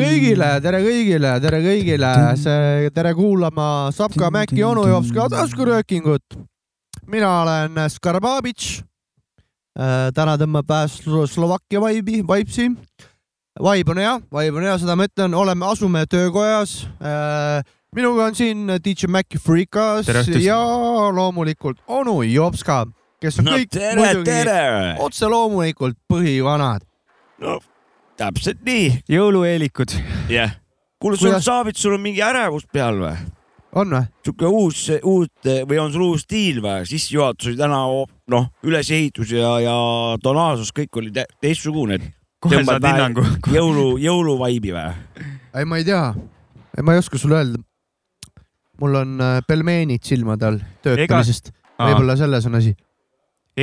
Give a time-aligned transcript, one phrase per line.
[0.00, 2.10] kõigile, tere kõigile, tere kõigile,
[2.94, 6.38] tere kuulama Sapka Mäki onu Jopska taskuröökingut.
[7.06, 8.82] mina olen Skarbabitš.
[10.14, 12.70] täna tõmbab vähe Slo- Slovakkia vaibi, vaipsi.
[13.60, 16.86] vaib on hea, vaib on hea, seda ma ütlen, oleme, asume töökojas.
[17.94, 20.06] minuga on siin DJ Maci Freekas
[20.40, 20.58] ja
[21.12, 22.86] loomulikult onu Jopska,
[23.20, 26.80] kes on no kõik tere, muidugi otse loomulikult põhivanad.
[27.38, 27.58] no
[28.20, 29.94] täpselt nii, jõulueelikud.
[30.32, 30.56] jah.
[31.00, 33.14] kuule, sul Kuidas- Saavit, sul on mingi ärevus peal või?
[33.80, 34.02] on või?
[34.24, 36.84] sihuke uus, uut või on sul uus stiil või?
[36.90, 37.80] sissejuhatus oli täna
[38.34, 39.76] noh, ülesehitus ja, ja
[40.22, 42.00] tonaalsus, kõik oli tä- teistsugune.
[42.40, 43.24] kohe saad hinnangu.
[43.56, 44.92] jõulu, jõuluvaibi või?
[45.54, 46.04] ei, ma ei tea,
[46.82, 47.62] ma ei oska sulle öelda.
[48.80, 52.76] mul on äh, pelmeenid silmade all töötamisest, võib-olla selles on asi.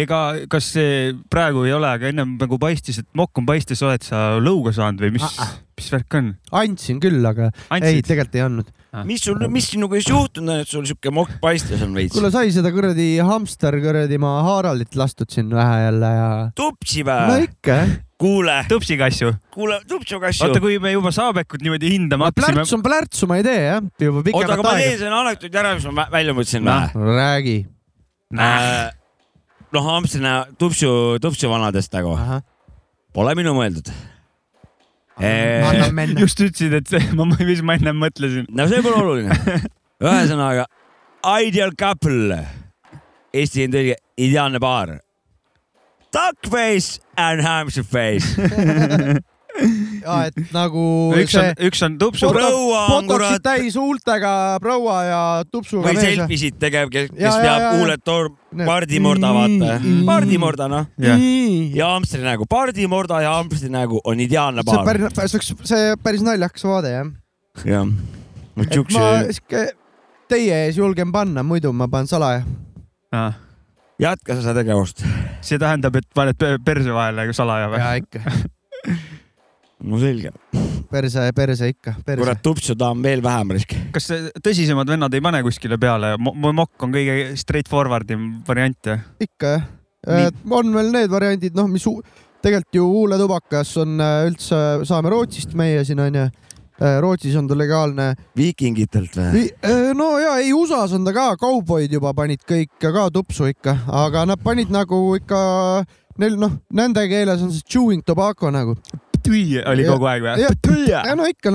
[0.03, 4.03] ega, kas see praegu ei ole, aga ennem nagu paistis, et mokk on paistis, oled
[4.05, 6.33] sa lõuga saanud või mis Ah, ah., mis värk on?
[6.57, 8.07] andsin küll, aga ei, andsid?
[8.09, 8.71] tegelikult ei andnud.
[9.05, 12.15] mis sul, mis sinuga siis juhtunud on, et sul sihuke mokk paistes on veits?
[12.15, 16.27] kuule, sai seda kuradi hamster kuradi ma Haaralit lastud siin vähe jälle ja.
[16.57, 17.47] tupsi no või?
[17.49, 17.95] ikka jah.
[18.17, 19.33] kuule, tõpsikasju.
[19.53, 20.61] kuule, tupsu kasju oota,.
[20.63, 22.57] kui me juba Saabekut niimoodi hindama hakkasime.
[22.57, 25.01] plärts on plärtsu, ma ei tee jah, juba oota, aga pikemat ma teen aega.
[25.03, 27.09] selle anekdoodi ära, mis ma vä- välja mõtlesin või?
[27.21, 27.57] räägi.
[28.37, 28.96] Äh,
[29.75, 30.89] noh, hamstrina tupsu,
[31.23, 32.15] tupsu vanadest nagu
[33.15, 33.91] pole minu mõeldud.
[35.97, 36.21] minna.
[36.21, 38.45] just ütlesid, et see, ma, mis ma ennem mõtlesin.
[38.53, 39.61] no see pole oluline.
[40.03, 40.67] ühesõnaga,
[41.41, 42.43] ideal couple,
[43.33, 44.97] eesti keele tõlge, ideaalne paar.
[46.13, 48.37] Duckface and hamster face.
[50.05, 50.81] ja et nagu
[51.17, 52.29] üks see on, üks on tupsu.
[52.33, 55.21] proua on kurat täis huultega proua ja
[55.51, 56.05] tupsuga või mees.
[56.17, 58.03] selfisid tegev, kes, Ja, kes ja, peab huuled
[58.57, 60.03] Need- pardimorda, vaata Mm..
[60.07, 60.85] pardimorda, noh.
[61.01, 61.19] jah,
[61.75, 64.85] ja hamstri nägu, pardimorda ja hamstri nägu on ideaalne see on paar.
[64.93, 67.09] päris, see oleks, see päris naljakas vaade jah.
[67.65, 67.89] jah.
[68.61, 69.65] et siukse ma, sihuke
[70.31, 72.43] teie ees julgen panna, muidu ma panen salaja.
[73.99, 75.03] jätka seda tegevust.
[75.41, 77.79] see tähendab, et paned pe- perse vahele salaja või?
[77.81, 78.21] ja ikka,
[79.83, 80.31] no selge.
[80.91, 82.41] perse, perse ikka, kurat,.
[82.43, 83.75] tupsu tahan veel vähem risk.
[83.93, 84.09] kas
[84.43, 86.15] tõsisemad vennad ei pane kuskile peale?
[86.17, 89.03] mokk on kõige straight forward im variant jah?
[89.21, 90.31] ikka jah.
[90.49, 91.85] on veel need variandid, noh, mis
[92.41, 96.27] tegelikult ju huuletubakas on äh, üldse, saame Rootsist meie siin onju.
[96.77, 98.11] Rootsis on ta legaalne.
[98.37, 99.47] viikingitelt või?
[99.97, 104.27] no ja ei USA-s on ta ka, kauboid juba panid kõik ka tupsu ikka, aga
[104.29, 105.39] nad panid nagu ikka,
[106.21, 108.77] neil noh, nende keeles on see chewing tobacco nagu.
[109.27, 110.47] Tüi oli Ja- kogu aeg või?
[110.89, 111.53] ja no ikka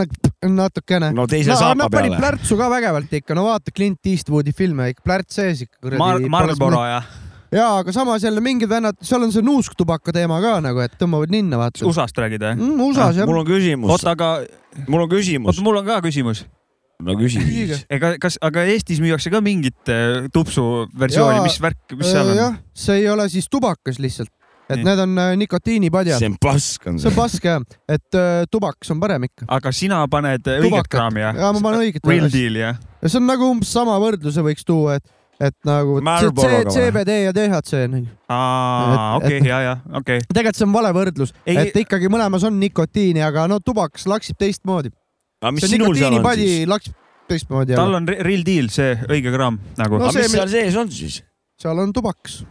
[0.49, 1.13] natukene.
[1.17, 2.21] no teise no, saapa peale.
[2.21, 5.97] plärtsu ka vägevalt ikka, no vaata Clint Eastwoodi filme ikka plärts sees ikka.
[5.99, 7.03] Mar-, Marlboro ja
[7.53, 11.33] ja aga samas jälle mingid vennad, seal on see nuusktubaka teema ka nagu, et tõmbavad
[11.33, 12.57] ninna vaata USA-st räägid või?
[12.57, 12.83] mm,.
[12.89, 13.29] USA-s jah.
[13.29, 14.33] mul on küsimus, oota, aga,
[14.89, 16.45] mul on küsimus oota, mul on ka küsimus.
[17.03, 17.85] no küsi siis.
[17.93, 22.33] ega, kas, aga Eestis müüakse ka mingit äh, tupsu versiooni, Jaa, mis värk, mis seal
[22.33, 22.41] on?
[22.41, 22.57] jah,
[22.87, 24.33] see ei ole siis tubakas lihtsalt,
[24.73, 24.87] et Nii.
[24.89, 26.19] need on äh, nikotiinipadjad.
[26.23, 27.19] see on pask on see on see.
[27.19, 29.47] pask jah, et äh, tubakas on parem ikka.
[29.53, 30.93] aga sina paned äh, õiget Tubakat.
[30.97, 31.41] kraami jah?
[31.43, 32.07] ja ma panen õiget.
[32.09, 32.79] Real deal jah?
[33.05, 35.13] see on nagu umbes sama võrdluse võiks tuua, et,
[35.43, 35.99] et nagu?
[36.73, 38.17] CBD ja DHC on ju.
[38.33, 40.25] aa, okei ja, ja okei.
[40.29, 44.93] tegelikult see on vale võrdlus, et ikkagi mõlemas on nikotiini, aga no tubakas laksib teistmoodi.
[45.43, 46.71] aga mis see sinul seal on nikotiinipadi siis?
[46.71, 46.99] laksib
[47.31, 50.11] teistmoodi tal on re- real deal, see õige kraam nagu No no,.
[50.11, 51.21] aga see, mis seal sees on siis?
[51.63, 52.43] seal on tubakas.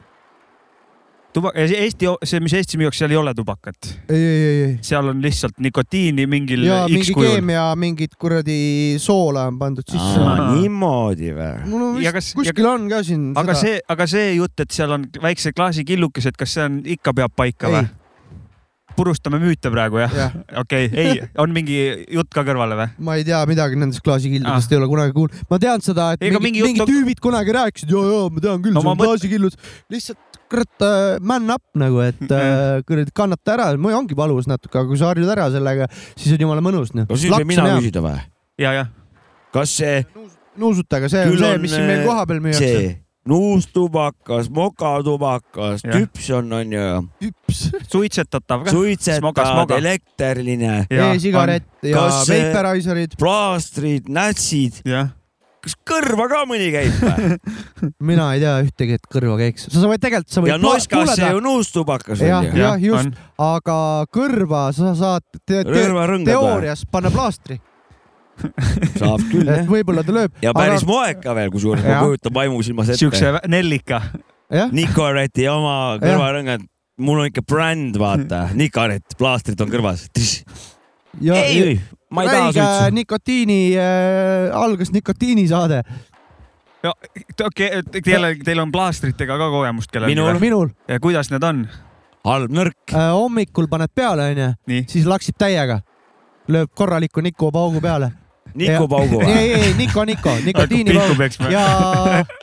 [1.33, 3.77] tuba-, Eesti, see, mis Eestis müüakse, seal ei ole tubakat,
[4.09, 4.73] ei, ei, ei, ei.
[4.85, 7.35] seal on lihtsalt nikotiini mingil ja X mingi kujul.
[7.37, 8.59] keemia, mingit kuradi
[8.99, 10.19] soola on pandud sisse.
[10.57, 11.53] Niimoodi või?
[11.71, 13.31] mul on Ja vist kas- kuskil on ka siin.
[13.39, 17.35] aga see, aga see jutt, et seal on väikse klaasikillukesed, kas see on, ikka peab
[17.35, 17.89] paika või?
[18.91, 20.11] purustame müüte praegu jah?
[20.13, 21.77] jah, okei okay., ei, on mingi
[22.11, 22.89] jutt ka kõrvale või?
[23.07, 25.45] ma ei tea midagi nendest klaasikildudest ah., ei ole kunagi kuulnud.
[25.49, 28.43] ma tean seda, et Ega mingid, mingi mingid jutt- tüübid kunagi rääkisid, ja, ja ma
[28.43, 29.55] tean küll No see on mõt- klaasikillud.
[29.95, 30.19] lihtsalt
[30.51, 34.89] kurat äh, man up nagu, et äh, kuradi kannata ära, mul ongi valus natuke, aga
[34.89, 37.07] kui sa harjud ära sellega, siis on jumala mõnus noh.
[37.09, 38.17] kas siis võin mina küsida või?
[38.61, 38.91] ja, jah.
[39.55, 40.01] kas see,
[40.59, 42.97] nuusutaga, see on see, on, mis siin meil äh, kohapeal müüakse.
[43.31, 46.85] nuustubakas, mokatubakas, tüps on, onju,
[47.21, 47.63] hüps,
[47.93, 48.73] suitsetatav ka.
[48.73, 53.17] Suitsetad, elektriline, e-sigaret ja Kas see- veiperiserid.
[53.21, 55.13] plaastrid, nätsid, jah,
[55.65, 57.37] kas kõrva ka mõni käib või?
[58.11, 59.67] mina ei tea ühtegi, et kõrva käiks.
[59.73, 62.63] sa võid tegelikult, sa võid ja noskas see ju nuustubakas jah, on ju.
[62.63, 63.11] jah, just on.,
[63.45, 63.77] aga
[64.13, 65.85] kõrva sa saad te te
[66.27, 67.59] teoorias panna plaastri,
[69.01, 69.69] saab küll et jah.
[69.69, 70.35] võib-olla ta lööb.
[70.43, 73.03] ja päris moeka veel, kusjuures ma kujutan vaimusilmas ette.
[73.03, 74.01] siukse nellika.
[74.51, 76.65] jah, Nicoreti oma kõrvarõngad,
[77.01, 80.07] mul on ikka bränd, vaata, Nicoret, plaastrid on kõrvas.
[81.21, 81.79] Ja ei,
[82.09, 82.95] ma ei taha suitsu.
[82.95, 85.83] nikotiini äh,, algas nikotiinisaade
[87.45, 87.69] okei,
[88.03, 90.39] teil, teil on plaastritega ka kogemust kellelgi Minul.
[90.39, 91.65] minul ja kuidas need on?
[92.25, 92.93] halb nõrk.
[92.93, 93.11] äh,.
[93.15, 95.81] hommikul paned peale, onju, siis laksib täiega,
[96.51, 98.11] lööb korraliku nikupaugu peale.
[98.57, 99.37] Niku Paugu ei, või?
[99.37, 101.51] ei, ei Niko, Niko, nikotiinipaug peksma.
[101.53, 101.63] ja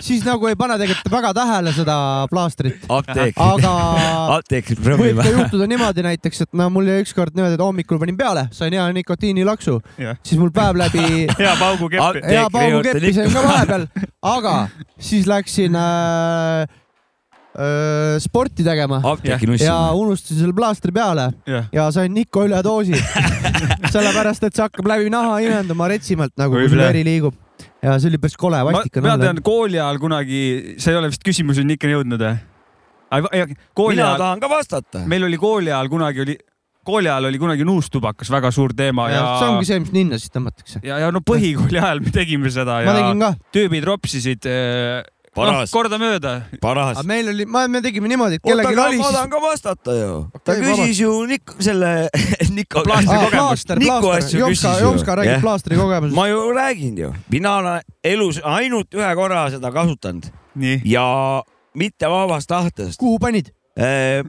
[0.00, 1.99] siis nagu ei pane tegelikult väga tähele seda
[2.32, 3.75] plaastrit, apteek, aga
[4.38, 8.19] apteek võib ka juhtuda niimoodi näiteks, et no mul jäi ükskord niimoodi, et hommikul panin
[8.19, 9.78] peale, sain hea nikotiinilaksu,
[10.22, 11.06] siis mul päev läbi
[11.43, 12.25] hea paugu keppi.
[12.28, 13.88] Hea paugu keppi sain ka vahepeal,
[14.34, 14.58] aga
[14.99, 16.66] siis läksin äh,
[17.58, 19.00] äh, sporti tegema.
[19.61, 21.31] Ja unustasin selle plaastri peale.
[21.46, 22.99] Jah, ja sain Niko üledoosi.
[23.96, 27.37] sellepärast, et see hakkab läbi naha imendama retsimalt nagu, kui sul veri liigub.
[27.85, 29.43] ja see oli päris kole, ma, vastik olla tean.
[29.44, 30.43] kooli ajal kunagi,
[30.79, 32.37] see ei ole vist küsimuseni ikka jõudnud või?
[33.08, 35.02] mina ajal, tahan ka vastata.
[35.08, 36.38] meil oli kooli ajal kunagi oli,
[36.88, 40.32] kooli ajal oli kunagi nuustubakas väga suur teema ja, see ongi see, mis ninna siis
[40.35, 40.82] tõmmatakse.
[40.87, 45.00] ja, ja no põhikooli ajal me tegime seda ma ja tegin ka, tüübid ropsisid eh,
[45.46, 45.70] noh, Paras.
[45.70, 46.32] kordamööda.
[46.61, 47.06] paras aga.
[47.08, 49.96] meil oli, me tegime niimoodi, et oota, kellelgi aga oli ma siis tahan ka vastata
[49.99, 50.14] ju.
[50.44, 51.93] ta Okei, küsis ju Nik-, selle
[52.55, 52.82] Niko.
[52.87, 54.32] Plaastri Aa, kogemust.
[54.35, 54.49] ju.
[54.82, 55.43] Jopska räägib Jah.
[55.43, 56.17] plaastri kogemusest.
[56.17, 61.43] ma ju räägin ju, mina olen elus ainult ühe korra seda kasutanud nii, ja
[61.75, 62.99] mitte vabast tahtest.
[62.99, 63.52] kuhu panid?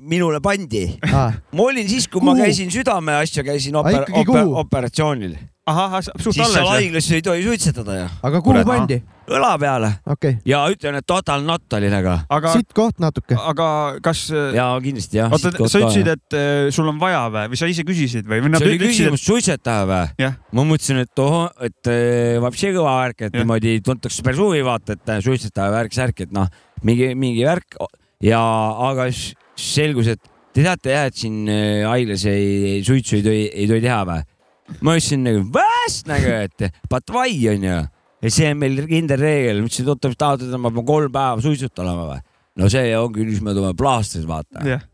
[0.01, 0.83] minule pandi.
[1.01, 2.43] aga ma olin siis, kui ma Kuhu?
[2.45, 5.37] käisin südameasja, käisin Aga oper, oper, operatsioonil.
[5.65, 6.69] ahah, suht siis seal alles.
[6.75, 8.07] haiglas ei tohi suitsetada ju.
[8.21, 8.67] kuhu Kurat.
[8.67, 9.01] pandi?
[9.29, 12.15] Õla peale okei, ja ütlen, et total not oli nagu.
[12.29, 13.37] aga, siit koht natuke.
[13.37, 13.67] aga
[14.05, 15.31] kas, ja kindlasti jah.
[15.33, 18.69] oota, sa ütlesid, et eh, sul on vaja või, või sa ise küsisid või, see
[18.71, 23.43] oli küsimus suitsetaja või ma mõtlesin, et ohoh, et äh, vapsi kõva värk, et Jah.
[23.43, 26.49] niimoodi tuntakse päris huvi vaata, et äh, suitsetaja värk-särk, et noh,
[26.83, 27.77] mingi, mingi värk
[28.23, 28.41] ja
[28.89, 30.21] aga s- selgus, et
[30.53, 34.01] te teate jah, et siin äh, haiglas ei, ei suitsu ei tohi, ei tohi teha
[34.09, 34.25] või?
[34.85, 37.77] ma ütlesin nagu vast nagu, et but why onju.
[38.23, 41.13] Ja see on meil kindel reegel, ma ütlesin, et oota, mis tahate, ma pean kolm
[41.13, 42.21] päeva suitsuta olema või?
[42.59, 44.65] no see ongi, siis me tuleme plaastris vaata.
[44.67, 44.85] jah,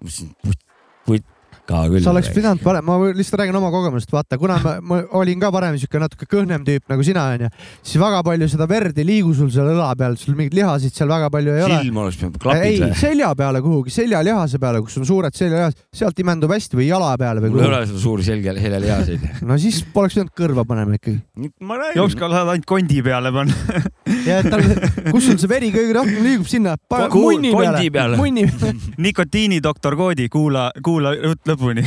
[0.00, 1.31] ma ütlesin, putt
[1.68, 2.02] ka küll.
[2.02, 5.50] sa oleks pidanud panema, ma lihtsalt räägin oma kogemusest, vaata, kuna ma, ma olin ka
[5.54, 7.50] varem siuke natuke kõhnem tüüp nagu sina onju,
[7.80, 11.10] siis väga palju seda verd ei liigu sul seal õla peal, sul mingeid lihasid seal
[11.12, 11.78] väga palju ei ole.
[11.84, 12.90] silm oleks pidanud klapid või?
[13.02, 17.44] selja peale kuhugi, seljalihase peale, kus on suured seljalihased, sealt imendub hästi või jala peale
[17.44, 19.28] või mul ei ole seda suuri selge, seljalihaseid.
[19.48, 21.20] no siis poleks pidanud kõrva panema ikkagi.
[21.62, 22.00] ma räägin.
[22.02, 23.82] Jopska tahad ainult kondi peale panna.
[24.28, 24.66] ja et tal,
[25.12, 26.76] kus sul see veri kõige rohkem liigub sinna,
[27.14, 28.74] munni peale munni peale.
[29.02, 31.84] nikotiinidoktor Koodi, kuula, kuula jutt lõpuni.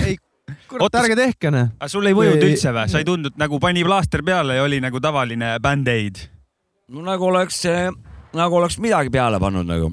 [0.79, 1.71] Oota, ärge tehke noh.
[1.79, 2.85] aga sul ei mõjunud üldse või?
[2.91, 6.19] sa ei tundnud nagu pani plaaster peale ja oli nagu tavaline bänd-aid?
[6.94, 7.63] no nagu oleks,
[8.38, 9.89] nagu oleks midagi peale pannud nagu.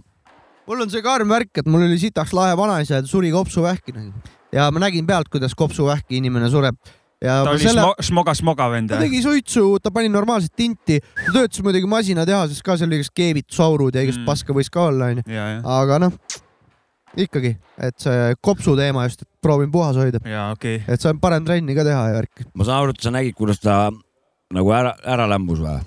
[0.68, 3.94] mul on see karm värk, et mul oli sitaks lahe vanaisa ja ta suri kopsuvähki
[3.96, 4.12] nagu.
[4.52, 6.76] ja ma nägin pealt, kuidas kopsuvähki inimene sureb.
[7.24, 11.32] ja ta oli selle, smo- smoga-smoga vend ta tegi suitsu, ta pani normaalset tinti, ta
[11.38, 14.28] töötas muidugi masinatehases ka, seal oli igast keevitusaurud ja igast Mm.
[14.28, 15.24] paska võis ka olla, onju.
[15.32, 16.12] ja, ja, aga noh,
[17.18, 20.94] ikkagi, et see kopsu teema just, et proovin puhas hoida, ja okei okay..
[20.94, 22.48] et saan parem trenni ka teha ja värki.
[22.54, 23.76] ma saan aru, et sa nägid, kuidas ta
[24.52, 25.78] nagu ära, ära lämbus või?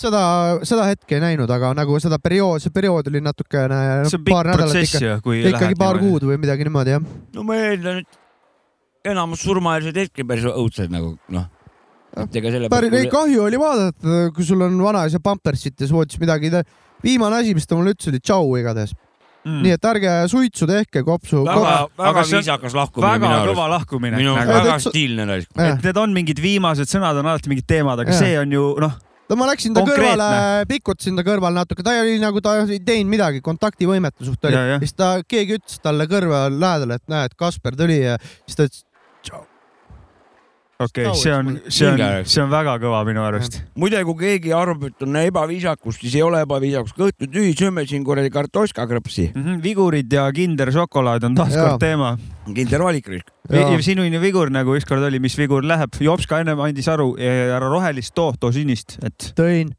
[0.00, 0.22] seda,
[0.66, 4.36] seda hetke ei näinud, aga nagu seda periood, see periood oli natukene, see on pikk
[4.36, 6.00] paar nädalat protsess ikka, ju, kui ikkagi paar.
[6.02, 7.08] kuud või midagi niimoodi jah.
[7.36, 11.50] no ma eeldan, et enamus surmaeelsed hetki päris õudsed nagu noh.
[12.22, 16.20] et ega selle päris, ei kahju oli vaadata, kui sul on vanaisa pampersit ja voodis
[16.22, 16.52] midagi.
[17.02, 18.94] viimane asi, mis ta mulle ütles, oli tšau igatahes
[19.44, 19.60] mm..
[19.64, 21.42] nii et ärge suitsu tehke, kopsu.
[21.46, 23.74] väga, väga viisakas lahkumine väga kõva arust.
[23.76, 24.16] lahkumine.
[24.20, 25.52] minu Nagu, väga stiilne raisk.
[25.56, 28.20] et need on mingid viimased sõnad, on alati mingid teemad, aga Jah.
[28.24, 28.98] see on ju noh,
[29.30, 30.10] no ma läksin ta Konkreetne.
[30.10, 34.58] kõrvale, pikutasin ta kõrval natuke, ta oli nagu ta ei teinud midagi, kontaktivõimetu suht oli
[34.58, 34.82] Ja, ja..
[34.82, 38.84] siis ta, keegi ütles talle kõrva lähedal, et näed, Kasper tuli ja siis ta ütles
[39.26, 39.46] tšau.
[40.80, 43.60] Okei okay,, see on see on see on väga kõva minu arust.
[43.78, 46.94] muide, kui keegi arvab, et on ebaviisakus, siis ei ole ebaviisakus.
[46.96, 49.30] kõhtu tühi, sööme siin kuradi kartoškakrõpsi.
[49.62, 51.66] vigurid ja Kinder šokolaad on taas Jaa.
[51.68, 52.14] kord teema.
[52.54, 53.34] kindel valik raisk.
[53.50, 53.72] Jaa.
[53.74, 56.00] ja sinune vigur nagu ükskord oli, mis vigur läheb.
[56.00, 59.74] Jopska ennem andis aru, ära rohelist too, too sinist, et tõin.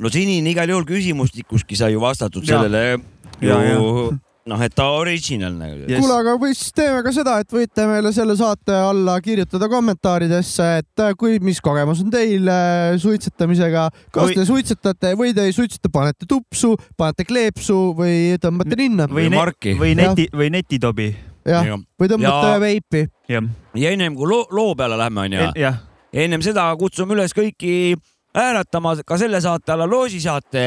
[0.00, 2.62] no senini igal juhul küsimustikuski sai ju vastatud Jaa.
[2.62, 2.98] sellele
[3.40, 4.12] Ja, ju
[4.46, 5.84] noh, et ta original nagu.
[5.88, 5.98] Yes.
[6.00, 10.68] kuule, aga või siis teeme ka seda, et võite meile selle saate alla kirjutada kommentaaridesse,
[10.82, 15.48] et äh, kui, mis kogemus on teil äh, suitsetamisega, kas Või- te suitsetate või te
[15.48, 19.08] ei suitseta, panete tupsu, panete kleepsu või tõmbate ninna.
[19.10, 19.74] või Või marki.
[19.80, 21.08] või neti, või netitobi.
[21.46, 21.66] jah,
[21.98, 23.06] või tõmbate Ja- veipi.
[23.28, 25.74] ja ennem kui loo, loo peale lähme, onju,
[26.12, 27.96] ennem seda kutsume üles kõiki
[28.36, 30.66] hääletama ka selle saate alla loosisaate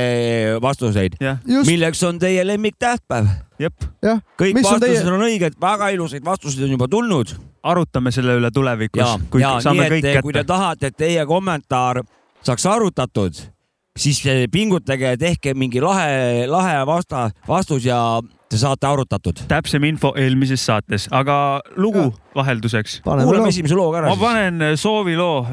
[0.61, 1.19] vastuseid,
[1.67, 3.29] milleks on teie lemmiktähtpäev.
[3.59, 8.37] kõik Mis on vastused teie- on õiged, väga ilusaid vastuseid on juba tulnud arutame selle
[8.39, 12.01] üle tulevikus ja, kui ja saame nii kõik et kui te tahate, et teie kommentaar
[12.45, 13.39] saaks arutatud,
[13.99, 17.99] siis eh, pingutage, tehke mingi lahe, lahe vasta, vastus ja
[18.49, 19.43] te saate arutatud.
[19.51, 23.01] täpsem info eelmises saates, aga lugu vahelduseks.
[23.05, 25.45] paneme kuulame esimese loo ka ära ma panen sooviloo.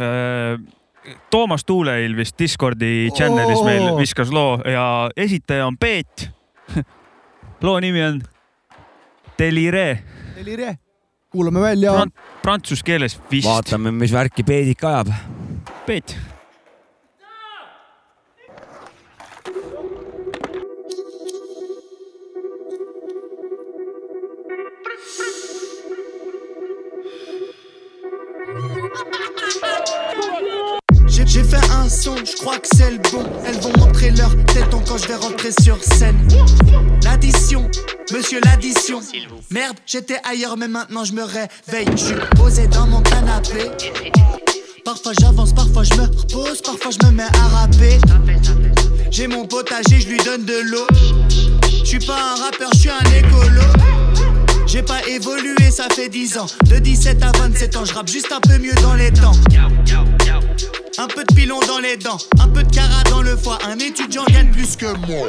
[1.30, 3.96] Toomas Tuule ilmselt Discordi channel'is meil Oo.
[3.98, 6.30] viskas loo ja esitaja on Peet.
[7.62, 8.20] loo nimi on
[9.38, 10.02] Delire
[10.36, 10.78] Delire.
[11.30, 11.92] kuulame välja.
[11.92, 13.48] Prant, prantsuse keeles vist.
[13.48, 15.12] vaatame, mis värki Peedik ajab.
[15.86, 16.16] Peet.
[31.26, 33.24] J'ai fait un son, je crois que c'est le bon.
[33.44, 36.16] Elles vont montrer leur téton quand je vais rentrer sur scène.
[37.02, 37.68] L'addition,
[38.12, 39.00] monsieur l'addition.
[39.50, 41.88] Merde, j'étais ailleurs, mais maintenant je me réveille.
[41.92, 43.70] Je suis posé dans mon canapé.
[44.84, 47.98] Parfois j'avance, parfois je me repose, parfois je me mets à rapper.
[49.10, 50.86] J'ai mon potager, je lui donne de l'eau.
[51.80, 53.62] Je suis pas un rappeur, je suis un écolo.
[54.66, 56.46] J'ai pas évolué, ça fait 10 ans.
[56.68, 59.32] De 17 à 27 ans, je rappe juste un peu mieux dans les temps.
[60.98, 63.58] Un peu de pilon dans les dents, un peu de cara dans le foie.
[63.66, 65.28] Un étudiant gagne plus que moi.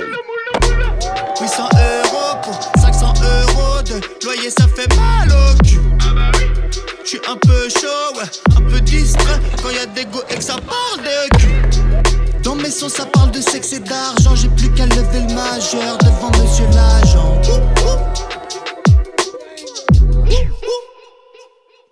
[1.42, 5.82] 800 euros pour 500 euros de loyer, ça fait mal au cul.
[7.04, 10.36] Je suis un peu chaud, ouais, un peu distrait quand y a des go et
[10.36, 12.42] que ça parle de cul.
[12.44, 14.36] Dans mes sons, ça parle de sexe et d'argent.
[14.36, 17.42] J'ai plus qu'à lever le majeur devant monsieur l'agent.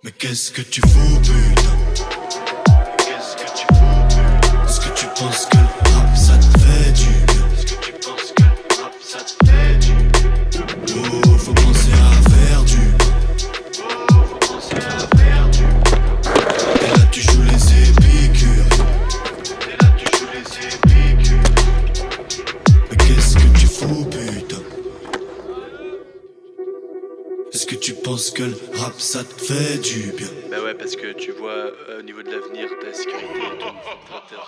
[0.02, 1.65] Mais qu'est-ce que tu fous, putain?
[5.18, 5.62] Penses que le
[5.94, 7.46] rap ça te fait du bien?
[7.56, 8.48] Est-ce que tu penses que le
[8.82, 10.62] rap ça te fait du bien?
[11.24, 13.10] Oh, faut penser à faire du bien.
[13.80, 15.98] Oh, faut penser à faire du bien.
[16.82, 18.68] Et là, tu joues les épicures.
[19.66, 21.50] Et là, tu joues les épicures.
[22.90, 24.62] Mais qu'est-ce que tu fous, putain?
[27.52, 30.15] Est-ce que tu penses que le rap ça te fait du bien?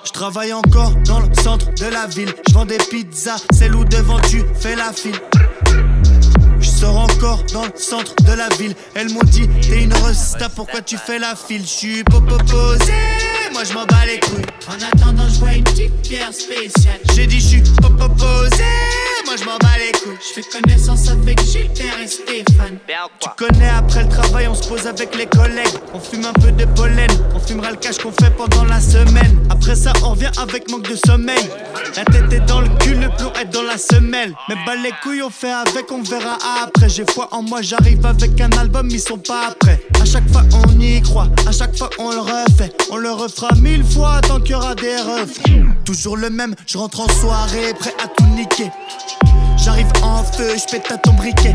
[0.05, 2.33] Je travaille encore dans le centre de la ville.
[2.49, 5.21] Je vends des pizzas, celle où devant tu fais la file.
[6.61, 8.75] Je sors encore dans le centre de la ville.
[8.95, 11.63] Elles m'ont dit, t'es une resta, pourquoi tu fais la file?
[11.63, 12.93] Je suis posé,
[13.53, 14.45] moi je m'en bats les couilles.
[14.69, 17.01] En attendant, je vois une petite pierre spéciale.
[17.15, 18.65] J'ai dit, je suis posé,
[19.29, 20.17] moi je m'en bats les couilles.
[20.21, 22.79] Je fais connaissance avec Gilbert et Stéphane.
[23.21, 25.77] Tu connais après le travail, on se pose avec les collègues.
[25.93, 29.47] On fume un peu de pollen, on fumera le cash qu'on fait pendant la semaine.
[29.51, 31.51] Après ça, on revient avec manque de sommeil.
[31.97, 34.35] La tête est dans le cul, le plomb est dans la semelle.
[34.49, 36.89] Mais bah les couilles, on fait avec, on verra après.
[36.89, 39.83] J'ai foi en moi, j'arrive avec un album, ils sont pas prêts.
[40.01, 42.73] À chaque fois, on y croit, à chaque fois, on le refait.
[42.91, 45.39] On le refera mille fois tant qu'il y aura des refs.
[45.85, 48.71] Toujours le même, je rentre en soirée, prêt à tout niquer.
[49.59, 51.55] J'arrive en feu, je pète à ton briquet.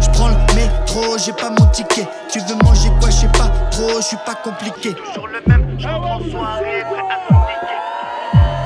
[0.00, 2.06] Je prends le métro, j'ai pas mon ticket.
[2.30, 4.94] Tu veux manger quoi, je sais pas trop, je suis pas compliqué.
[4.94, 7.78] Toujours le même, je en soirée, prêt à tout niquer.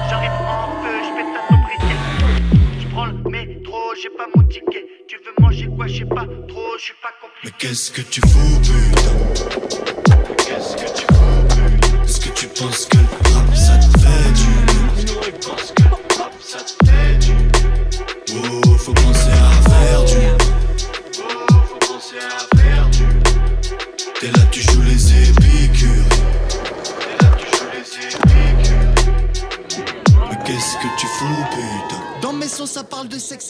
[0.09, 1.99] J'arrive en feu, je pète à ton briquet.
[2.81, 4.85] Je prends le métro, j'ai pas mon ticket.
[5.09, 7.43] Tu veux manger quoi, je sais pas trop, je suis pas compliqué.
[7.45, 9.17] Mais qu'est-ce que tu fous, putain?
[10.37, 12.03] Qu'est-ce que tu fous, putain?
[12.05, 12.99] Est-ce que tu penses que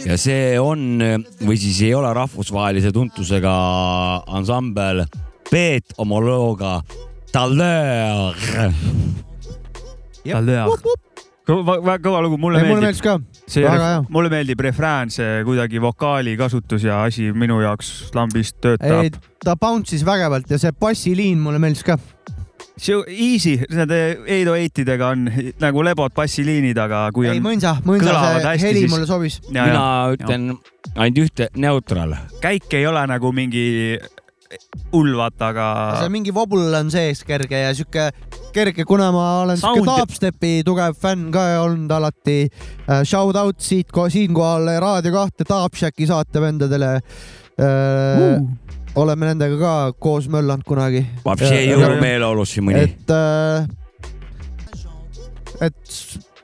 [0.07, 1.03] ja see on
[1.47, 3.53] või siis ei ole rahvusvahelise tuntusega
[4.27, 5.05] ansambel
[5.51, 6.81] Peet oma looga
[7.31, 8.37] Taleur.
[11.51, 13.03] väga kõva lugu, mulle mulle meeldib meeldis.
[13.03, 13.19] ka.
[13.51, 13.67] see
[14.11, 19.57] mulle meeldib refrään, see kuidagi vokaali kasutus ja asi minu jaoks lambist ei töötab., ta
[19.59, 21.99] bounce'is vägevalt ja see bassiliin mulle meeldis ka.
[22.81, 23.99] See easy, nende
[24.31, 25.27] Eido Eitidega on
[25.61, 29.11] nagu lebod bassiliinid, aga kui ei on mõnsa, mõnsa kõlavad see hästi, heli siis- mulle
[29.11, 29.41] sobis.
[29.51, 29.85] mina
[30.17, 30.49] ütlen
[30.97, 32.17] ainult ühte, neutral.
[32.41, 33.99] käik ei ole nagu mingi
[34.93, 35.67] hull, vaata, aga
[36.01, 38.09] see mingi vobul on sees kerge ja sihuke
[38.55, 42.41] kerge, kuna ma olen sihuke dubstepi tugev fänn ka olnud alati.
[43.05, 48.41] Shout out siit, siinkohal Raadio kahte Dubshacki saatevendadele uh..
[48.99, 51.05] Oleme nendega ka koos möllanud kunagi.
[51.39, 51.71] Siin
[52.67, 52.83] mõni.
[52.89, 53.11] et,
[55.61, 55.95] et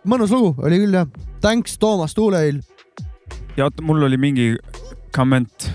[0.07, 1.09] mõnus lugu oli küll jah.
[1.41, 2.61] Thanks, Toomas Tuuleil.
[3.57, 4.55] ja oota, mul oli mingi
[5.15, 5.71] komment.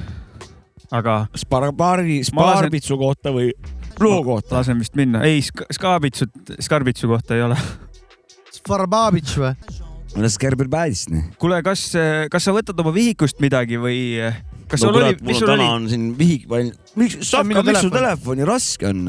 [0.92, 3.52] aga Sparbaari, Ma lasen- Sparbitsu kohta või
[4.00, 4.56] loo kohta?
[4.58, 5.22] lasen vist minna.
[5.24, 7.56] ei, Skabitsut, Skarbitsu kohta ei ole.
[8.68, 9.54] Farbabitš või?
[11.40, 11.94] Kuule, kas,
[12.32, 14.20] kas sa võtad oma vihikust midagi või
[14.72, 15.70] kas sul oli, mis sul täna oli?
[15.76, 17.98] on siin vihik miks, minu miks su telefon.
[17.98, 19.06] telefoni raske on?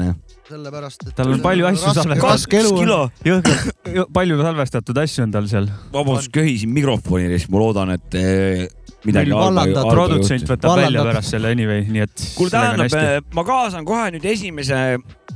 [0.53, 1.15] sellepärast, et.
[1.17, 2.23] Tal on palju asju salvestatud.
[2.27, 3.11] raske elu on.
[3.27, 5.67] jõhkralt, palju salvestatud asju on tal seal.
[5.93, 8.65] vabandust, köhisin mikrofoni eest, ma loodan, et eh,
[9.07, 11.11] midagi vallandad produtsent võtab välja Vallandab.
[11.11, 12.25] pärast selle anyway, nii et.
[12.37, 14.81] kuule, tähendab, ma kaasan kohe nüüd esimese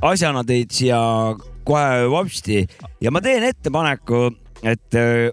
[0.04, 1.00] asjana teid siia
[1.68, 2.62] kohe vopsti
[3.04, 4.28] ja ma teen ettepaneku,
[4.62, 5.30] et eh,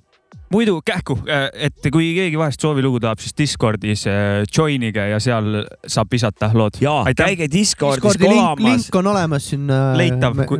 [0.54, 1.18] muidu kähku,
[1.54, 6.78] et kui keegi vahest soovilugu tahab, siis Discordis äh, join'ige ja seal saab visata lood.
[7.10, 7.26] Aitäh.
[7.32, 8.64] käige Discordis Discordi link, kolamas.
[8.72, 9.68] link on olemas siin.
[9.98, 10.60] Leitav, kui-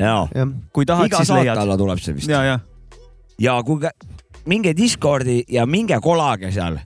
[0.74, 1.58] kui tahad, iga siis saate leiad.
[1.58, 2.30] alla tuleb see vist.
[2.30, 2.60] ja, ja
[3.40, 3.90] ja kuulge,
[4.46, 6.78] minge Discordi ja minge kolage seal.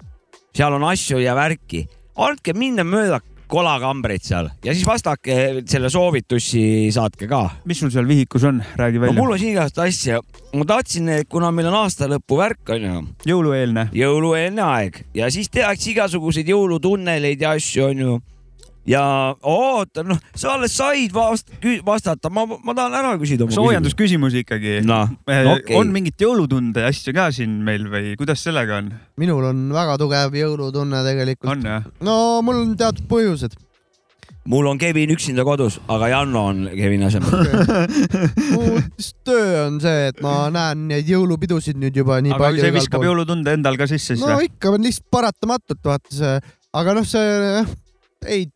[0.56, 1.86] seal on asju ja värki.
[2.20, 4.50] andke minna mööda kolakambreid seal.
[4.66, 6.62] Ja siis vastake selle soovitusi
[6.94, 7.42] saatke ka.
[7.70, 9.18] Mis sul seal vihikus on, räägi no välja.
[9.20, 10.22] mul on siin igast asja,
[10.54, 13.90] ma tahtsin, kuna meil on aastalõpu värk onju, jõulueelne.
[13.96, 15.04] jõulueelne aeg.
[15.18, 18.20] Ja siis tehakse igasuguseid jõulutunneleid ja asju onju.
[18.88, 19.04] Ja
[19.44, 21.52] oota, noh, sa alles said vast,
[21.86, 23.50] vastata, ma, ma tahan ära küsida.
[23.54, 24.80] soojendusküsimusi ikkagi.
[24.88, 25.76] noh, okei.
[25.78, 28.94] on mingit jõulutunde asju ka siin meil või kuidas sellega on?
[29.20, 31.66] minul on väga tugev jõulutunne tegelikult.
[32.06, 33.58] no mul on teatud põhjused.
[34.50, 37.52] mul on Kevin üksinda kodus, aga Janno on Kevini asemel.
[38.54, 42.64] mu lihtsalt töö on see, et ma näen neid jõulupidusid nüüd juba nii aga palju
[42.64, 43.06] see viskab.
[43.06, 44.50] jõulutunde endal ka sisse siis no või?
[44.50, 46.34] ikka on lihtsalt paratamatult vaata see,
[46.80, 47.68] aga noh, see
[48.28, 48.50] ei,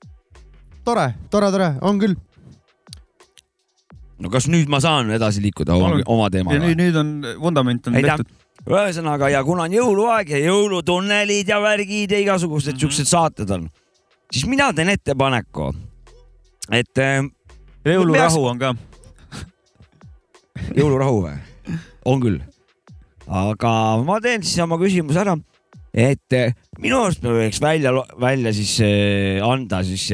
[0.86, 2.16] tore, tore, tore, on küll.
[4.24, 6.80] no kas nüüd ma saan edasi liikuda oma, oma ja teemaga nüüd,?
[6.80, 8.18] nüüd on vundament on Aitäh.
[8.18, 8.42] tehtud.
[8.70, 12.84] ühesõnaga ja kuna on jõuluaeg ja jõulutunnelid ja värgid ja igasugused Mhm.
[12.86, 13.70] siuksed saated on,
[14.32, 15.74] siis mina teen ettepaneku,
[16.72, 17.24] et äh,
[17.86, 18.76] jõulurahu on ka.
[20.80, 21.38] jõulurahu või?
[22.06, 22.40] on küll.
[23.28, 25.36] aga ma teen siis oma küsimuse ära,
[25.94, 30.08] et äh, minu arust me võiks välja, välja siis äh, anda siis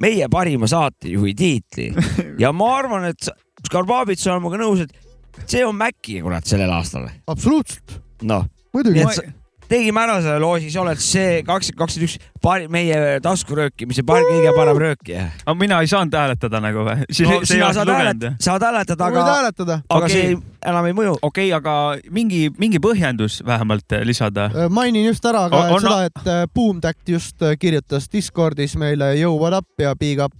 [0.00, 1.90] meie parima saatejuhi tiitli
[2.42, 3.30] ja ma arvan, et
[3.66, 7.08] Skarbabits on minuga nõus, et see on Maci kurat sellel aastal.
[7.30, 9.02] absoluutselt, noh, nii.
[9.02, 9.26] et sa,
[9.70, 14.52] tegime ära selle loo, siis oled see kakskümmend kakskümmend üks pari-, meie taskuröökimise par-, kõige
[14.56, 15.26] parem röökija.
[15.44, 17.06] aga mina ei saanud hääletada nagu või?
[17.06, 19.80] no sina saad hääletada, saad hääletada, võid aga, hääletada.
[19.88, 20.14] aga Okei.
[20.16, 20.36] see
[20.72, 21.16] enam ei mõju.
[21.22, 24.50] okei okay,, aga mingi, mingi põhjendus vähemalt lisada.
[24.70, 28.76] mainin just ära ka On- et on- seda, et äh, Boomtact just äh, kirjutas Discordis
[28.76, 30.34] meile Yo what up ja big up,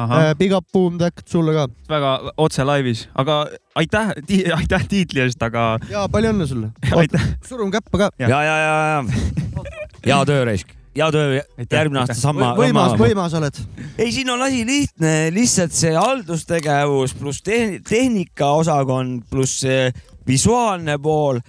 [0.00, 3.42] ahah, big up Boomtact sulle ka väga otse laivis, aga
[3.80, 4.12] aitäh,
[4.56, 6.72] aitäh tiitli eest, aga ja palju õnne sulle.
[7.02, 7.24] aitäh.
[7.48, 8.10] surun käppa ka.
[8.22, 8.32] Jah.
[8.32, 9.64] ja, ja, ja, ja,
[10.06, 12.52] hea töö, Reisk, hea töö, järgmine aasta sama.
[12.58, 13.60] võimas, võimas oled.
[13.98, 19.88] ei, siin on asi lihtne, lihtsalt see haldustegevus pluss tehn- tehnikaosakond pluss see
[20.28, 21.40] visuaalne pool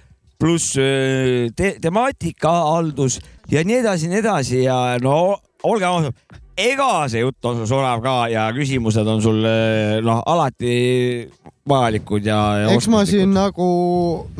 [0.42, 3.20] pluss öö, te temaatikahaldus
[3.52, 6.16] ja nii edasi ja nii edasi ja no olgem ausad,
[6.62, 10.76] ega see jutt on sul sorav ka ja küsimused on sul öö, noh, alati
[11.68, 12.72] vajalikud ja, ja.
[12.76, 13.68] eks ma siin nagu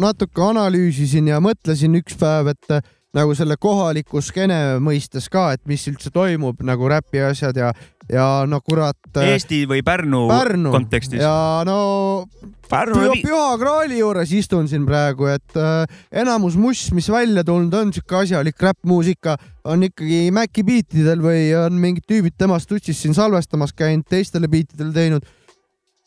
[0.02, 2.84] natuke analüüsisin ja mõtlesin üks päev, et äh,
[3.16, 7.74] nagu selle kohaliku skeene mõistes ka, et mis üldse toimub nagu räpi asjad ja,
[8.12, 9.00] ja no kurat.
[9.16, 11.22] Eesti või Pärnu, Pärnu kontekstis.
[11.22, 12.28] ja no
[12.72, 15.84] Pärnu Püha, Graali juures istun siin praegu, et äh,
[16.24, 19.36] enamus muss, mis välja tulnud on, sihuke asjalik räppmuusika
[19.68, 24.96] on ikkagi Maci biitidel või on mingid tüübid temast tutsis siin salvestamas käinud, teistele biitidele
[24.96, 25.28] teinud.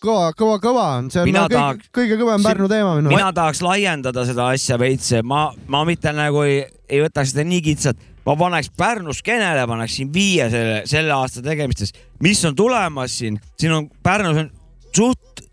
[0.05, 3.31] kõva, kõva, kõva on, see on no, kõige, tahaks- kõige kõvem Pärnu teema minu mina
[3.33, 8.01] tahaks laiendada seda asja veits, ma, ma mitte nagu ei, ei võtaks seda nii kitsalt,
[8.25, 13.77] ma paneks Pärnu skeenele, paneksin viie selle, selle aasta tegemistes, mis on tulemas siin, siin
[13.77, 14.51] on Pärnus on
[14.95, 15.45] suht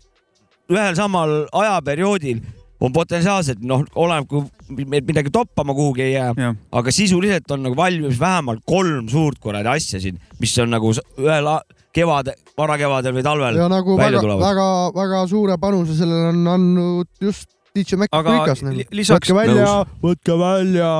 [0.72, 2.40] ühel samal ajaperioodil
[2.82, 8.18] on potentsiaalselt noh, oleneb, kui midagi toppama kuhugi ei jää, aga sisuliselt on nagu valmimas
[8.20, 11.50] vähemalt kolm suurt kuradi asja siin, mis on nagu ühel
[11.94, 14.44] kevade, varakevadel või talvel ja nagu välja väga, tulevad.
[14.48, 18.88] väga, väga suure panuse sellele on andnud just DJ Mac Prikas li- nagu..
[18.98, 20.92] lisaks- võtke välja, võtke välja.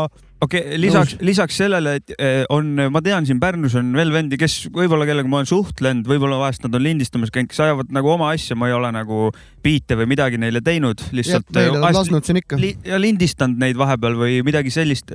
[0.42, 4.38] Okei okay,, lisaks, lisaks sellele, et eh, on, ma tean, siin Pärnus on veel vendi,
[4.40, 8.12] kes võib-olla, kellega ma olen suhtlenud, võib-olla vahest nad on lindistamas käinud, kes ajavad nagu
[8.14, 9.31] oma asja, ma ei ole nagu
[9.62, 12.61] biite või midagi neile teinud, lihtsalt eh, lasknud siin ikka.
[12.61, 15.14] li ja lindistanud neid vahepeal või midagi sellist.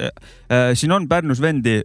[0.78, 1.80] siin on Pärnus vendi,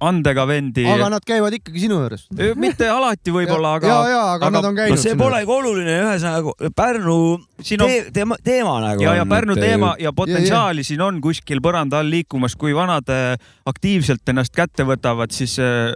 [0.00, 0.84] andega vendi.
[0.90, 2.26] aga nad käivad ikkagi sinu juures.
[2.60, 5.24] mitte alati võib-olla, ja, aga ja, aga, aga nad on no käinud see sinu juures.
[5.24, 7.18] polegi oluline, ühesõnaga Pärnu
[7.60, 11.62] siin on te, teema, teema nagu ja, ja Pärnu teema ja potentsiaali siin on kuskil
[11.64, 15.94] põranda all liikumas, kui vanad äh, aktiivselt ennast kätte võtavad, siis äh,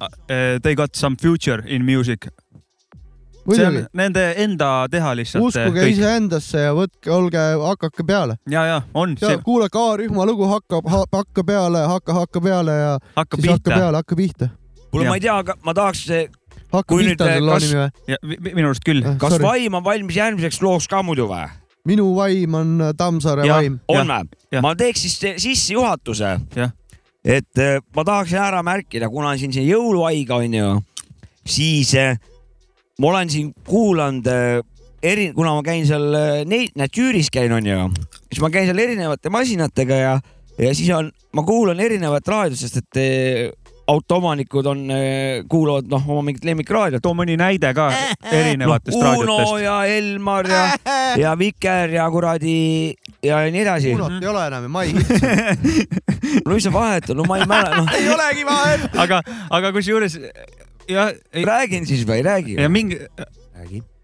[0.00, 2.28] uh, They got some future in music.
[3.54, 5.44] See on nende enda teha lihtsalt.
[5.44, 8.36] uskuge iseendasse ja võtke, olge, hakake peale.
[8.50, 13.40] ja, ja on, see kuulake A-rühma lugu, hakkab, hakka peale, hakka, hakka peale ja hakkab
[13.40, 14.48] siis hakka pihta peale, hakka pihta.
[14.90, 16.06] kuule, ma ei tea, aga ma tahaks,
[16.72, 17.90] hakka Kui pihta on selle loo kas- nimi või?
[18.08, 19.02] ja mi- mi- minu arust küll.
[19.18, 19.44] kas Sorry.
[19.44, 21.46] vaim on valmis järgmiseks looks ka muidu või?
[21.86, 23.60] minu vaim on äh, Tammsaare Jah.
[23.62, 23.78] vaim.
[23.88, 26.72] on või ma teeks siis sissejuhatuse Jah..
[27.24, 30.72] et äh, ma tahaksin ära märkida, kuna siin see jõuluaig on ju,
[31.46, 31.94] siis
[33.00, 34.62] ma olen siin kuulanud äh,
[35.02, 37.90] eri, kuna ma käin seal äh, neid, näed Jüüris käin on ju,
[38.30, 40.16] siis ma käin seal erinevate masinatega ja,
[40.58, 44.80] ja siis on, ma kuulan erinevat raadiot, sest et äh, autoomanikud on,
[45.46, 46.98] kuulavad noh, oma mingit lemmikraadiot.
[47.04, 47.84] too mõni näide ka
[48.32, 49.60] erinevatest Uno raadiotest.
[49.62, 50.64] ja Elmar ja,
[51.20, 52.56] ja Viker ja kuradi
[53.22, 53.94] ja nii edasi.
[53.94, 55.86] Unot ei ole enam ja ma ei hitsi.
[56.42, 58.88] no mis sa vahet on, no ma ei mäleta, noh, ei olegi vahet.
[59.06, 59.22] aga,
[59.60, 60.18] aga kusjuures
[60.88, 61.12] jah,
[61.44, 62.56] räägin siis või ei räägi?
[62.60, 62.98] ja mingi,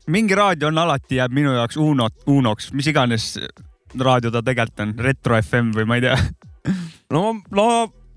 [0.07, 3.35] mingi raadio on alati jääb minu jaoks Unot, Unoks, mis iganes
[3.99, 6.17] raadio ta tegelikult on, Retro FM või ma ei tea.
[7.15, 7.67] no, no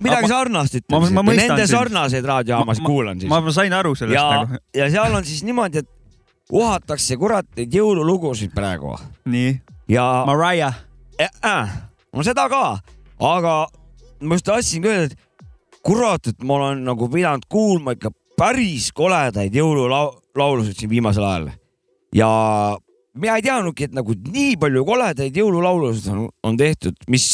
[0.03, 3.29] midagi sarnast ütleme nende sarnaseid raadiojaamasid Ma- kuulan siis.
[3.31, 5.89] ma ma sain aru sellest ja nagu,, ja seal on siis niimoodi, et
[6.51, 8.93] uhatakse kurat neid jõululugusid praegu.
[9.31, 9.55] Nii,
[9.89, 10.75] ja Mariah,
[11.21, 11.77] äh,
[12.13, 12.65] no seda ka,
[13.19, 13.55] aga
[14.21, 19.55] ma just tahtsingi öelda, et kurat, et ma olen nagu pidanud kuulma ikka päris koledaid
[19.55, 21.49] jõululaulusid siin viimasel ajal
[22.15, 22.29] ja
[23.15, 27.27] mina ei teadnudki, et nagu nii palju koledaid jõululaulusid on, on tehtud, mis,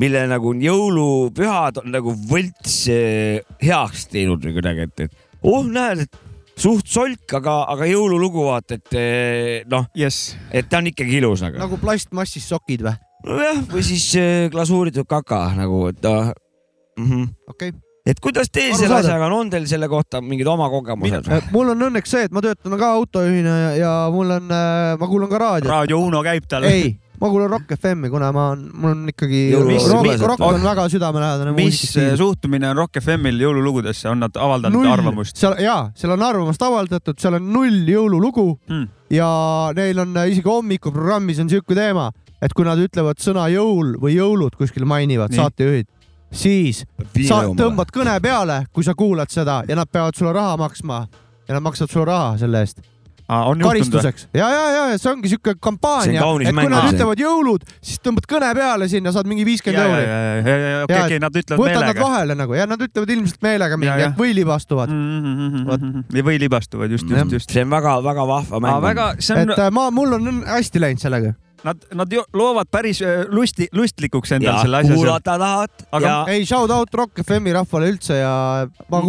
[0.00, 6.06] mille nagu jõulupühad on nagu võlts eh, heaks teinud või kuidagi, et, et oh näed,
[6.06, 6.20] et
[6.60, 10.34] suht solk, aga, aga jõululugu vaata, et eh, noh, jess.
[10.54, 12.94] et ta on ikkagi ilus nagu, nagu plastmassist sokid või?
[13.24, 16.32] nojah, või siis äh, glasuuritud kaka nagu, et ta
[16.98, 17.06] mm.
[17.08, 17.34] -hmm.
[17.50, 17.83] okei okay..
[18.04, 21.30] Et kuidas teil selle asjaga on, on teil selle kohta mingid oma kogemused?
[21.54, 24.52] mul on õnneks see, et ma töötan ka autojuhina ja, ja mul on,
[25.00, 25.70] ma kuulan ka raadiot.
[25.72, 26.66] raadio Uno käib tal.
[26.68, 26.90] ei,
[27.20, 31.54] ma kuulan Rock FM-i, kuna ma on, mul on ikkagi rock, rock on väga südamelähedane
[31.56, 32.16] mis muusikastiil.
[32.20, 36.66] suhtumine on Rock FM-il jõululugudesse, on nad avaldanud null arvamust?, seal jaa, seal on arvamust
[36.68, 38.84] avaldatud, seal on null jõululugu Hmm.
[39.12, 39.30] ja
[39.76, 42.10] neil on äh, isegi hommikuprogrammis on siuke teema,
[42.44, 45.88] et kui nad ütlevad sõna jõul või jõulud kuskil mainivad, saatejuhid,
[46.34, 46.84] siis
[47.28, 51.04] sa tõmbad kõne peale, kui sa kuulad seda ja nad peavad sulle raha maksma
[51.48, 52.90] ja nad maksavad sulle raha selle eest või?
[53.64, 54.26] karistuseks.
[54.36, 58.26] ja, ja, ja, ja see ongi siuke kampaania, et kui nad ütlevad jõulud, siis tõmbad
[58.28, 60.02] kõne peale sinna, saad mingi viiskümmend euri.
[60.42, 62.04] okei, Ja, okei, nad ütlevad võtad nad meelega.
[62.04, 64.10] vahele nagu ja nad ütlevad ilmselt meelega Ja, mingi, ja.
[64.12, 64.92] et või libastuvad.
[66.24, 67.50] või libastuvad, just, just, just.
[67.56, 68.82] see on väga-väga vahva mäng.
[68.84, 71.32] väga, see on et, äh, ma, mul on hästi läinud sellega.
[71.64, 76.16] nad, nad loovad päris äh, lusti, lustlikuks ja endale selle asja kuulata tahad Aga- ja,
[76.34, 78.34] ei, shout out Rock FM-i rahvale üldse ja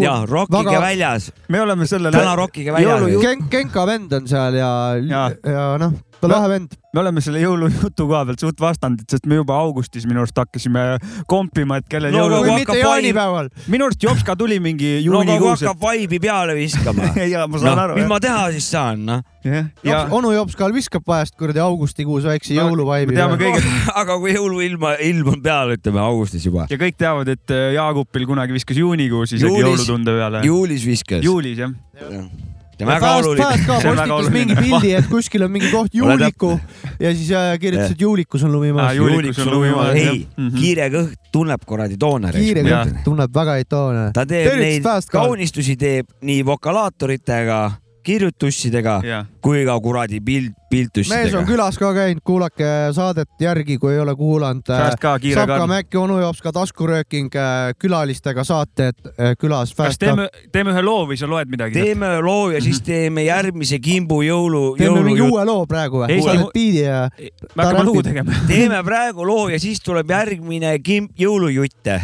[0.02, 3.06] ja rockige väga- väljas, me oleme sellele täna, rockige väljas.
[3.22, 4.72] Ken-, Genka vend on seal ja,
[5.04, 5.30] Jaa.
[5.44, 5.94] ja noh,
[6.28, 6.76] ta lahe vend.
[6.96, 10.84] me oleme selle jõulujutu koha pealt suht vastandid, sest me juba augustis minu arust hakkasime
[11.28, 13.50] kompima, et kellel No jõulu aga või kui mitte hakkab jaanipäeval.
[13.74, 17.62] minu arust Jopska tuli mingi no aga kui juunikuus, hakkab vaibi peale viskama, ja ma
[17.62, 18.08] saan noh, aru mis.
[18.14, 19.22] ma teha siis saan, noh.
[19.44, 23.20] jah, ja onu Jopskal viskab vahest kuradi augustikuus väikse No, jõuluvaibi me.
[23.20, 27.52] teame kõige aga kui jõuluilma, ilm on peal, ütleme augustis juba, ja kõik teavad, et
[27.52, 30.46] äh, Jaagupil kunagi viskas juunikuus isegi jõulutunde peale.
[30.48, 31.24] juulis viskas.
[31.26, 31.76] juulis jah.
[32.00, 33.44] see on väga oluline.
[33.46, 36.52] Fast ka postitas mingi pildi, et kuskil on mingi koht juuliku
[37.00, 38.98] ja siis äh, kirjutas, et juulikus on lumi maas Aa,.
[39.00, 40.12] juulikus on lumi maas, jah.
[40.14, 42.44] ei Mhm., kiire kõht tunneb kuradi toonereid.
[42.44, 44.06] kiire kõht tunneb väga häid toone.
[44.14, 47.60] ta teeb Tervitus neid Fast kaunistusi teeb nii vokalaatoritega,
[48.06, 51.44] kirjutussidega ja, kui ka kuradi pilt, mees on piltussidega.
[51.48, 54.66] külas ka käinud, kuulake saadet järgi, kui ei ole kuulanud.
[54.68, 55.68] Fast ka kiire Sapka ka.
[55.70, 57.34] Mäkki, onu jops ka taskurööking,
[57.82, 59.74] külalistega saated äh, külas.
[59.78, 61.80] kas teeme, teeme ühe loo või sa loed midagi?
[61.80, 65.38] teeme loo ja siis teeme järgmise kimbu jõulu, teeme mingi jõulujutt.
[65.38, 66.20] uue loo praegu või?
[66.20, 67.00] Sa ei, oled biidi ja
[67.56, 68.44] me hakkame lugu tegema.
[68.50, 72.00] teeme praegu loo ja siis tuleb järgmine kimp jõulujutte.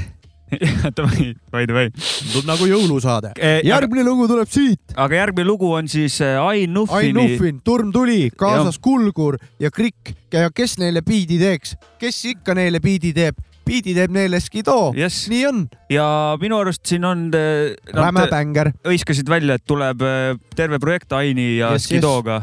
[0.97, 1.85] davai, davai, davai.
[1.95, 3.33] tundub nagu jõulusaade.
[3.35, 4.81] aga järgmine lugu tuleb siit.
[4.95, 7.13] aga järgmine lugu on siis äh, Ain Ain Nuffini.
[7.15, 12.81] Nuffin, Turm tuli, kaasas Kulgur ja Krikk ja kes neile biidi teeks, kes ikka neile
[12.83, 14.91] biidi teeb, biidi teeb neile Skido.
[14.97, 16.05] jess, nii on, ja
[16.41, 18.71] minu arust siin on, räme nad bänger.
[18.87, 20.03] hõiskasid välja, et tuleb
[20.55, 22.41] terve projekt Aini ja Yes, Skidoga,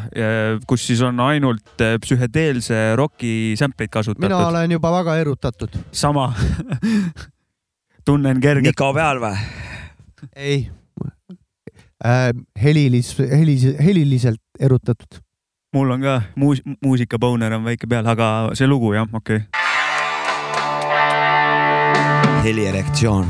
[0.69, 4.39] kus siis on ainult psühhedeelse roki sampleid mina kasutatud.
[4.49, 5.83] olen juba väga erutatud.
[5.93, 6.31] sama
[8.09, 8.73] tunnen kerget.
[8.73, 9.37] Niko peal või?
[10.35, 10.71] ei
[12.05, 12.33] äh,.
[12.63, 15.21] helilis, helis, heliliselt erutatud.
[15.77, 19.47] mul on ka muus-, muusikabouner on väike peal, aga see lugu jah, okei okay..
[22.49, 23.27] helierektsioon.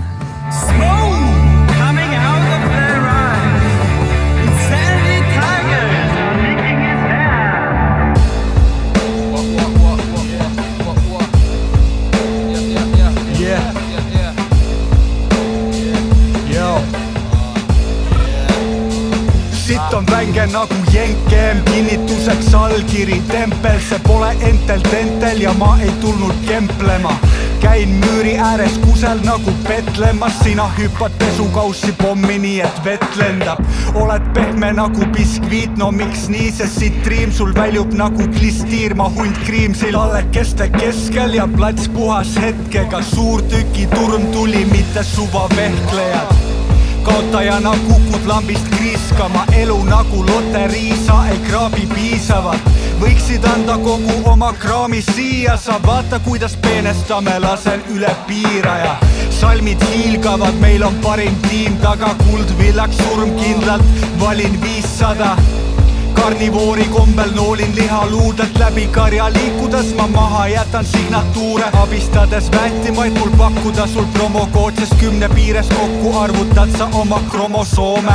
[20.07, 27.13] Vänge nagu jenkem, kinnituseks allkiri, tempel, see pole entel tentel ja ma ei tulnud kemplema.
[27.61, 33.59] käin müüri ääres kusel nagu petlemas, sina hüppad pesukaussi pommi, nii et vett lendab.
[33.95, 39.09] oled pehme nagu biskviit, no miks nii, sest siit triim sul väljub nagu klistiir, ma
[39.09, 39.93] hunt kriimsil.
[39.93, 46.38] tallekeste keskel ja plats puhas hetkega, suurtükiturm tuli, mitte suvavehklejad
[47.09, 52.69] kaotajana kukud lambist kriiskama, elu nagu loterii, sa ei kraabi piisavalt.
[53.01, 58.97] võiksid anda kogu oma kraami siia, sa vaata, kuidas peenestame, lasen üle piiraja.
[59.31, 61.79] salmid hiilgavad, meil on parim tiim.
[61.79, 63.85] Taga, kuldvillaks surmkindlalt,
[64.21, 65.37] valin viissada
[66.21, 73.87] karnivoori kombel noolin lihaluudelt läbi karja liikudes ma maha jätan signatuure abistades väetimaid mul pakkuda
[73.87, 78.13] sul promokood, sest kümne piires kokku arvutad sa oma kromosoome.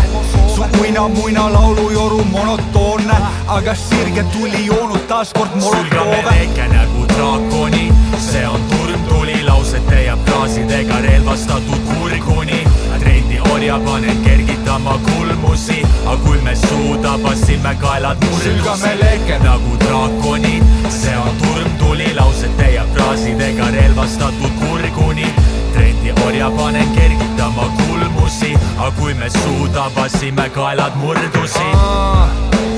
[0.56, 6.24] su uina-muina laulujoru monotoonne, aga sirge tuli joonud taaskord molotoove.
[6.26, 12.68] väike nagu draakoni, see on turmtuli lausete ja fraasidega relvastatud kurguni.
[13.00, 14.24] trendi orja panen
[14.64, 19.40] kergitama kulmusi, aga kui me suuda, passime kaelad Sülgame murdusi leke.
[19.44, 25.26] nagu draakonid, see on turmtuli lausete ja fraasidega relvastatud kurguni.
[25.74, 31.68] trendi orja panen kergitama kulmusi, aga kui me suuda, passime kaelad murdusi.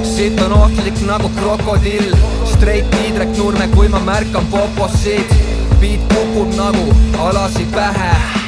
[0.03, 5.29] siit on ohtlik nagu krokodill, straight Tiidrek Nurme, kui ma märkan poposid,
[5.79, 8.45] beat kukub nagu alasi pähe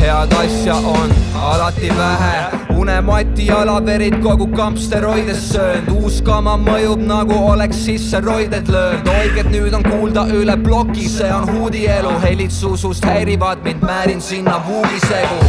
[0.00, 7.34] head asja on alati vähe, unemati jalaverid kogu kamp steroides söönud, uus kama mõjub nagu
[7.50, 13.04] oleks sisse roided löönud, oiged nüüd on kuulda üle ploki, see on huudielu, helid susust
[13.08, 15.40] häirivad mind, määrin sinna vuugisegu.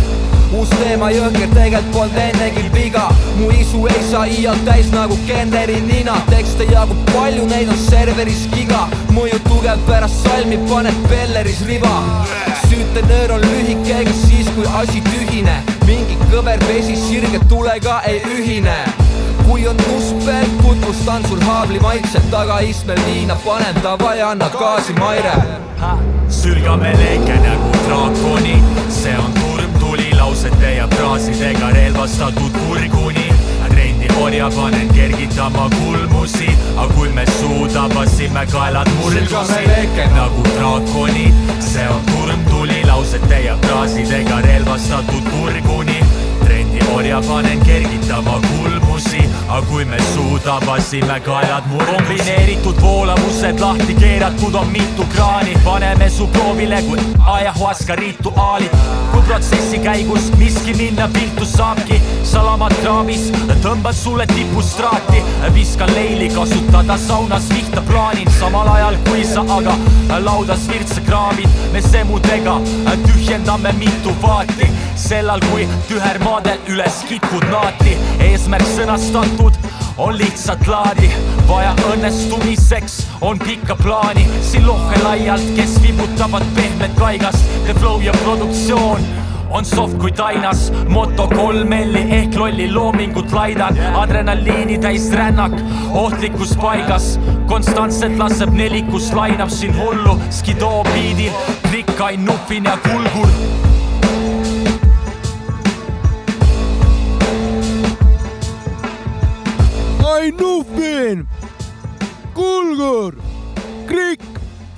[0.58, 3.06] Uus teema jõhker, tegelikult polnud ennegi viga,
[3.38, 8.48] mu isu ei saa iial täis nagu Kenderi nina, tekste jagub palju, neid on serveris
[8.56, 11.94] giga, mõju tugev pärast salmi paned Belleris riba.
[12.70, 15.62] süütenöör on lühike, ega siis kui asi tühine,
[16.32, 18.78] kõver vesi sirge tulega ei ühine
[19.50, 25.34] kui on must peal, tutvustan sul haabli maitset, tagaistmel viina panen, davai, anna gaasi, Maire
[26.30, 28.56] sülgame leke nagu draakoni,
[28.90, 33.32] see on turmtuli lausete ja fraasidega relvastatud kurguni.
[33.70, 40.08] trendi orja panen kergitama kulmusi, aga kui me suuda, passime kaelad murdusi leke.
[40.16, 46.00] nagu draakonid, see on turmtuli lausete ja fraasidega relvastatud kurguni.
[46.80, 51.96] Trendi orja panen kergitama kulmusi, aga kui me suuda, passime kaelad murdusi.
[51.96, 57.00] kombineeritud voolavused lahti keeratud on mitu kraani, paneme su proovile kui
[57.34, 58.72] ajahuaska rituaalid.
[59.12, 63.32] kui protsessi käigus miski minna viltu saabki, salamad kraavis,
[63.64, 69.76] tõmban sulle tipust traati, viskan leili kasutada saunas vihta plaanin, samal ajal kui sa aga
[70.26, 72.60] laudas virtsa kraamid, me semudega
[73.08, 77.98] tühjendame mitu vaati, sellal kui tühermaadel üles kitkud naati,
[78.30, 79.58] eesmärk sõnastatud
[80.00, 81.12] on lihtsalt laadi,
[81.48, 83.02] vaja õnnestumiseks.
[83.22, 89.04] On pikka plaani, siin lohhe laialt, kes vibutavad pehmet kaigast, The Flow ja produktsioon
[89.50, 95.56] on soft kui tainas, moto kolm L-i ehk lolli loomingut laidan, adrenaliini täis rännak,
[95.90, 97.16] ohtlikus paigas,
[97.50, 101.34] konstantselt laseb nelikus, lainab siin hullu, skidoo biidil,
[101.66, 103.69] krikkain nupin ja kulgur
[110.30, 111.28] Ain Nufin,
[112.38, 113.16] Kulgur,
[113.88, 114.22] Krik,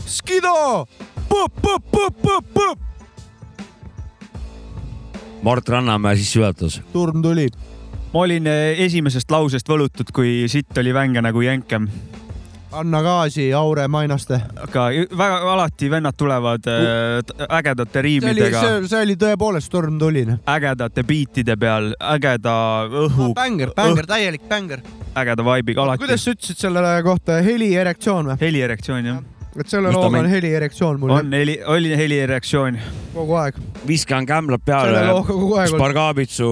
[0.08, 0.88] Skido,
[1.28, 2.80] põpp-põpp-põpp-põpp-põpp.
[5.44, 6.80] Mart Rannamäe sissejuhatus.
[6.94, 7.50] turm tuli.
[8.14, 11.90] ma olin eh, esimesest lausest võlutud, kui sitt oli vänge nagu jänkem,
[12.72, 14.40] anna gaasi, Aure Mainaste.
[14.64, 14.86] aga
[15.18, 20.26] väga alati vennad tulevad t- ägedate see oli, riimidega, see, oli tõepoolest turm tuli.
[20.48, 22.56] ägedate biitide peal, ägeda
[22.88, 24.82] õhu, bänger, bänger, täielik bänger.
[25.16, 26.06] ägeda vibe'iga alati.
[26.06, 28.40] kuidas sa ütlesid selle kohta, helierektsioon või?
[28.42, 29.22] helierektsioon jah,
[29.58, 32.80] et selle Mis ta looga on helierektsioon mul on heli, oli helierektsioon.
[33.14, 33.60] kogu aeg.
[33.88, 35.80] viskan kämblad selle peale looga kogu aeg on.
[35.80, 36.50] Spargabitsu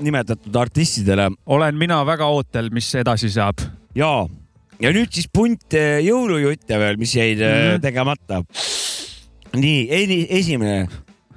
[0.00, 3.62] nimetatud artistidele olen mina väga ootel, mis edasi saab.
[3.94, 4.26] ja,
[4.80, 7.60] ja nüüd siis punt eh, jõulujutte veel, mis jäid mm.
[7.60, 7.84] -hmm.
[7.84, 8.42] tegemata.
[9.54, 10.88] nii, esimene,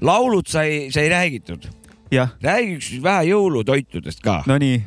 [0.01, 1.67] laulud sai, sai räägitud,
[2.13, 4.53] räägiks siis vähe jõulutoitudest ka no..
[4.53, 4.82] no nii,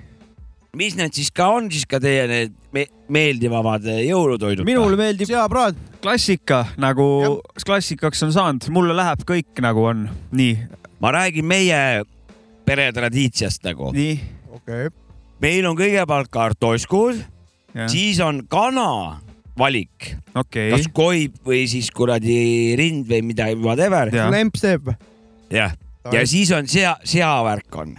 [0.76, 4.66] mis need siis ka on siis ka teie need me meeldivamad eh, jõulutoidud?
[4.68, 10.58] minule meeldib seapraad, klassika nagu klassikaks on saanud, mulle läheb kõik nagu on, nii,
[11.02, 11.80] ma räägin meie
[12.66, 13.92] pere tradiitsiast nagu.
[13.96, 14.20] nii,
[14.52, 14.94] okei okay..
[15.42, 17.24] meil on kõigepealt kartoskud,
[17.92, 19.20] siis on kana
[19.58, 24.12] valik, okei kas, koib või siis kuradi rind või midagi, whatever.
[24.14, 24.30] Jah.
[24.32, 24.92] lemps teeb.
[25.52, 25.76] jah,
[26.12, 27.96] ja siis on sea, seavärk on,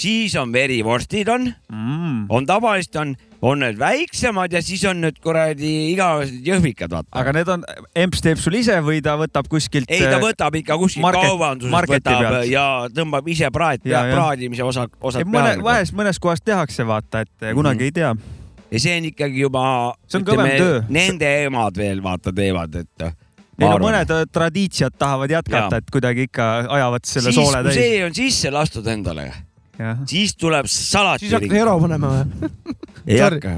[0.00, 2.26] siis on verivorstid on, mm..
[2.32, 7.12] on tavaliselt on, on need väiksemad ja siis on need kuradi igavesed jõhvikad, vaata.
[7.20, 7.66] aga need on,
[7.98, 9.90] emps teeb sul ise või ta võtab kuskilt?
[9.92, 12.50] ei, ta võtab ikka kuskilt market- kaubandusest võtab pealt.
[12.50, 14.16] ja tõmbab ise praad, Ja, ja.
[14.16, 15.68] praadimise osa, osad mõne, peale.
[15.68, 17.60] vahest mõnes kohas tehakse, vaata, et mm -hmm.
[17.60, 18.16] kunagi ei tea.
[18.70, 19.64] Ja see on ikkagi juba,
[20.08, 20.78] See on kõvem töö.
[20.92, 23.08] nende emad veel vaata teevad, et.
[23.58, 27.80] Neil on mõned äh, tradiitsiad tahavad jätkata, et kuidagi ikka ajavad selle siis, soole täis.
[27.80, 29.32] see on sisse lastud endale,
[30.06, 32.52] siis tuleb salati siis hakkad hero panema või?
[33.08, 33.56] ei hakka.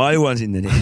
[0.00, 0.72] ma jõuan sinnani.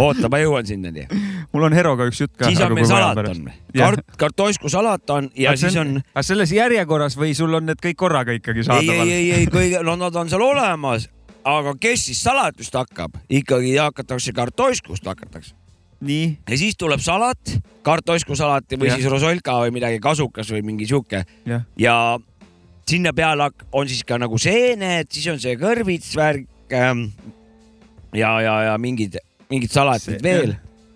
[0.00, 1.04] oota, ma jõuan sinnani.
[1.52, 2.48] mul on Heroga üks jutt ka.
[2.48, 3.44] siis on meil salat on,
[3.76, 5.98] kart-, kartosku salat on ja siis on.
[6.14, 9.52] aga selles järjekorras või sul on need kõik korraga ikkagi ei, saadaval ei, ei, ei,
[9.52, 11.10] kõige, no nad on seal olemas,
[11.48, 15.54] aga kes siis salatust hakkab, ikkagi hakatakse kartoskust hakatakse.
[16.00, 18.98] nii, ja siis tuleb salat, kartosku salati või Jah.
[19.00, 21.24] siis rosolka või midagi, kasukas või mingi sihuke.
[21.48, 21.94] Jah, ja
[22.88, 27.08] sinna peale on siis ka nagu seened, siis on see kõrvits värk ähm,
[28.14, 29.18] ja, ja, ja mingid,
[29.50, 30.54] mingid salatid See- veel.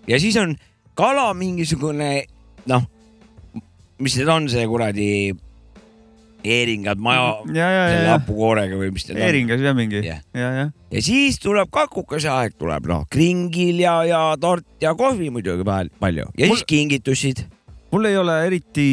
[0.08, 0.54] ja siis on
[0.94, 2.12] kala mingisugune
[2.70, 2.84] noh,
[3.98, 5.08] mis need on, see kuradi
[6.44, 7.66] eeringad maja, ja,
[8.16, 9.22] hapukoorega või mis need on.
[9.28, 10.20] Eeringas jah mingi, Jah.
[10.34, 10.64] ja, ja.
[10.90, 15.90] ja siis tuleb kakukese aeg tuleb noh, kringil ja, ja tort ja kohvi muidugi vahel
[16.02, 17.44] palju ja Mul- siis kingitused.
[17.92, 18.88] mul ei ole eriti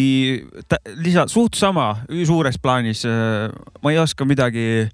[1.02, 3.06] lisa, suht sama suures plaanis.
[3.82, 4.88] ma ei oska midagi,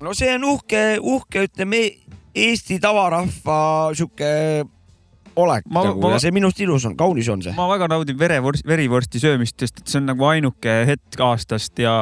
[0.00, 1.82] no see on uhke, uhke, ütleme
[2.38, 4.64] Eesti tavarahva sihuke
[5.38, 7.52] olek Ma- nagu ma- ja see minust ilus on, kaunis on see.
[7.56, 11.92] ma väga naudin verevorsti, verivorsti söömist, sest et see on nagu ainuke hetk aastast ja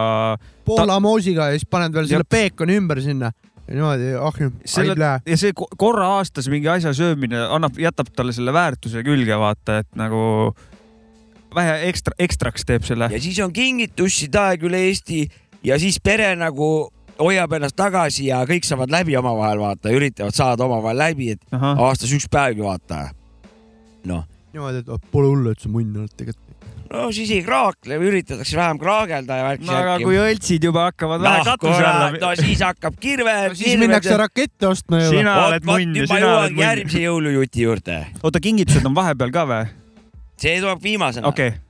[0.66, 2.33] Poola moosiga ja siis paned veel selle Jep.
[2.33, 3.33] peekoni ümber sinna.
[3.66, 5.12] ja niimoodi, ah, selle aiblä.
[5.27, 9.81] ja see ko- korra aastas mingi asja söömine annab, jätab talle selle väärtuse külge, vaata,
[9.85, 10.55] et nagu
[11.57, 13.09] vähe ekstra, ekstraks teeb selle.
[13.12, 15.25] ja siis on kingitussid aeg üle Eesti
[15.66, 20.66] ja siis pere nagu hoiab ennast tagasi ja kõik saavad läbi omavahel vaata, üritavad saada
[20.66, 23.07] omavahel läbi, et ahah, aastas üks päevgi vaata.
[24.09, 24.25] noh,
[24.57, 26.66] niimoodi, et oh, pole hullu, et sa munn oled tegelikult.
[26.87, 30.87] no siis ei kraakle või üritatakse vähem kraagelda ja värki no aga kui õltsid juba
[30.88, 33.35] hakkavad vähe noh, katuse alla no siis hakkab kirve.
[33.59, 35.03] siis minnakse rakette ostma.
[35.11, 36.62] Sina oled munn ja sina oled munn.
[36.62, 37.99] järgmise jõulujuti juurde.
[38.23, 39.64] oota, kingitused on vahepeal ka või?
[40.40, 41.64] see tuleb viimasena okei okay..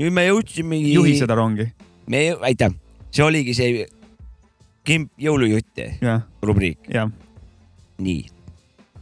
[0.00, 0.94] nüüd me jõudsimegi.
[0.96, 1.68] juhi seda rongi.
[2.10, 2.72] me, aitäh,
[3.10, 3.84] see oligi see
[4.86, 5.84] kimp jõulujutt
[6.46, 6.80] rubriik,
[7.98, 8.35] nii.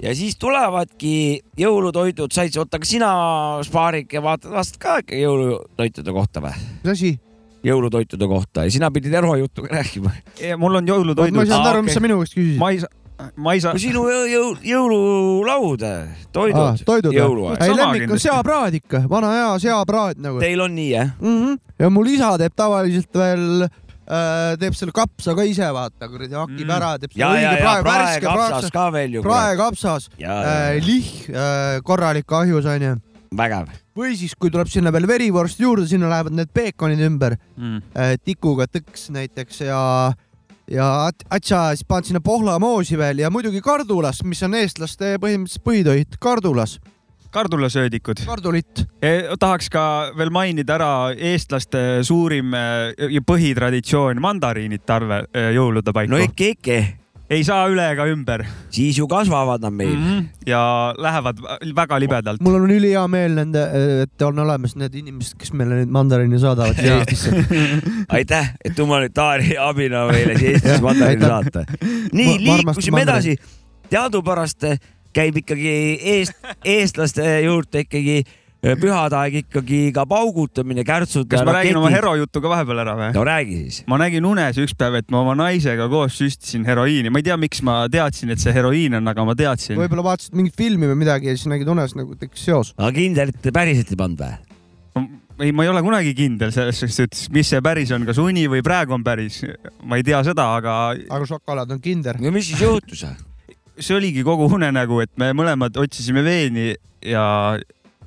[0.03, 3.11] Ja siis tulevadki jõulutoidud, said, oota, kas sina,
[3.67, 6.57] Spaarik, vaatad, vastad ka ikka jõulutoitude kohta või?
[6.83, 7.13] mis asi?
[7.65, 10.11] jõulutoitude kohta ja sina pidid Ero juttu ka rääkima.
[10.61, 11.47] mul on ma ei jõulutoidud.
[11.47, 12.01] saanud Aa, aru, mis okei.
[12.01, 12.59] sa minu käest küsisid.
[12.61, 15.87] ma ei saa, ma ei saa sinu jõu- jõu- jõululaud,
[16.33, 17.21] toidud, toidud või?
[17.21, 17.63] jõuluaeg.
[17.65, 21.15] ei, lemmik on seapraad ikka, vana hea seapraad nagu Teil on nii jah?
[21.21, 21.39] mm.
[21.45, 21.59] -hmm.
[21.79, 23.81] ja mul isa teeb tavaliselt veel äh,,
[24.61, 26.75] teeb selle kapsa ka ise, vaata, kuradi hakib Mm.
[26.77, 29.23] ära, teeb ja, õige ja prae, värske kapsas ka veel ju.
[29.23, 30.37] praekapsas äh,, ja,
[30.85, 32.97] lihm äh, korralik ahjus onju.
[33.35, 33.69] vägev.
[33.97, 37.81] või siis, kui tuleb sinna veel verivorst juurde, sinna lähevad need peekonid ümber Mm.
[37.97, 40.13] äh, tikuga tõks näiteks ja,
[40.71, 45.65] ja at- atša, siis paned sinna pohlamoosi veel ja muidugi kardulas, mis on eestlaste põhimõtteliselt
[45.65, 46.79] põhitoit, kardulas,
[47.35, 48.25] kardulasöödikud.
[48.27, 48.85] kardulit.
[49.39, 49.85] tahaks ka
[50.19, 56.53] veel mainida ära eestlaste suurim eh, ja põhitraditsioon, mandariinid talve eh, jõulude paiku no ikka,
[56.55, 56.79] ikka,
[57.33, 58.45] ei saa üle ega ümber
[58.75, 60.05] siis ju kasvavad nad meil mm.
[60.07, 60.25] -hmm.
[60.47, 61.41] ja lähevad
[61.77, 62.41] väga libedalt.
[62.41, 63.65] mul on ülihea meel nende,
[64.03, 67.33] et on olemas need inimesed, kes meile neid mandariine saadavad siia Eestisse.
[68.09, 71.65] aitäh, et humanitaari abina meile siia Eestisse mandariini aitäh.
[71.65, 71.65] saata.
[72.13, 73.37] nii liikusime edasi.
[73.91, 74.65] teadupärast
[75.15, 75.75] käib ikkagi
[76.15, 81.27] eest, eestlaste juurde ikkagi äh, pühade aeg ikkagi ka paugutamine, kärtsud.
[81.31, 83.11] kas ma räägin oma hero jutu ka vahepeal ära või?
[83.17, 83.83] no räägi siis.
[83.91, 87.37] ma nägin unes üks päev, et ma oma naisega koos süstisin heroiini, ma ei tea,
[87.41, 89.79] miks ma teadsin, et see heroiin on, aga ma teadsin.
[89.81, 92.75] võib-olla vaatasid mingit filmi või midagi ja siis nägid unes nagu tekkis seos.
[92.79, 94.41] aga kindel, et te päriselt ei pannud või?
[95.43, 98.63] ei, ma ei ole kunagi kindel selles suhtes, mis see päris on, kas uni või
[98.67, 99.43] praegu on päris,
[99.85, 102.21] ma ei tea seda, aga aga šokolaad on kinder.
[102.23, 103.07] no mis siis juhtus?
[103.79, 107.25] See oligi kogu unenägu, et me mõlemad otsisime veeni ja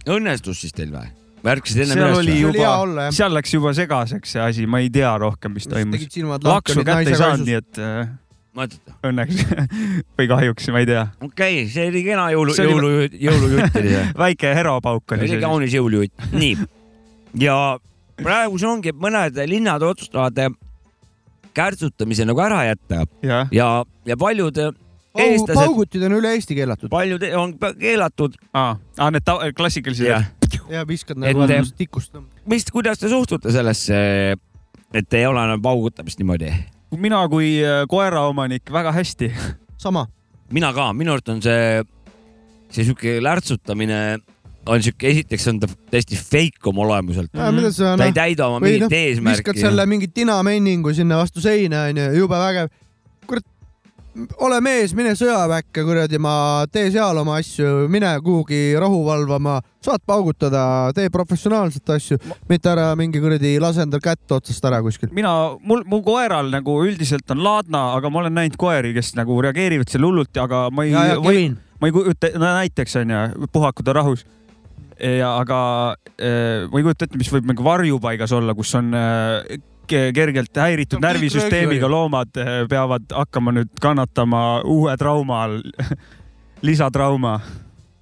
[0.07, 1.09] õnnestus siis teil või?
[1.45, 5.53] märkasid enne seal oli juba seal läks juba segaseks see asi, ma ei tea rohkem,
[5.57, 6.07] mis toimus.
[6.43, 7.59] laksu kätte ei saanud, nii.
[7.61, 8.09] et äh,
[8.57, 8.95] mõtled?
[9.07, 9.43] õnneks
[10.17, 11.03] või kahjuks, ma ei tea.
[11.21, 14.07] okei okay,, see oli kena jõulu, oli- jõulujutt, oli see.
[14.23, 15.43] väike heropauk oli see.
[15.43, 16.55] kaunis jõulujutt, nii.
[17.43, 17.59] ja
[18.17, 20.57] praegu see ongi, et mõned linnad otsustavad
[21.57, 23.69] kärtsutamise nagu ära jätta jah, ja,
[24.05, 24.59] ja paljud
[25.25, 28.77] eestlased, paugutid on üle Eesti keelatud paljud on pa- keelatud aa,
[29.11, 32.15] need ta- klassikalised ja viskad Et- nagu et, tikust.
[32.45, 33.97] mis, kuidas te suhtute sellesse,
[34.93, 36.51] et ei ole enam paugutamist niimoodi?
[36.97, 39.31] mina kui äh, koeraomanik väga hästi.
[39.83, 40.05] sama,
[40.51, 41.83] mina ka, minu arust on see,
[42.71, 43.99] see sihuke lärtsutamine
[44.67, 47.29] on sihuke, esiteks on ta täiesti fake oma olemuselt.
[47.35, 49.59] mida sa ta ei noh, täida oma mingit noh, eesmärki viskad.
[49.67, 52.71] selle mingi tinamenningu sinna vastu seina onju, jube vägev.
[53.27, 53.45] kurat,
[54.43, 60.03] ole mees, mine sõjaväkke, kuradi, ma tee seal oma asju, mine kuhugi rahu valvama, saad
[60.07, 60.63] paugutada,
[60.97, 65.11] tee professionaalselt asju, mitte ära mingi kuradi lase endal kätt otsast ära kuskil.
[65.15, 69.39] mina, mul, mu koeral nagu üldiselt on laadna, aga ma olen näinud koeri, kes nagu
[69.45, 73.93] reageerivad selle hullult, aga ma ei ja, Kevin, ma ei kujuta, no näiteks onju, puhakud
[73.93, 74.25] on rahus.
[74.97, 75.59] ja aga
[76.17, 79.57] eh, ma ei kujuta ette, mis võib nagu varjupaigas olla, kus on eh,
[79.87, 85.61] kergelt häiritud No närvisüsteemiga loomad eh, peavad hakkama nüüd kannatama uue trauma all,
[86.67, 87.37] lisatrauma.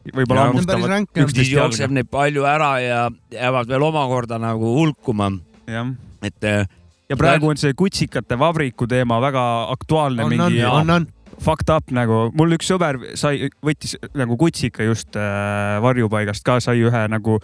[0.05, 5.31] võib-olla hammustavad siis jookseb neid palju ära ja jäävad veel omakorda nagu hulkuma,
[5.65, 5.89] jah,
[6.21, 6.67] et äh,
[7.09, 11.07] ja praegu on see kutsikate vabriku teema väga aktuaalne, on, on, mingi on, on.
[11.41, 16.81] fucked up nagu, mul üks sõber sai, võttis nagu kutsika just äh, varjupaigast ka, sai
[16.85, 17.39] ühe nagu,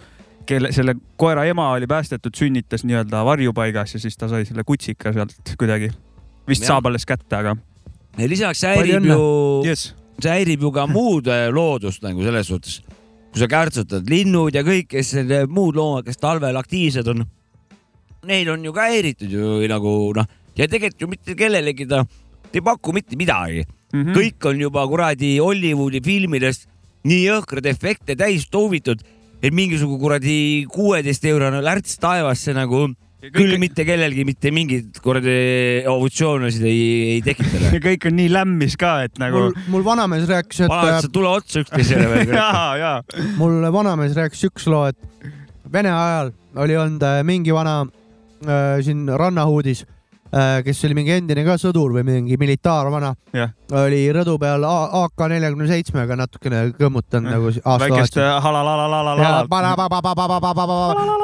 [0.46, 5.12] kelle, selle koera ema oli päästetud, sünnitas nii-öelda varjupaigas ja siis ta sai selle kutsika
[5.12, 5.90] sealt kuidagi.
[6.48, 6.74] vist Jah.
[6.74, 7.56] saab alles kätte, aga
[8.18, 9.18] ja lisaks häirib ju,
[9.66, 12.80] jess, see häirib ju ka muud äh, loodust nagu selles suhtes,
[13.32, 15.14] kui sa kärtsutad linnud ja kõik, kes
[15.48, 17.24] muud loomad, kes talvel aktiivsed on,
[18.28, 20.28] neil on ju ka häiritud ju nagu noh,
[20.58, 22.02] ja tegelikult ju mitte kellelegi ta
[22.52, 26.68] ei paku mitte midagi mm., kõik on juba kuradi Hollywoodi filmidest
[27.08, 29.00] nii jõhkrad efekte täis toovitud,
[29.42, 30.36] et mingisugune kuradi
[30.70, 32.86] kuueteist eurone lärts taevasse nagu
[33.30, 35.34] küll mitte kellelgi mitte mingeid kuradi
[35.86, 36.80] emotsioonisid ei,
[37.14, 37.60] ei tekita.
[37.76, 41.12] ja kõik on nii lämmis ka, et nagu mul, mul vanamees rääkis, paned et sa
[41.12, 42.34] tule otsa üksteisele veel.
[42.34, 42.92] ja, ja
[43.38, 45.30] mul vanamees rääkis üks loo, et
[45.72, 47.78] Vene ajal oli olnud äh, mingi vana
[48.44, 49.86] äh, siin rannahuudis
[50.64, 53.52] kes oli mingi endine ka sõdur või mingi militaarvana yeah.,
[53.82, 58.16] oli rõdu peal AK neljakümne seitsmega natukene kõmmutanud nagu aasta väikest
[58.46, 59.44] halalalalalala.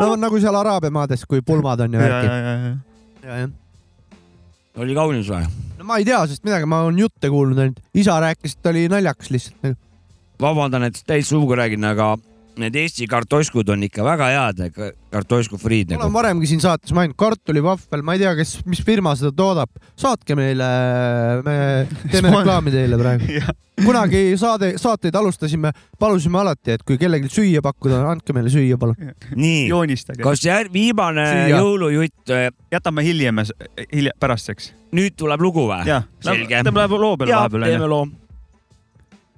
[0.03, 3.49] no nagu seal Araabia maades, kui pulmad on ju värki.
[4.85, 5.49] oli kaunis või?
[5.79, 8.89] no ma ei tea, sest midagi ma olen jutte kuulnud ainult, isa rääkis, et oli
[8.93, 9.79] naljakas lihtsalt
[10.41, 12.13] vabandan, et täitsa suuga räägin, aga
[12.63, 14.63] need Eesti kartoškud on ikka väga head,
[15.13, 16.17] kartošku friid ma olen nagu.
[16.17, 20.69] varemgi siin saates maininud, kartulivahvel, ma ei tea, kes, mis firma seda toodab, saatke meile,
[21.47, 21.57] me
[22.13, 23.41] teeme reklaami teile praegu.
[23.87, 25.71] Kunagi saade, saateid alustasime,
[26.03, 29.13] palusime alati, et kui kellelgi süüa pakkuda, andke meile süüa, palun.
[29.39, 29.69] nii,
[30.25, 31.61] kas jär-, viimane Süüa.
[31.61, 32.35] jõulujutt,
[32.75, 33.45] jätame hiljem,
[33.93, 34.73] hiljem, pärastseks.
[34.99, 35.87] nüüd tuleb lugu või?
[36.25, 36.65] Selge.
[36.67, 38.05] läheb loo peale vahepeal teeme loo.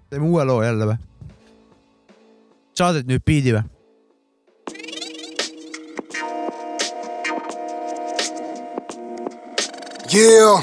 [0.09, 1.10] teeme uue loo jälle või?
[2.81, 3.65] Saadet nüüd biidi või?
[10.11, 10.63] Yeah.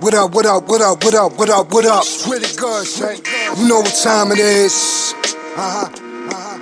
[0.00, 2.06] What up, what up, what up, what up, what up, what up?
[2.28, 3.18] Pretty good, Shay.
[3.58, 5.14] You know what time it is.
[5.56, 5.88] Uh-huh.
[6.30, 6.58] uh-huh.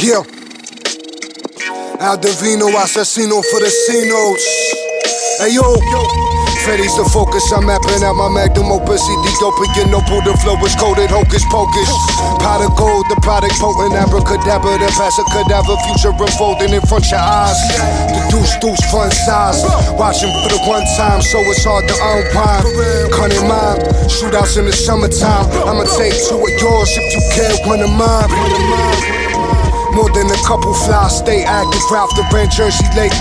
[0.00, 0.22] Yeah.
[2.06, 4.44] Aldovino Assassino for the Cinos.
[5.38, 6.31] Hey yo,
[6.62, 9.02] Freddy's the focus, I'm mapping out my magnum opus.
[9.02, 10.78] CD doping, noble, the flow is.
[10.78, 11.90] Coded, hocus pocus.
[12.38, 17.10] Pot of gold, the product potent, abracadabra The past a cadaver, future unfolding in front
[17.10, 17.58] your eyes.
[18.14, 19.58] The deuce, deuce, fun size.
[19.98, 22.62] Watching for the one time, so it's hard to unwind.
[23.10, 25.50] Cunning mind, shootouts in the summertime.
[25.66, 28.30] I'ma take two of yours if you care, one of mine.
[29.98, 31.82] More than a couple flies, stay active.
[31.90, 33.12] Ralph the Brand Jersey Lake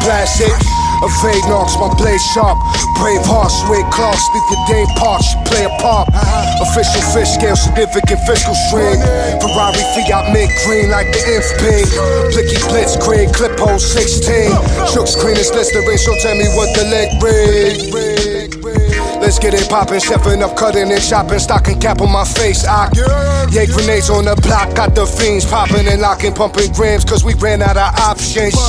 [1.02, 2.62] Evade knocks, my blade sharp.
[3.02, 5.34] Brave heart, sweat claws, leave your day parched.
[5.50, 6.08] Play a part.
[6.14, 6.66] Uh-huh.
[6.70, 9.02] Official fish scale, significant fiscal string.
[9.42, 11.90] Ferrari Fiat mint green like the inf ping.
[12.30, 14.54] Blicky blitz green, clip hole 16.
[14.94, 18.11] Shook screen is Listerine, so tell me what the leg rig.
[19.32, 22.66] Let's get it poppin', chefing up, cutting and chopping, stocking cap on my face.
[22.68, 22.92] I
[23.50, 27.34] yeah, grenades on the block, got the fiends popping and locking, pumping grams, cause we
[27.36, 28.60] ran out of options.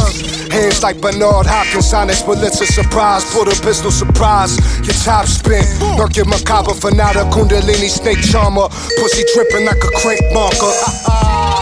[0.55, 3.27] Hands like Bernard Hopkins, sonics, bullets a surprise.
[3.35, 4.55] Put a pistol surprise,
[4.87, 5.67] your top spin.
[5.99, 8.69] Mercury Macabre, Fanata, Kundalini, Snake Charmer.
[9.03, 11.62] Pussy dripping like a crank marker.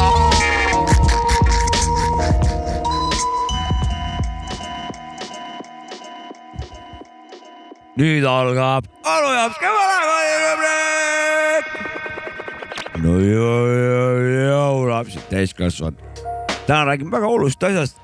[8.01, 11.67] Nüüd algab Anu Japske vanakoolirubriik.
[13.03, 15.99] no jõu, jõu, jõu, lapsed, täiskasvanud.
[16.67, 17.97] täna räägime väga olulisest asjast.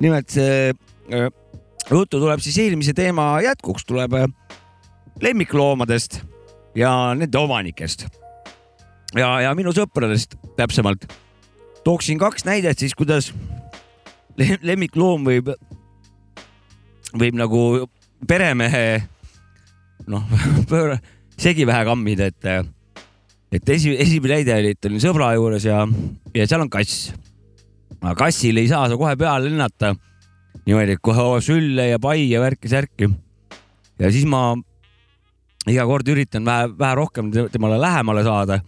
[0.00, 1.26] nimelt see äh,
[1.90, 4.28] juttu tuleb siis eelmise teema jätkuks, tuleb äh,
[5.22, 6.20] lemmikloomadest
[6.78, 8.06] ja nende omanikest.
[9.18, 11.10] ja, ja minu sõpradest täpsemalt.
[11.84, 13.32] tooksin kaks näidet siis, kuidas
[14.68, 15.50] lemmikloom võib,
[17.18, 17.90] võib nagu
[18.28, 19.02] peremehe
[20.12, 20.24] noh,
[20.70, 20.98] pööra,
[21.40, 22.48] segi vähe kammida, et,
[23.52, 25.82] et esi, esimene näide oli, et olin sõbra juures ja,
[26.36, 27.12] ja seal on kass.
[28.00, 29.94] aga kassil ei saa sa kohe peale lennata.
[30.66, 33.08] niimoodi, et kohe sülle ja pai ja värki-särki.
[33.98, 34.52] ja siis ma
[35.70, 38.60] iga kord üritan vähe, vähe rohkem temale lähemale saada.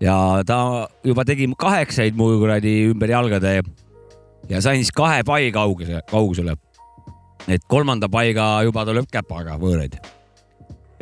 [0.00, 3.62] ja ta juba tegi kaheksaid mu kuradi ümber jalgade
[4.48, 6.56] ja sain siis kahe pai kauguse, kaugusele.
[7.48, 10.00] et kolmanda paiga juba tuleb käpaga võõraid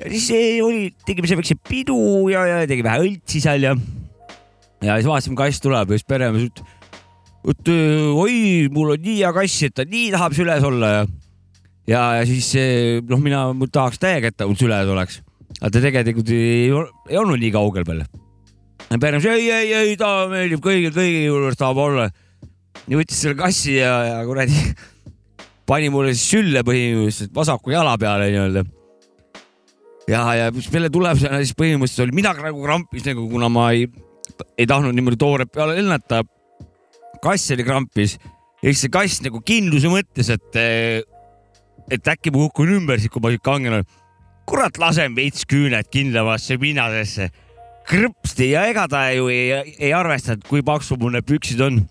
[0.09, 0.29] siis
[0.65, 1.97] oli, tegime seal väikse pidu
[2.33, 3.75] ja, ja tegime vähe õltsi seal ja,
[4.85, 6.71] ja siis vaatasime, kass tuleb ja siis peremees ütleb,
[7.53, 8.37] et oi,
[8.73, 11.03] mul on nii hea kass, et ta nii tahab süles olla ja,
[11.91, 12.49] ja, ja siis
[13.09, 15.21] noh, mina tahaks täiega, et ta mul süles oleks.
[15.61, 16.71] aga ta tegelikult ei,
[17.11, 18.03] ei olnud nii kaugel veel.
[18.97, 22.09] peremees ei, ei, ei, ta meeldib kõigil, kõigi juures tahab olla.
[22.87, 24.57] ja võttis selle kassi ja, ja kuradi
[25.71, 28.65] pani mulle siis sülle põhimõtteliselt vasaku jala peale nii-öelda
[30.11, 33.87] ja, ja peale tulemusena siis põhimõtteliselt oli midagi nagu krampis nagu, kuna ma ei,
[34.59, 36.25] ei tahtnud niimoodi tooret peale lennata.
[37.23, 40.61] kass oli krampis ja siis see kass nagu kindluse mõttes, et,
[41.91, 43.89] et äkki ma kukun ümber, siis kui ma sihuke kangen olen.
[44.51, 47.31] kurat, lasen veits küüned kindlamasse pinnasesse.
[47.91, 51.83] krõpsti ja ega ta ju ei, ei arvestanud, kui paksu mul need püksid on.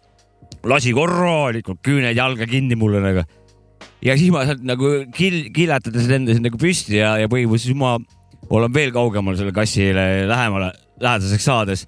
[0.64, 3.24] lasi korralikult küüned jalga kinni mulle nagu
[4.06, 7.98] ja siis ma sealt nagu kill, killatades lendasin nagu püsti ja, ja põhimõtteliselt ma
[8.50, 10.72] olen veel kaugemal selle kassile lähemale,
[11.02, 11.86] lähedaseks saades,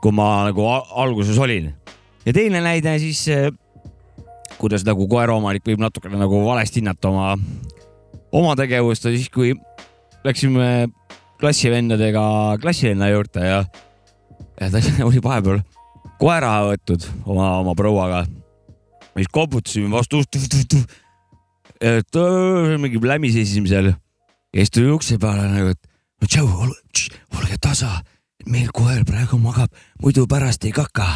[0.00, 1.72] kui ma nagu alguses olin.
[2.26, 3.50] ja teine näide siis, eh,
[4.60, 7.34] kuidas nagu koeraomanik võib natukene nagu valesti hinnata oma,
[8.32, 9.54] oma tegevust, siis kui
[10.24, 10.88] läksime
[11.40, 12.22] klassivendadega
[12.60, 13.60] klassivenna juurde ja,
[14.60, 15.62] ja ta oli vahepeal
[16.20, 18.24] koera võtnud oma, oma prouaga.
[19.16, 20.36] siis koputasime vastu ust
[21.80, 22.20] et
[22.80, 23.92] mingi lämisesime seal.
[24.50, 25.80] Ja siis tuli ukse peale nagu, et
[26.20, 26.46] no tšau,
[27.38, 28.00] olge tasa,
[28.50, 29.70] meil koer praegu magab,
[30.02, 31.06] muidu pärast ei kaka.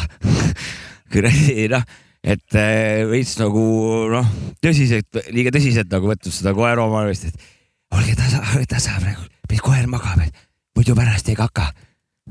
[1.11, 1.83] Kuradi noh,
[2.25, 3.65] et äh, veits nagu
[4.13, 4.29] noh,
[4.63, 7.51] tõsiselt, liiga tõsiselt nagu võtnud seda koera omamist, et
[7.95, 11.69] olge tasa, olge tasa praegu, meil koer magab, et muidu pärast ei kaka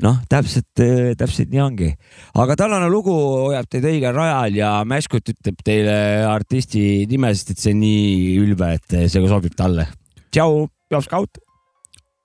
[0.03, 0.71] noh, täpselt,
[1.19, 1.91] täpselt nii ongi.
[2.35, 7.63] aga tänane lugu hoiab teid õigel rajal ja Mäskut ütleb teile artisti nime, sest et
[7.63, 9.87] see on nii ülbe, et see sobib talle.
[10.35, 11.39] tšau, Jops Kaut.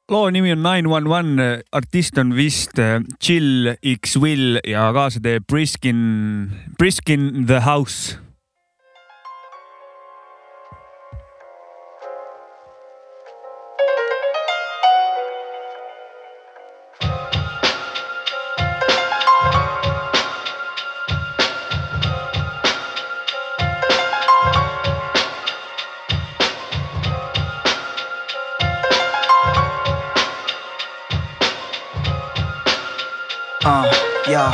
[0.09, 2.79] loo nimi on Nine One One, artist on vist
[3.21, 8.17] Chill X Will ja kaasa teeb Briskin, Briskin The House
[34.39, 34.53] yeah,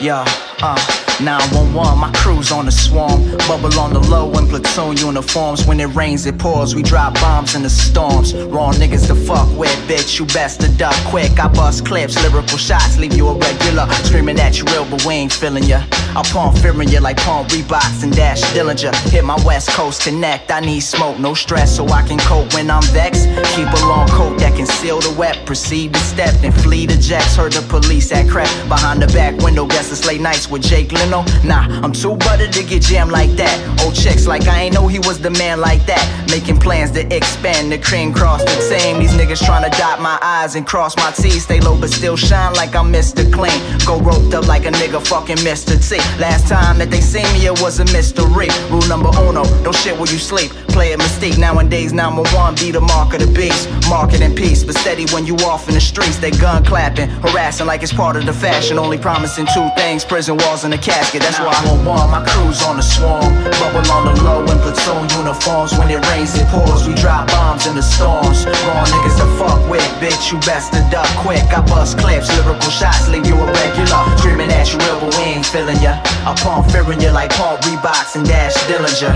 [0.00, 0.24] yeah,
[0.62, 1.05] uh.
[1.20, 3.22] 911, my crew's on the swarm.
[3.48, 5.66] Bubble on the low in platoon uniforms.
[5.66, 6.74] When it rains, it pours.
[6.74, 8.34] We drop bombs in the storms.
[8.34, 10.18] Wrong niggas to fuck with, bitch.
[10.18, 11.38] You best to duck quick.
[11.40, 13.86] I bust clips, lyrical shots, leave you a regular.
[14.04, 15.82] Screaming at you real, but we ain't feeling ya.
[16.14, 18.94] I pump fearing you like pump Reeboks and Dash Dillinger.
[19.10, 20.50] Hit my West Coast connect.
[20.50, 23.26] I need smoke, no stress, so I can cope when I'm vexed.
[23.54, 25.46] Keep a long coat that can seal the wet.
[25.46, 27.36] Proceed to step, then flee the jacks.
[27.36, 29.66] Heard the police at crap behind the back window.
[29.66, 33.12] Guess it's late nights with Jake Lynn no, nah, I'm too buttered to get jammed
[33.12, 33.56] like that.
[33.84, 36.04] Old chicks like I ain't know he was the man like that.
[36.30, 38.98] Making plans to expand the cream cross the team.
[38.98, 41.44] These niggas tryna dot my eyes and cross my T's.
[41.44, 43.30] Stay low but still shine like I'm Mr.
[43.32, 43.60] Clean.
[43.86, 45.76] Go roped up like a nigga fucking Mr.
[45.76, 45.96] T.
[46.20, 48.48] Last time that they seen me, it was a mystery.
[48.70, 50.50] Rule number uno, don't shit where you sleep.
[50.68, 53.68] Play a mistake nowadays, now I'm one, be the mark of the beast.
[53.88, 56.18] Market in peace, but steady when you off in the streets.
[56.18, 58.78] They gun clapping, harassing like it's part of the fashion.
[58.78, 62.10] Only promising two things prison walls and a casket, that's why I'm on one.
[62.10, 63.30] My crew's on the swarm.
[63.62, 65.78] Bubble on the low in platoon uniforms.
[65.78, 66.88] When it rains, it pours.
[66.88, 68.44] We drop bombs in the storms.
[68.44, 70.32] Raw niggas to fuck with, bitch.
[70.32, 71.46] You best to duck quick.
[71.54, 74.02] I bust clips, lyrical shots, leave you a regular.
[74.18, 76.02] Screaming at you real, but we ain't feeling ya.
[76.26, 79.14] I pump fearing you like Paul Reeboks and Dash Dillinger.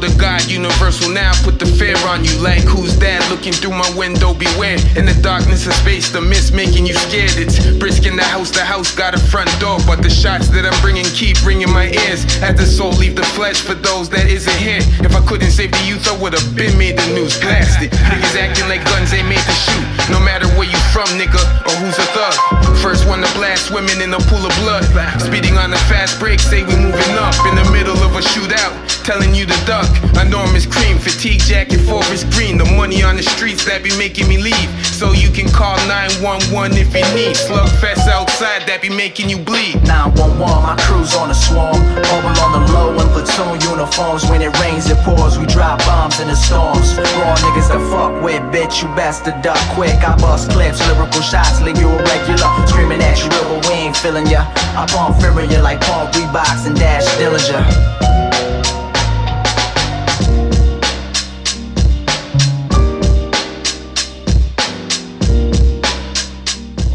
[0.00, 2.32] The God universal now put the fear on you.
[2.40, 4.32] Like who's that looking through my window?
[4.32, 4.80] Beware.
[4.96, 7.36] In the darkness of space, the mist making you scared.
[7.36, 8.50] It's brisk in the house.
[8.50, 11.92] The house got a front door, but the shots that I'm bringing keep ringing my
[11.92, 12.24] ears.
[12.40, 14.80] As the soul leave the flesh for those that isn't here.
[15.04, 17.36] If I couldn't save the youth, I would have been made the news.
[17.36, 17.92] Blasted.
[17.92, 19.84] Niggas acting like guns ain't made to shoot.
[20.08, 22.32] No matter where you from, nigga, or who's a thug.
[22.80, 24.80] First one to blast women in a pool of blood.
[25.20, 28.72] Speeding on the fast break, say we moving up in the middle of a shootout.
[29.04, 29.89] Telling you to duck.
[30.20, 32.58] Enormous cream, fatigue jacket, forest green.
[32.58, 34.70] The money on the streets that be making me leave.
[34.84, 37.34] So you can call 911 if you need.
[37.34, 39.80] Slugfest outside that be making you bleed.
[39.88, 41.80] 911, my crew's on a swarm.
[42.12, 44.28] Mobile on the low in platoon uniforms.
[44.28, 45.38] When it rains, it pours.
[45.38, 46.94] We drop bombs in the storms.
[46.98, 48.84] Raw niggas to fuck with, bitch.
[48.84, 49.96] You best to duck quick.
[50.04, 52.48] I bust clips, lyrical shots, leave you irregular.
[52.68, 54.44] Screaming at you, but we ain't feeling ya.
[54.76, 58.19] I pump fearing you like pump Reeboks and Dash Dillinger.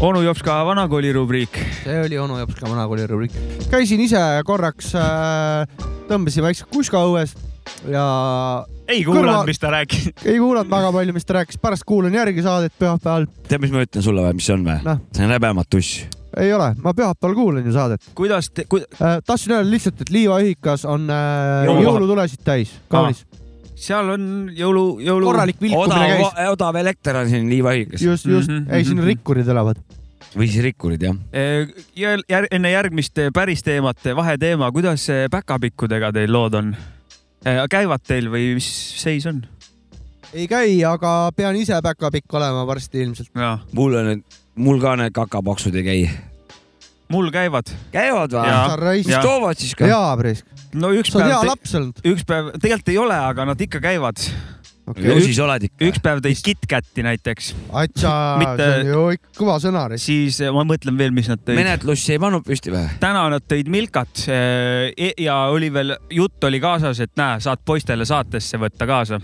[0.00, 1.56] Onu Jops ka vanakooli rubriik.
[1.84, 3.36] see oli onu Jops ka vanakooli rubriik.
[3.70, 5.64] käisin ise korraks äh,,
[6.10, 7.32] tõmbasin väikse kuska õues
[7.88, 8.04] ja
[8.88, 10.10] ei kuulanud, mis ta rääkis.
[10.30, 13.26] ei kuulanud väga palju, mis ta rääkis, pärast kuulan järgi saadet pühapäeval.
[13.48, 15.00] tead, mis ma ütlen sulle või, mis see on või Noh.?
[15.16, 16.04] see on rebematuss.
[16.44, 18.82] ei ole, ma pühapäeval kuulan ju saadet kuidas te, ku...
[19.00, 19.18] äh,.
[19.24, 23.24] tahtsin öelda lihtsalt, et liivaühikas on äh, jõulutulesid täis, kaunis.
[23.86, 24.24] Seal on
[24.56, 25.28] jõulu, jõulu.
[25.30, 28.02] korralik vilkumine käis., odav elekter on siin liivaühikas.
[28.02, 29.06] just, just Mhm,, ei siin mhm.
[29.12, 29.80] rikkurid elavad.
[30.36, 31.16] või siis rikkurid jah.
[31.96, 36.76] ja jär, enne järgmist päris teemat, vaheteema, kuidas eh, päkapikkudega teil lood on?
[37.70, 38.66] käivad teil või mis
[39.02, 39.44] seis on?
[40.34, 43.30] ei käi, aga pean ise päkapikk olema varsti ilmselt.
[43.72, 44.22] mul on
[44.56, 46.10] mul ka need kakapaksud ei käi.
[47.12, 47.70] mul käivad.
[47.92, 49.18] käivad või mis.
[49.22, 49.88] toovad siis ka?
[49.88, 50.46] jaa, Priisk,
[50.80, 52.04] no üks sa oled hea päev, laps olnud.
[52.12, 54.22] üks päev, tegelikult ei ole, aga nad ikka käivad.
[55.02, 55.80] ju siis oled ikka.
[55.88, 57.50] üks päev tõid KitKati näiteks,
[57.82, 58.12] atsa,
[58.60, 59.86] see on ju ikka kõva sõna.
[60.00, 61.58] siis eh, ma mõtlen veel, mis nad tõid.
[61.58, 62.84] menetlussi ei pannud püsti või?
[63.02, 68.08] täna nad tõid Milkat eh, ja oli veel, jutt oli kaasas, et näe, saad poistele
[68.08, 69.20] saatesse võtta kaasa.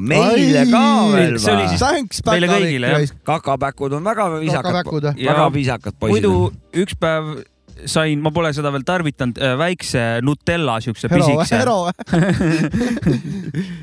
[0.00, 2.22] meile ka veel või siis?
[2.28, 3.16] Meile kõigile, jah.
[3.34, 6.54] kakapäkud on väga viisakad väga viisakad poisid muidu.
[6.84, 7.34] üks päev
[7.86, 11.54] sain, ma pole seda veel tarvitanud, väikse Nutella siukse pisikese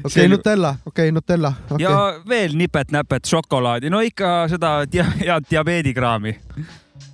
[0.07, 1.97] okei, Nutella, okei, Nutella, okei ja.
[2.27, 6.37] veel nipet-näpet šokolaadi, no ikka seda dia head diabeedikraami.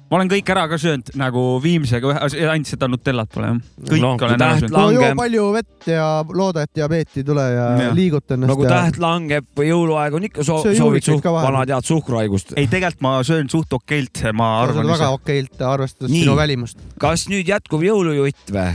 [0.08, 3.58] Ma olen kõik ära ka söönud nagu viimsega, ainult seda Nutellat pole jah.
[3.89, 4.76] kõik No, olen ära täht söönud.
[4.78, 8.55] no joo palju vett ja looda, et diabeeti ei tule ja, ja liiguta ennast no
[8.60, 12.53] kui täht langeb või jõuluaeg on ikka soo- soovid suht vanad head suhkruhaigust.
[12.55, 16.24] ei, tegelikult ma söön suht okeilt, ma ja arvan väga okeilt, arvestades Nii.
[16.24, 16.80] sinu välimust.
[16.99, 18.72] kas nüüd jätkub jõulujutt või?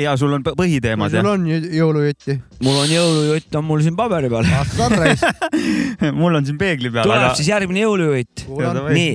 [0.00, 2.38] ja sul on põ- põhiteemad sul on ju jõulujutti.
[2.64, 4.48] mul on jõulujutt on mul siin paberi peal.
[6.20, 8.46] Mul on siin peegli peal, tuleb aga siis järgmine jõulujutt.
[8.48, 9.12] Nii,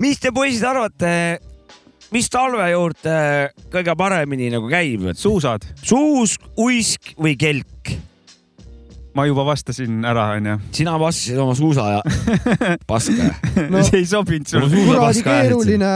[0.00, 1.12] mis te poisid arvate,
[2.14, 3.16] mis talve juurde
[3.72, 5.10] kõige paremini nagu käib?
[5.18, 7.96] suusad, suusk, uisk või kelk?
[9.14, 10.56] ma juba vastasin ära, onju.
[10.74, 12.02] sina vastasid oma suusa ja
[12.90, 13.30] paska.
[13.68, 13.82] No.
[13.84, 14.84] see ei sobinud Mul sulle.
[14.86, 15.94] kuradi keeruline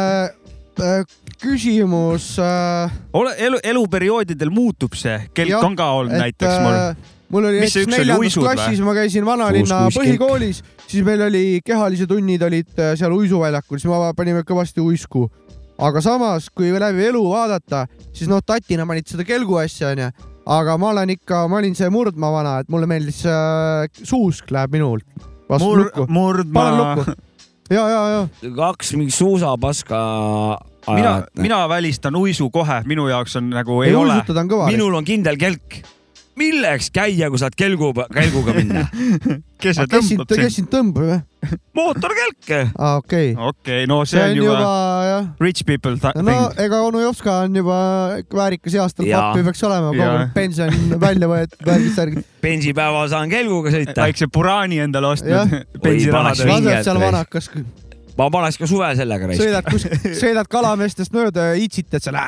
[0.82, 2.94] äh, küsimus äh,.
[3.14, 6.80] ole, elu, eluperioodidel muutub see, kelk on ka olnud näiteks mul.
[7.36, 12.70] mul oli näiteks neljandas klassis, ma käisin vanalinna põhikoolis, siis meil oli kehalise tunnid olid
[12.78, 15.28] äh, seal uisuväljakul, siis me panime kõvasti uisku.
[15.78, 20.10] aga samas, kui läbi elu vaadata, siis noh, tatina panid seda kelgu asja onju,
[20.46, 24.76] aga ma olen ikka, ma olin see murdma vana, et mulle meeldis äh, suusk läheb
[24.76, 25.06] minult
[25.48, 26.06] vastu Mur-, lukku.
[26.12, 26.78] murdma panen.
[26.80, 27.16] lukku.
[27.74, 29.98] ja, ja, ja kaks mingi suusapaska
[30.92, 34.20] mina mina välistan uisu kohe, minu jaoks on nagu ei, ei ole.
[34.70, 35.82] minul on kindel kelk.
[36.38, 38.86] Milleks käia, kui saad kelgu, kelguga minna?
[39.64, 40.68] kes see kes sind, tõmbab kes sind?
[40.72, 41.18] tõmbab või?
[41.76, 42.48] mootorkelk.
[42.78, 43.34] aa, okei.
[43.36, 46.64] okei, no see see on juba juba rich people ta- no thing.
[46.66, 47.78] ega onu Jopska on juba
[48.34, 49.20] väärikas eas, tal Jaa.
[49.30, 52.26] pappi peaks olema, kogu pension välja võetud, värgid, särgid.
[52.44, 53.98] bensipäeval saan kelguga sõita.
[54.04, 56.18] väikse Burani endale ostnud Oi, bensirahadega.
[56.18, 57.50] paneks lased seal vanakas,
[58.18, 59.42] ma paneks ka suve sellega raisk.
[59.42, 59.86] sõidad kus,
[60.22, 62.18] sõidad kalameestest mööda ja itsitad seal,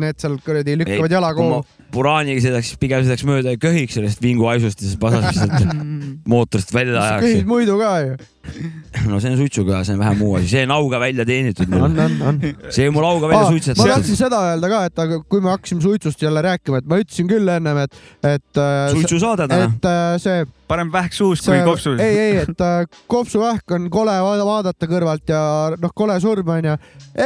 [0.00, 1.62] need seal kuradi lükkavad jala kogu.
[1.92, 5.74] Buraniga sõidaks, pigem sõidaks mööda ja köhiks sellest vinguhaisust ja siis pasas lihtsalt
[6.32, 7.50] mootorist välja ajaks köhid.
[7.50, 8.14] muidu ka ju.
[9.10, 11.84] no see on suitsuga, see on vähe muu asi, see on auga välja teenitud mul
[11.86, 12.00] on,.
[12.06, 12.40] on, on.
[12.72, 13.92] see on mul auga välja ma suitsetatud.
[13.92, 17.28] tahtsin seda öelda ka, et aga kui me hakkasime suitsust jälle rääkima, et ma ütlesin
[17.30, 18.64] küll ennem, et, et.
[18.96, 19.68] suitsusaade täna.
[19.68, 20.42] et äh, see,
[20.72, 21.94] parem vähk suust kui see, kopsu.
[22.00, 25.42] ei, ei, et äh, kopsuvähk on kole va- vaadata kõrvalt ja
[25.80, 26.76] noh, kole surm onju.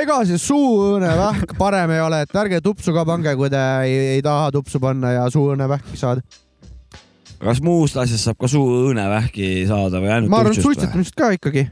[0.00, 4.24] ega see suuõõnevähk parem ei ole, et ärge tupsu ka pange, kui te ei, ei
[4.26, 6.24] taha tupsu panna ja suuõõnevähki saada.
[7.42, 11.68] kas muust asjast saab ka suuõõnevähki saada või ainult ma arvan, suitsetamisest ka ikkagi.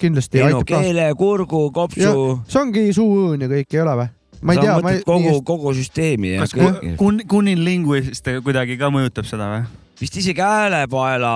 [0.00, 0.82] kindlasti ei no aitab ka.
[0.82, 2.18] keele, kurgu, kopsu.
[2.48, 4.10] see ongi suuõõn ja kõik ei ole või?
[4.44, 6.98] ma ei sa tea, ma mõtled kogu, kogu süsteemi ja kas kõike.
[7.00, 9.83] kun-, kunilinguist kuidagi ka mõjutab seda või?
[10.00, 11.32] Vist isegi häälepaela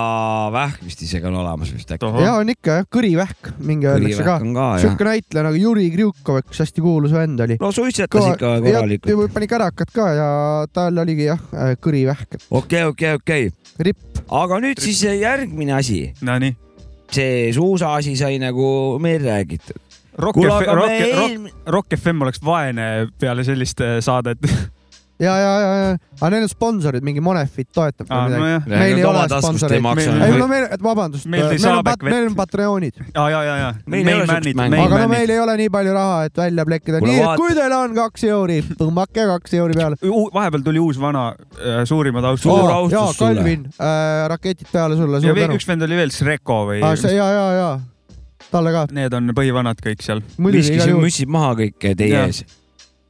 [0.51, 2.09] vähk vist isegi on olemas vist äkki.
[2.23, 4.37] ja on ikka jah, kõrivähk, mingi öeldakse ka.
[4.83, 7.59] sihuke näitleja nagu Juri Kriukov, üks hästi kuulus vend oli.
[7.61, 9.33] no suitsetas ikka korralikult.
[9.35, 10.29] pani kärakat ka ja
[10.75, 11.43] tal oligi jah,
[11.83, 12.39] kõrivähk.
[12.49, 13.51] okei, okei, okei.
[13.79, 14.23] ripp.
[14.27, 16.01] aga nüüd siis järgmine asi.
[16.21, 16.55] Nonii.
[17.11, 19.85] see suusa asi sai nagu meil räägitud.
[20.19, 24.43] FM, Rock FM oleks vaene peale sellist äh, saadet.
[25.19, 29.05] ja, ja, ja, ja, aga neil on sponsorid, mingi Monefit toetab või midagi meil ei
[29.07, 29.87] ole sponsoreid
[30.25, 32.35] ei no meil, vabandust, Meil on meil on.
[32.37, 33.01] Patreonid.
[33.13, 33.69] ja, ja, ja, ja.
[33.89, 34.79] Meil ei ole siukest mängu.
[34.85, 37.75] aga no meil ei ole nii palju raha, et välja plekkida, nii et kui teil
[37.75, 39.99] on kaks euri, tõmmake kaks euri peale.
[40.33, 42.75] vahepeal tuli uus vana äh, suurimad Suur austused.
[42.75, 43.39] austus jaa, sulle.
[43.41, 46.95] Calvin äh,, raketid peale sulle, ja suur veel üks vend oli veel, Sreko või ja,
[47.11, 47.71] ja, ja, ja
[48.51, 48.85] talle ka.
[48.95, 51.01] need on põhivanad kõik seal, juhul.
[51.03, 52.45] müssid maha kõik teie ees.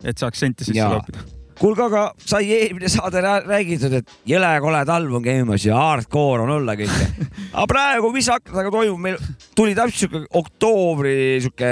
[0.04, 1.39] et saaks sente sisse loopida.
[1.60, 6.46] kuulge, aga sai eelmine saade rää- räägitud, et jõle kole talv on käimas ja hardcore
[6.46, 7.08] on olla kõike.
[7.54, 9.18] aga praegu, mis aknaga toimub, meil
[9.58, 11.72] tuli täpselt siuke oktoobri siuke.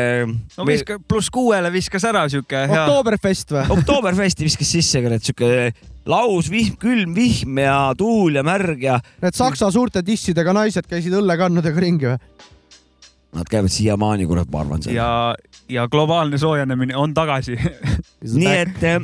[0.58, 2.84] no viska pluss kuuele viskas ära siuke hea.
[2.84, 3.64] Oktoberfest või?
[3.78, 5.72] Oktoberfesti viskas sisse, kurat, siuke
[6.08, 11.84] lausvihm, külm vihm ja tuul ja märg ja Need saksa suurte dissidega naised käisid õllekannudega
[11.84, 12.20] ringi või?
[13.36, 14.86] Nad käivad siiamaani, kurat, ma arvan.
[14.92, 15.36] ja,
[15.70, 17.58] ja globaalne soojenemine on tagasi.
[18.42, 19.02] nii et eh,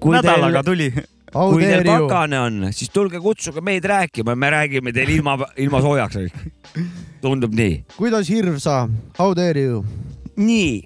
[0.00, 0.92] kui teil nädalaga, tuli.
[1.34, 5.82] How kui teil pakane on, siis tulge kutsuge meid rääkima, me räägime teile ilma, ilma
[5.82, 6.18] soojaks.
[7.24, 7.84] tundub nii.
[7.96, 8.84] kuidas hirv sa?
[9.18, 9.84] How dare you?
[10.36, 10.82] nii,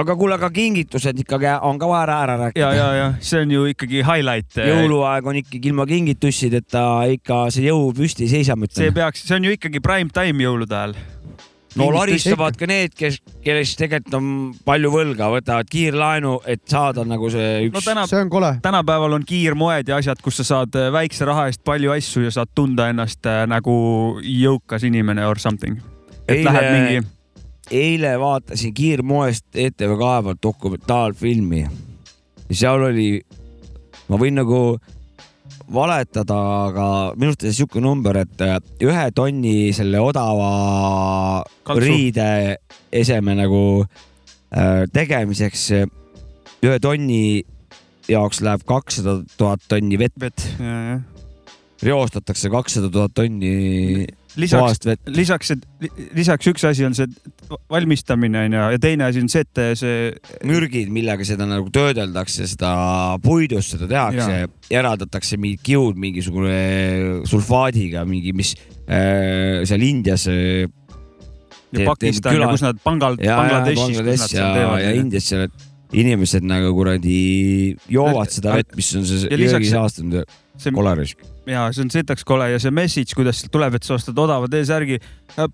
[0.00, 2.72] aga kuule, aga kingitused ikkagi on ka vaja ära ja, rääkida.
[2.76, 4.60] ja, ja see on ju ikkagi highlight.
[4.68, 6.84] jõuluaeg on ikkagi ilma kingitussideta
[7.16, 10.44] ikka see jõu püsti ei seisa, ma see peaks, see on ju ikkagi prime time
[10.46, 10.96] jõulude ajal.
[11.78, 14.30] No laristavad ka need, kes, kellest tegelikult on
[14.66, 18.52] palju võlga, võtavad kiirlaenu, et saada nagu see no üks täna, see on kole.
[18.64, 22.34] tänapäeval on kiirmoed ja asjad, kus sa saad äh, väikse raha eest palju asju ja
[22.34, 23.74] saad tunda ennast äh, nagu
[24.24, 25.78] jõukas inimene or something.
[26.26, 27.08] et Eile- lähed mingi,
[27.70, 33.12] eile vaatasin kiirmoest ETV kaevalt dokumentaalfilmi ja seal oli,
[34.08, 34.62] ma võin nagu
[35.70, 41.84] valetada, aga minu arust siuke number, et äh, ühe tonni selle odava Kaltsu.
[41.84, 42.28] riide
[42.92, 45.86] eseme nagu äh, tegemiseks äh,
[46.66, 47.42] ühe tonni
[48.10, 50.42] jaoks läheb kakssada tuhat tonni vett, vett,
[51.86, 54.08] reostatakse kakssada tuhat tonni
[54.38, 55.52] lisaks, lisaks,
[56.16, 57.08] lisaks üks asi on see
[57.70, 60.10] valmistamine onju ja teine asi on see, et see
[60.46, 62.72] mürgid, millega seda nagu töödeldakse, seda
[63.24, 68.54] puidust seda tehakse, eraldatakse mingid kiud mingisugune sulfaadiga mingi, mis
[68.86, 70.68] äh, seal Indias äh,
[71.72, 72.78] ja Pakistan ja kus nad
[73.22, 74.52] ja Bangladeshis, Bangladesh ja
[74.82, 74.94] ja.
[74.98, 79.72] Indias seal, et inimesed nagu kuradi joovad seda vett, mis on see Ja lisaks- jõgi
[79.74, 81.14] saastunud ja see koleris.
[81.48, 84.48] ja see on sitaks kole ja see message, kuidas sealt tuleb, et sa ostad odava
[84.50, 85.00] T-särgi.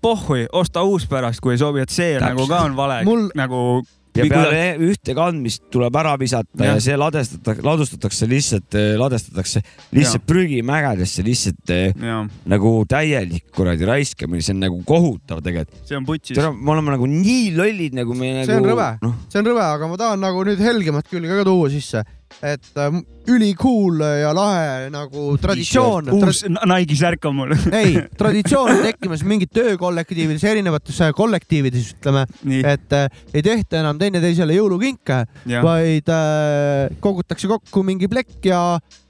[0.01, 2.33] pohhui, osta uus pärast, kui ei sobi, et see Täpselt.
[2.33, 3.83] nagu ka on vale Mul- nagu.
[4.17, 9.61] ja peale ühte kandmist tuleb ära visata ja, ja see ladestatakse, ladustatakse lihtsalt, ladestatakse
[9.93, 15.85] lihtsalt prügimägedesse, lihtsalt eh, ja nagu täielik kuradi raiskamine, see on nagu kohutav tegelikult.
[15.85, 16.37] see on putsis.
[16.41, 18.49] me oleme nagu nii lollid, nagu me nagu.
[18.49, 21.45] see on rõve noh, see on rõve, aga ma tahan nagu nüüd helgemat külge ka
[21.45, 22.01] tuua sisse,
[22.43, 22.97] et äh,
[23.27, 26.11] ülikool ja lahe nagu traditsioon.
[26.15, 27.55] uus Nike'i särk on mul.
[27.79, 32.25] ei, traditsioon on tekkimas mingid töökollektiivides, erinevates äh, kollektiivides ütleme,
[32.61, 35.23] et äh, ei tehta enam teineteisele jõulukinke,
[35.65, 38.61] vaid äh, kogutakse kokku mingi plekk ja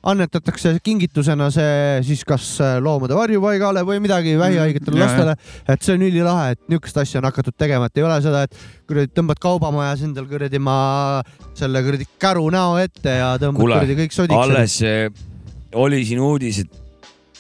[0.03, 5.35] annetatakse kingitusena see siis kas äh, loomade varjupaigale või midagi vähihaigetele Mm, lastele.
[5.67, 8.55] et see on ülilahe, et niisugust asja on hakatud tegema, et ei ole seda, et
[8.87, 11.21] kuradi tõmbad kaubamajas endal kuradi ma
[11.57, 14.37] selle kuradi käru näo ette ja tõmbad kuradi kõik sodiks.
[14.45, 15.09] alles eh,
[15.75, 16.83] oli siin uudis, et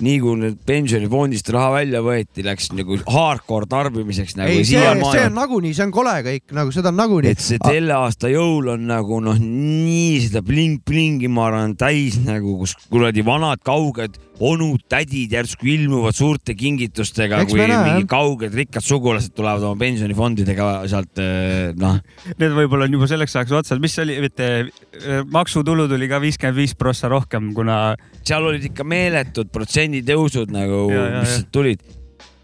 [0.03, 5.23] nii kui nüüd pensionifondist raha välja võeti, läks nagu hardcore tarbimiseks nagu ei, see, see
[5.25, 7.33] on nagunii, see on kole kõik, nagu seda on nagunii.
[7.33, 12.57] et see selle aasta jõul on nagu noh, nii seda bling-blingi, ma arvan, täis nagu,
[12.61, 18.09] kus kuradi vanad kauged onud, tädid järsku ilmuvad suurte kingitustega, kui näe, mingi jah.
[18.11, 21.99] kauged rikkad sugulased tulevad oma pensionifondidega sealt eh, noh,
[22.37, 26.57] Need võib-olla on juba selleks ajaks otsas, mis oli, mitte äh, maksutulu tuli ka viiskümmend
[26.59, 31.23] viis prossa rohkem, kuna seal olid ikka meeletud protsenditõusud nagu, mis ja.
[31.37, 31.96] sealt tulid.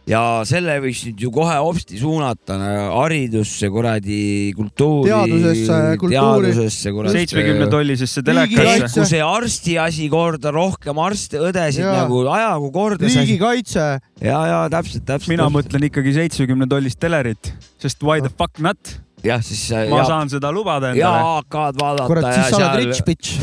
[0.09, 2.57] Ja selle võiks nüüd ju kohe hopsti suunata
[2.91, 5.11] haridusse, kuradi kultuuri.
[5.11, 7.13] Teadusesse, kultuuri.
[7.15, 8.83] seitsmekümne tollisesse telekasse.
[8.83, 12.03] tehku see arsti asi korda, rohkem arste, õdesid Jaa.
[12.03, 13.87] nagu ajagu korda riigikaitse,
[14.19, 15.31] ja, ja täpselt, täpselt.
[15.31, 20.01] mina mõtlen ikkagi seitsmekümne tollist telerit, sest why the fuck not, jah, siis äh, ma
[20.01, 21.41] ja, saan seda lubada ja endale.
[21.41, 23.35] AK-d vaadata kurat, ja siis sa oled seal rich bitch.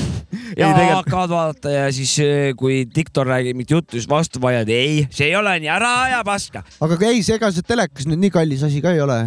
[0.60, 5.06] ja AK-d vaadata ja siis eh, kui diktor räägib mingit juttu, siis vastu vaiad, ei,
[5.14, 6.64] see ei ole nii, ära aja paska.
[6.86, 9.18] aga ei, see ega see telekas nüüd nii kallis asi ka ei ole.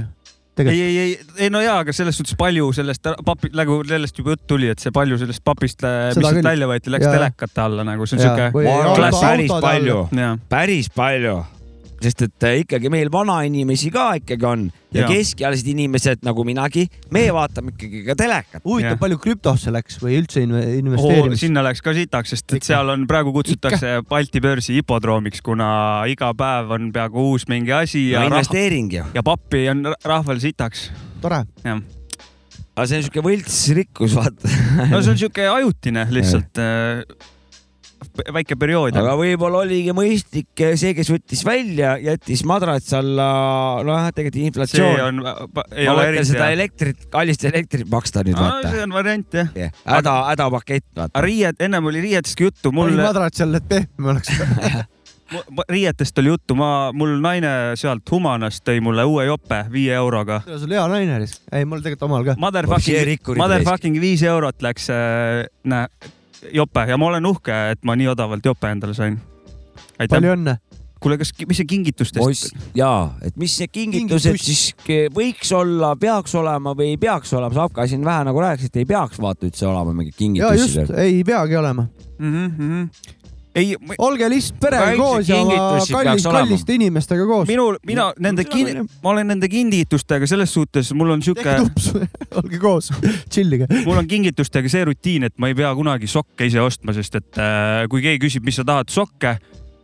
[0.61, 1.15] ei, ei, ei,
[1.47, 4.83] ei no jaa, aga selles suhtes palju sellest papi, nagu sellest juba jutt tuli, et
[4.83, 7.17] see palju sellest papist, mis sealt välja võeti, läks Jaa.
[7.17, 10.05] telekate alla nagu see on siuke päris palju
[10.53, 11.39] päris palju,
[12.03, 15.09] sest et eh, ikkagi meil vanainimesi ka ikkagi on ja Jaa.
[15.09, 16.83] keskealised inimesed nagu minagi,
[17.15, 18.61] me vaatame ikkagi ka telekat.
[18.67, 21.41] Huvitav, palju krüptosse läks või üldse inve- Oo, investeerimist?
[21.47, 22.67] sinna läks ka sitaks, sest et Ikka.
[22.69, 25.71] seal on praegu kutsutakse Balti börsi hipodroomiks, kuna
[26.11, 29.85] iga päev on peaaegu uus mingi asi no ja rah- investeering ju, ja pappi on
[29.93, 30.91] ra- rahval sitaks.
[31.23, 31.43] tore.
[31.63, 31.81] jah,
[32.75, 34.49] aga see on siuke võltsrikkus, vaata.
[34.91, 37.01] no see on siuke ajutine lihtsalt äh,
[38.35, 38.95] väike periood.
[38.99, 43.27] aga võib-olla oligi mõistlik see, kes võttis välja, jättis madrats alla,
[43.85, 45.03] noh, tegelikult see inflatsioon.
[45.07, 45.21] on,
[45.73, 48.83] ei ma ole eriti seda elektrit, kallist elektrit maksta nüüd No, vaata see.
[48.85, 49.51] on variant jah.
[49.85, 51.11] häda, hädapakett vaata.
[51.13, 54.33] aga riied, ennem oli riietestki juttu, mul mul, madrats seal, et pehme oleks.
[55.69, 60.41] riietest oli juttu, ma, mul naine sealt Humanast tõi mulle uue jope viie euroga.
[60.45, 61.29] sul hea naine oli.
[61.51, 62.35] ei, mul tegelikult omal ka.
[62.41, 65.87] Motherfucking, motherfucking viis eurot läks äh,, näe,
[66.53, 69.19] jope ja ma olen uhke, et ma nii odavalt jope endale sain.
[69.99, 70.15] aitäh.
[70.15, 70.57] palju õnne.
[71.03, 74.45] kuule, kas, mis see kingitustest jaa, et mis need kingitused Kingitus.
[74.45, 78.79] siis võiks olla, peaks olema või ei peaks olema, Savka siin vähe nagu rääkis, et
[78.83, 81.87] ei peaks vaata üldse olema just kingitusi., ei peagi olema.
[82.19, 82.47] mm?
[82.47, 83.19] -hmm.
[83.55, 86.39] ei, olge lihtsalt perega koos ja oma kingitusi kallis, peaks olema.
[86.39, 87.47] kalliste inimestega koos.
[87.47, 91.69] minul, mina nende seda kin- ma olen nende kingitustega selles suhtes, mul on sihuke tehke,
[91.69, 91.91] tups,
[92.41, 92.91] olge koos,
[93.33, 93.69] chill'ige.
[93.85, 97.41] mul on kingitustega see rutiin, et ma ei pea kunagi sokke ise ostma, sest et
[97.41, 99.37] äh, kui keegi küsib, mis sa tahad, sokke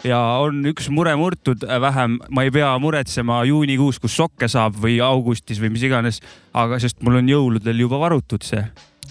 [0.07, 4.77] ja on üks mure murtud äh, vähem, ma ei pea muretsema juunikuus, kus sokke saab
[4.79, 6.21] või augustis või mis iganes,
[6.57, 8.63] aga sest mul on jõuludel juba varutud see,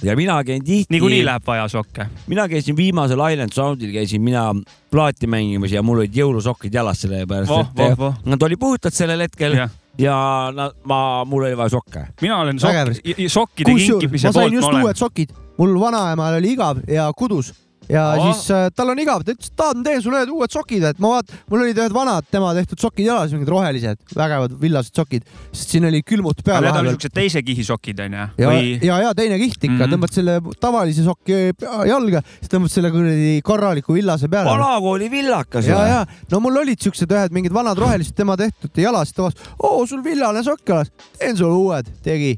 [0.03, 0.95] ja mina käin tihti.
[0.95, 2.07] niikuinii läheb vaja sokke.
[2.27, 4.55] mina käisin viimasel Island Soundil käisin mina
[4.91, 8.15] plaati mängimas ja mul olid jõulusokid jalas sellepärast voh, et voh.
[8.25, 10.19] nad olid puhtad sellel hetkel ja, jah, ja
[10.55, 12.07] nad, ma, mul oli vaja sokke.
[12.21, 14.97] mina olen sokk, sokkide kinkimise ma sain poolt just uued.
[14.97, 17.55] sokid, mul vanaemal oli igav ja kudus
[17.89, 18.29] ja oh.
[18.29, 21.01] siis äh, tal on igav, ta ütles, et tahan, teen sulle need uued sokid, et
[21.03, 25.27] ma vaat-, mul olid ühed vanad tema tehtud sokid jalas, mingid rohelised, vägevad villased sokid,
[25.53, 28.75] sest siin oli külmut peal Need on siuksed teise kihi sokid onju ja või,?
[28.85, 29.81] ja, ja teine kiht ikka mm.
[29.81, 29.95] -hmm.
[29.95, 31.41] tõmbad selle tavalise sokki
[31.89, 34.53] jalga, siis tõmbad selle kuradi korraliku villase peale.
[34.53, 35.71] vanakooli villakas.
[35.71, 39.57] ja, ja no mul olid siuksed ühed mingid vanad rohelised tema tehtud jalas, ta vastas,
[39.63, 42.37] oo sul villane sokk jalas, teen sulle uued, tegi.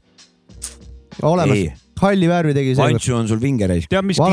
[1.22, 2.96] olemas, halli värvi tegi seekord.
[2.96, 3.86] Pantsu on sul vingereis.
[3.90, 4.32] tead, mis king-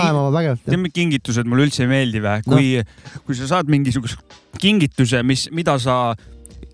[0.94, 2.42] kingitused mulle üldse ei meeldi või?
[2.48, 4.18] kui no., kui sa saad mingisuguse
[4.62, 6.16] kingituse, mis, mida sa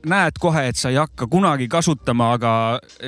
[0.08, 2.54] näed kohe, et sa ei hakka kunagi kasutama, aga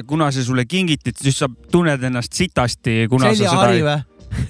[0.08, 3.84] kuna see sulle kingiti, siis sa tunned ennast sitasti, kuna sa seda ei...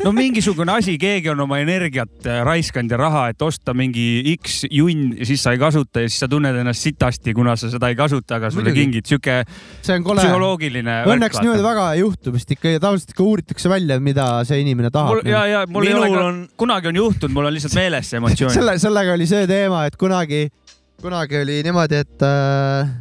[0.04, 4.64] no mingisugune asi, keegi on oma energiat äh, raiskanud ja raha, et osta mingi X
[4.70, 7.90] junn ja siis sa ei kasuta ja siis sa tunned ennast sitasti, kuna sa seda
[7.92, 9.42] ei kasuta, aga sulle kingid, sihuke
[9.86, 10.24] see on kole.
[10.24, 10.98] psühholoogiline.
[11.16, 14.92] Õnneks niimoodi väga ei juhtu vist ikka ja tavaliselt ikka uuritakse välja, mida see inimene
[14.94, 15.20] tahab.
[15.20, 17.80] mul ja, ja mul ei Minul ole ka on-, kunagi on juhtunud, mul on lihtsalt
[17.80, 18.54] meeles see emotsioon.
[18.56, 20.46] selle, sellega oli see teema, et kunagi,
[21.02, 22.96] kunagi oli niimoodi, et äh,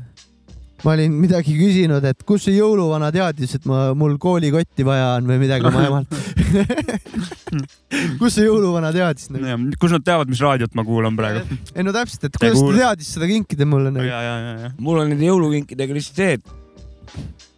[0.85, 5.29] ma olin midagi küsinud, et kus see jõuluvana teadis, et ma, mul koolikotti vaja on
[5.29, 6.17] või midagi oma emalt.
[8.21, 9.71] kus see jõuluvana teadis nagu??
[9.81, 11.45] kus nad teavad, mis raadiot ma kuulan praegu?
[11.77, 14.05] ei no täpselt, et kuidas ta teadis seda kinkida mulle nagu.
[14.09, 14.73] ja, ja, ja, ja.
[14.79, 17.49] mul on nende jõulukinkidega lihtsalt see, et,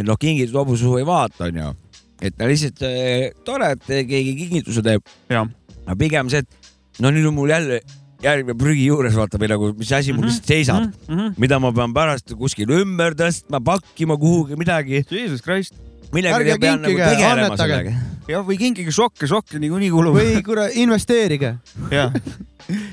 [0.00, 1.74] et noh, kingitus hobusuhu ei vaata, onju.
[2.24, 5.04] et ta lihtsalt äh, tore, et keegi kingituse teeb.
[5.36, 7.82] Aga pigem see, et no nüüd on mul jälle
[8.22, 10.28] järgmine prügi juures, vaata või nagu, mis asi mul Mhm.
[10.30, 11.34] lihtsalt seisab, mm -hmm.
[11.38, 15.74] mida ma pean pärast kuskil ümber tõstma, pakkima kuhugi midagi, Jesus Christ.
[16.12, 17.72] millega Ärge ma pean nagu kinkige, tegelema annetage.
[17.72, 17.92] sellega.
[18.28, 20.14] jah, või kingige sokke, sokke niikuinii kulub.
[20.16, 21.56] või kuule, investeerige.
[21.90, 22.12] jah,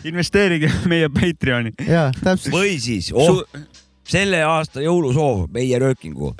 [0.03, 1.71] investeerige meie Patreoni.
[1.88, 2.53] jaa, täpselt.
[2.53, 3.43] või siis oh,
[4.03, 6.34] selle aasta jõulusoov meie röökingu.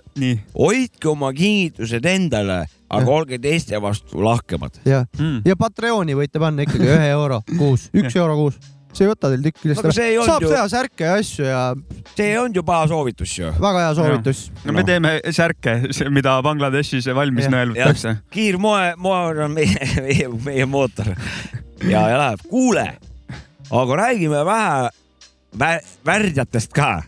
[0.58, 4.72] hoidke oma kingitused endale, aga olge teiste vastu lahkemad.
[4.86, 8.56] ja Mm., ja Patreoni võite panna ikkagi ühe euro kuus, üks euro kuus.
[8.94, 11.62] See ei võta teil tükk küljest ei olnud saab ju- teha särke ja asju ja
[12.16, 13.52] see on ju paha soovitus ju.
[13.60, 14.44] väga hea soovitus.
[14.66, 15.78] no me teeme särke,
[16.14, 18.18] mida Bangladeshis valmis nõelutakse.
[18.34, 21.14] kiirmoe, moe on meie, meie, meie mootor
[21.84, 22.46] ja, ja läheb.
[22.50, 22.88] kuule,
[23.72, 24.90] aga räägime vähe
[25.60, 27.04] vä värdjatest ka.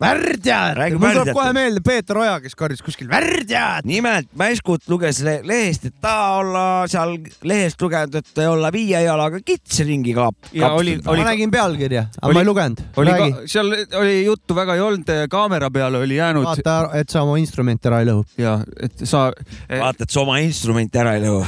[0.00, 3.86] värdjad, mul tuleb kohe meelde Peeter Oja, kes karjus kuskil värdjad.
[3.88, 9.42] nimelt Mäskut luges le lehest, et ta olla seal lehest lugenud, et olla viie jalaga
[9.44, 10.50] kits ringi kaap-.
[10.56, 12.84] Ja oli- ma nägin pealkirja, aga Oli- ma ei lugenud.
[12.96, 17.22] oli ka, seal oli juttu väga ei olnud, kaamera peale oli jäänud vaata, et sa
[17.22, 18.24] oma instrumente ära ei lõhu.
[18.38, 19.30] ja et sa.
[19.68, 21.44] vaata, et sa oma instrumenti ära ei lõhu.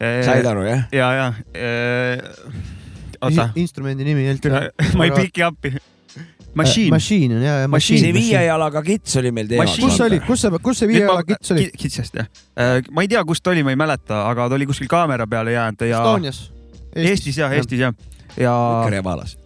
[0.00, 0.84] said aru jah?
[0.92, 1.32] ja, ja.
[3.20, 4.72] oota, instrumendi nimi ei olnud.
[4.98, 5.74] ma ei piki appi.
[6.54, 6.90] Machine.
[6.90, 8.00] Machine on ja, ja Machine.
[8.02, 9.76] See viie jalaga kits oli meil teemaks.
[9.78, 11.68] kus see oli, kus see, kus see viie jala kits oli?
[11.78, 12.28] kitsast jah.
[12.90, 15.54] ma ei tea, kus ta oli, ma ei mäleta, aga ta oli kuskil kaamera peale
[15.54, 16.02] jäänud ja.
[16.02, 16.42] Estonias.
[16.96, 17.94] Eestis jah, Eestis jah.
[18.40, 18.54] ja
[18.88, 19.36] Krevalas.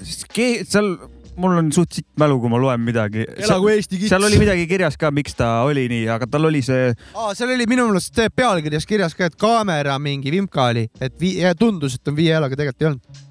[0.00, 0.94] seal,
[1.40, 3.26] mul on suht sitt mälu, kui ma loen midagi.
[3.36, 4.12] elagu Eesti kits.
[4.14, 7.52] seal oli midagi kirjas ka, miks ta oli nii, aga tal oli see, aa, seal
[7.52, 12.00] oli minu meelest pealkirjas kirjas ka, et kaamera mingi vimka oli, et vii- ja tundus,
[12.00, 13.26] et on viie jalaga, tegelikult ei olnud.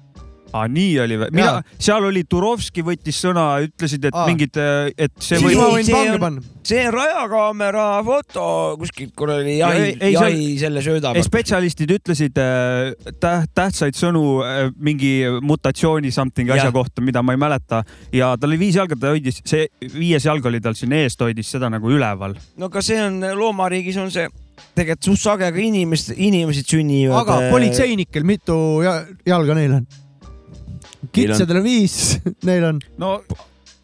[0.52, 1.28] Aa nii oli või?
[1.36, 4.26] mina seal oli Turovski võttis sõna, ütlesid, et Aa.
[4.26, 4.56] mingid,
[4.98, 6.42] et see siis võib ma võin see pange on- panna.
[6.70, 8.46] see on rajakaamera foto
[8.80, 11.22] kuskilt kuradi Ja jahi ei-, ei, seal- jahi selle sööda Ei,.
[11.26, 16.74] spetsialistid ütlesid äh, täht, tähtsaid sõnu äh, mingi mutatsiooni something asja Jah.
[16.74, 17.82] kohta, mida ma ei mäleta
[18.12, 21.50] ja tal oli viis jalga, ta hoidis, see viies jalg oli tal siin eest, hoidis
[21.56, 22.34] seda nagu üleval.
[22.58, 24.26] no aga see on loomariigis on see
[24.76, 27.22] tegelikult suht sage, aga inimesed, inimesed sünnivad.
[27.22, 29.86] aga politseinikel mitu ja- jalga neil on?
[31.14, 32.00] Kitsedel on viis,
[32.48, 33.18] neil on, no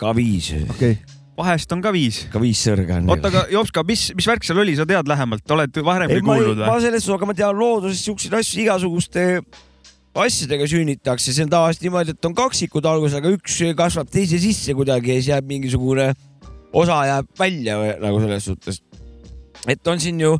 [0.00, 0.96] ka viis, okei okay..
[1.38, 2.24] vahest on ka viis.
[2.32, 3.12] ka viis sõrga on.
[3.14, 6.36] oota, aga Jopska, mis, mis värk seal oli, sa tead lähemalt, oled varemgi ei, ma,
[6.36, 6.84] kuulnud ma või?
[6.86, 9.26] selles suhtes, aga ma tean looduses siukseid asju igasuguste
[10.16, 14.74] asjadega sünnitakse, see on tavaliselt niimoodi, et on kaksikud alguses, aga üks kasvab teise sisse
[14.76, 16.10] kuidagi ja siis jääb mingisugune
[16.76, 18.80] osa jääb välja või, nagu selles suhtes.
[19.66, 20.36] et on siin ju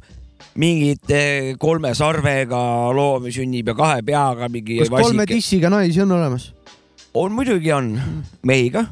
[0.57, 1.12] mingid
[1.61, 2.61] kolme sarvega
[2.97, 5.34] loomi sünnib ja kahe peaga mingi kas kolme vasike.
[5.34, 6.56] tissiga naisi on olemas?
[7.23, 7.93] On muidugi on,
[8.47, 8.85] mehi ka,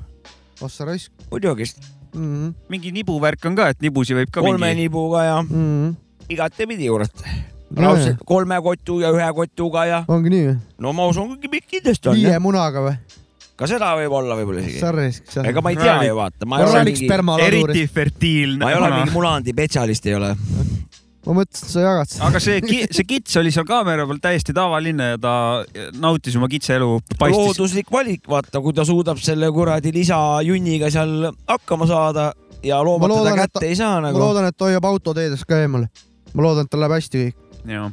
[0.65, 1.67] ossa raisk muidugi,
[2.15, 2.21] mm.
[2.21, 2.55] -hmm.
[2.69, 4.87] mingi nibuvärk on ka, et nibusi võib ka kolme mingi.
[4.87, 5.95] nibuga ja Mm -hmm.
[6.29, 7.25] igatepidi kurat.
[7.77, 10.57] Raudselt kolme kotu ja ühe kotuga ja ongi nii või?
[10.79, 12.97] no ma usun, kindlasti on viie munaga või?
[13.57, 14.79] ka seda võib olla võib-olla isegi.
[14.79, 15.43] sa raisk, sa.
[15.47, 16.47] ega ma ei tea ju vaata,
[17.47, 17.87] eriti.
[17.87, 20.37] fertiilne ma ei ole mingi munandi spetsialist ei ole.
[21.25, 22.29] Ma mõtlesin, et sa jagad seda.
[22.29, 22.61] aga see,
[22.93, 25.35] see kits oli seal kaamera peal täiesti tavaline ja ta
[26.01, 26.89] nautis oma kitseelu,
[27.21, 32.31] looduslik valik, vaata, kui ta suudab selle kuradi lisajunniga seal hakkama saada
[32.65, 34.21] ja loomad Ma teda kätte ta- ei saa ma nagu.
[34.21, 35.89] loodan, et ta hoiab autoteedest ka eemale.
[36.35, 37.93] ma loodan, et tal läheb hästi kõik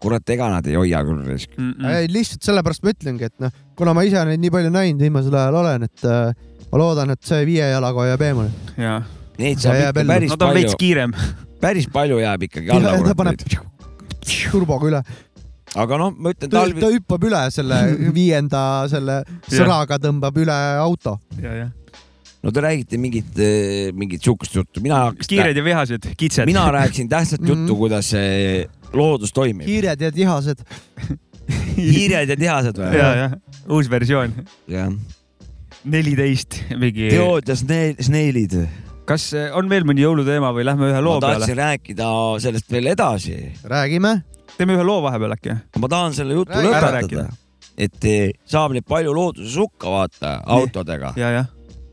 [0.00, 1.52] kurat, ega nad ei hoia küll risk.
[1.60, 1.84] Mm.
[1.92, 5.36] ei, lihtsalt sellepärast ma ütlengi, et noh, kuna ma ise neid nii palju näinud viimasel
[5.36, 6.32] ajal olen, et äh,
[6.72, 8.50] ma loodan, et see viie jalaga hoiab eemale.
[8.80, 9.04] jah.
[9.40, 11.14] Neid Ja saab ikka päris no ta on veits palju, kiirem.
[11.60, 13.42] Päris palju jääb ikkagi alla ta paneb
[14.50, 15.00] turboga üle,
[15.80, 17.80] aga noh, ma ütlen ta, talvi ta, hüppab üle selle
[18.16, 21.18] viienda selle sõraga tõmbab üle auto.
[22.40, 23.36] no te räägite mingit,
[23.94, 26.46] mingit sihukest juttu, mina hakkasin, kiired ja vihased, kitsed.
[26.48, 27.78] mina rääkisin tähtsat juttu, Mhm.
[27.82, 29.66] kuidas see loodus toimib.
[29.68, 30.64] kiired ja tihased.
[31.76, 32.92] hiired ja tihased või?
[32.96, 33.34] ja, jah,
[33.68, 34.32] uus versioon,
[34.68, 34.88] jah.
[35.84, 37.08] neliteist mingi.
[37.12, 38.56] teod ja snee- sneilid.
[39.10, 41.58] Kas eh, on veel mõni jõuluteema või lähme ühe ma loo peale tahtsin?
[41.58, 42.08] rääkida
[42.42, 43.36] sellest veel edasi.
[43.64, 44.20] räägime.
[44.56, 45.56] teeme ühe loo vahepeal äkki?
[45.82, 46.68] ma tahan selle jutu Räägi.
[46.68, 47.30] Lõpetada
[47.80, 51.14] et eh, saab neid palju looduses hukka vaata autodega,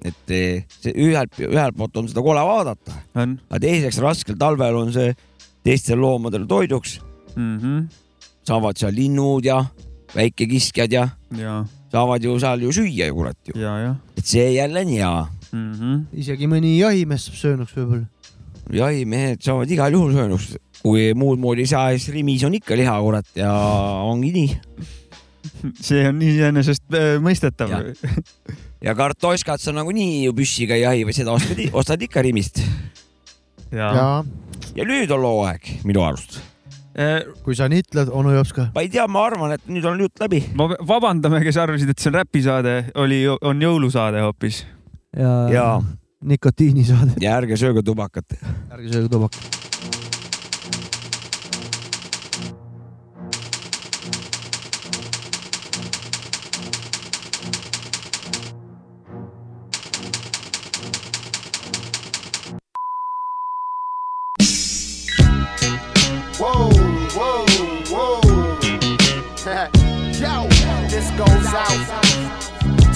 [0.05, 4.93] et eh, see ühelt, ühelt poolt on seda kole vaadata, aga teiseks raskel talvel on
[4.95, 5.13] see
[5.65, 6.99] teistel loomadel toiduks,
[7.35, 7.57] mm.
[7.57, 7.87] -hmm.
[8.47, 9.63] saavad seal linnud ja
[10.15, 11.07] väikekiskjad ja
[11.37, 13.57] ja, saavad ju seal ju süüa ju kurat ju,
[14.17, 15.15] et see jälle on hea.
[15.51, 15.71] mm.
[15.73, 16.05] -hmm.
[16.23, 18.05] isegi mõni jahimees saab söönuks võib-olla.
[18.73, 22.95] jahimehed saavad igal juhul söönuks, kui muud moodi ei saa, siis Rimis on ikka liha
[23.01, 23.51] kurat ja
[24.03, 24.57] ongi nii.
[25.81, 27.71] see on iseenesest äh, mõistetav.
[28.85, 32.61] ja kartoškat sa nagunii ju püssiga ei jahi, vaid seda ostad, ostad ikka Rimist.
[33.71, 34.11] ja, ja
[34.77, 36.39] ja nüüd on loo aeg minu arust.
[36.97, 37.21] ja..
[37.45, 38.69] kui sa nii ütled, onu Jops ka.
[38.75, 40.43] ma ei tea, ma arvan, et nüüd on jutt läbi.
[40.57, 44.63] ma vabandame, kes arvasid, et see on räpisaade, oli, on jõulusaade hoopis.
[45.17, 45.83] Ja, ja,
[46.21, 47.11] nikotiinisaade.
[47.21, 48.33] ja ärge sööge tubakat.
[48.71, 49.66] ärge sööge tubakat.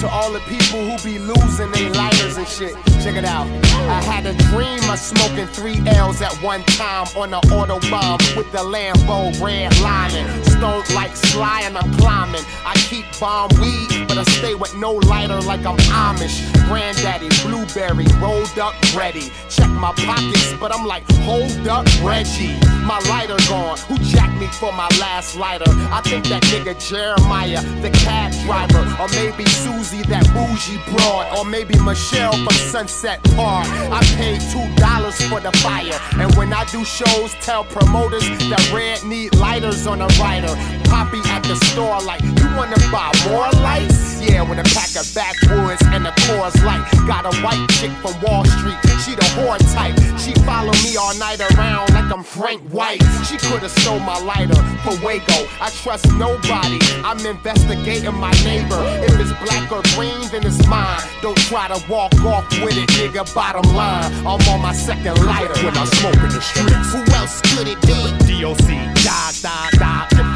[0.02, 2.74] To all the people who be losing their lighters and shit.
[3.04, 3.46] Check it out.
[3.86, 8.50] I had a dream of smoking three L's at one time on an autobahn with
[8.50, 10.26] the Lambo red lining.
[10.42, 12.42] Stoned like Sly and I'm climbing.
[12.66, 16.46] I keep bomb weed, I stay with no lighter like I'm Amish.
[16.68, 19.32] Granddaddy, blueberry, rolled up, ready.
[19.50, 22.54] Check my pockets, but I'm like, hold up, Reggie.
[22.86, 23.78] My lighter gone.
[23.88, 25.64] Who jacked me for my last lighter?
[25.66, 31.44] I think that nigga Jeremiah, the cab driver, or maybe Susie, that bougie broad, or
[31.44, 33.66] maybe Michelle from Sunset Park.
[33.90, 38.72] I paid two dollars for the fire, and when I do shows, tell promoters that
[38.72, 40.54] Red need lighters on a rider.
[40.84, 44.11] Poppy at the store, like, you wanna buy more lights?
[44.22, 46.86] Yeah, with a pack of backwoods and a Coors Light.
[47.08, 49.98] Got a white chick from Wall Street, she the whore type.
[50.16, 53.02] She follow me all night around like I'm Frank White.
[53.26, 55.50] She could've stole my lighter for Waco.
[55.60, 56.78] I trust nobody.
[57.02, 58.78] I'm investigating my neighbor.
[59.02, 61.02] If it's black or green, then it's mine.
[61.20, 63.26] Don't try to walk off with it, nigga.
[63.34, 66.94] Bottom line, I'm on my second lighter when I smoke in the streets.
[66.94, 67.98] Who else could it be?
[68.38, 68.70] DOC,
[69.02, 70.06] die, die, die.
[70.14, 70.30] Get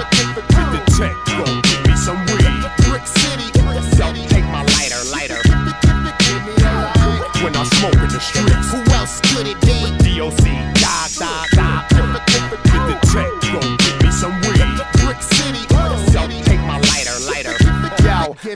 [0.74, 2.85] the check, go get me some weed.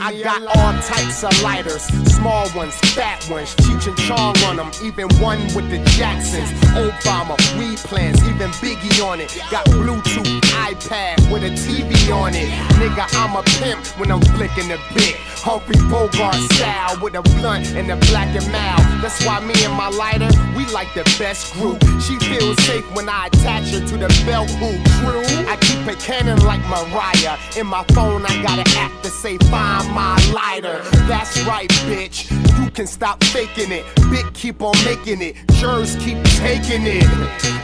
[0.03, 1.83] I got all types of lighters.
[2.17, 4.71] Small ones, fat ones, Cheech and Chong on them.
[4.83, 6.51] Even one with the Jacksons.
[6.73, 9.37] Obama, weed plans, even Biggie on it.
[9.51, 12.49] Got Bluetooth, iPad with a TV on it.
[12.81, 15.17] Nigga, I'm a pimp when I'm flicking the bit.
[15.43, 18.81] Humphrey Bogart style with a blunt and a black and mild.
[19.03, 21.83] That's why me and my lighter, we like the best group.
[22.01, 24.81] She feels safe when I attach her to the belt hoop.
[25.01, 27.37] True, I keep a cannon like Mariah.
[27.57, 30.81] In my phone, I got an app to say find my lighter.
[31.07, 32.31] That's right, bitch.
[32.63, 33.85] You can stop faking it.
[34.11, 35.37] Big keep on making it.
[35.59, 37.05] Jurors keep taking it.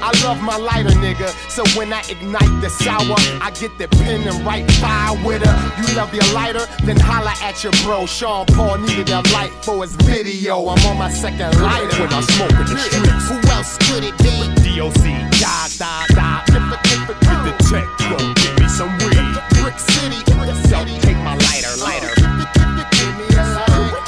[0.03, 1.29] I love my lighter, nigga.
[1.51, 5.57] So when I ignite the sour, I get the pen and write fire with her.
[5.81, 6.67] You love your lighter?
[6.85, 8.07] Then holla at your bro.
[8.07, 10.59] Sean Paul needed a light for his video.
[10.69, 13.29] I'm on my second lighter when I smoke in the streets.
[13.29, 14.37] Who else could it be?
[14.77, 15.05] DOC,
[15.41, 16.43] die, die, die.
[16.47, 19.37] Get the check, go get me some weed.
[19.63, 20.21] Brick City,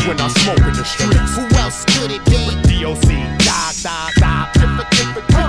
[0.08, 1.36] When I smoke in the streets.
[1.36, 2.48] Who else could it be?
[2.80, 3.12] DOC,
[3.44, 4.48] die, die, die.
[4.56, 4.72] Get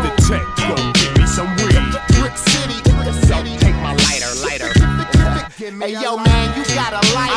[0.03, 1.79] the check, go get me some weed.
[2.19, 4.67] Brick City, yo, take my lighter, lighter.
[5.79, 6.38] Hey yo man,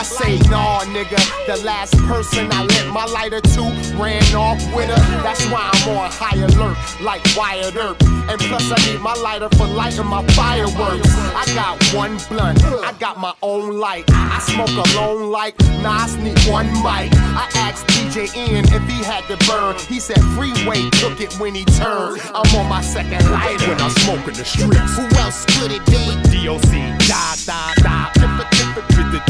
[0.03, 1.17] I say nah, nigga.
[1.47, 3.63] The last person I lent my lighter to
[3.95, 5.23] ran off with her.
[5.23, 8.03] That's why I'm on high alert, like Wired Earp.
[8.03, 11.09] And plus I need my lighter for lighting my fireworks.
[11.39, 14.03] I got one blunt, I got my own light.
[14.09, 15.55] I smoke alone like
[15.87, 17.15] Nas need one mic.
[17.39, 19.77] I asked DJ Ian if he had to burn.
[19.87, 22.21] He said Freeway took it when he turned.
[22.35, 24.97] I'm on my second lighter when I smoke in the streets.
[24.97, 26.43] Who else could it be?
[26.43, 28.22] DOC, die, die, die.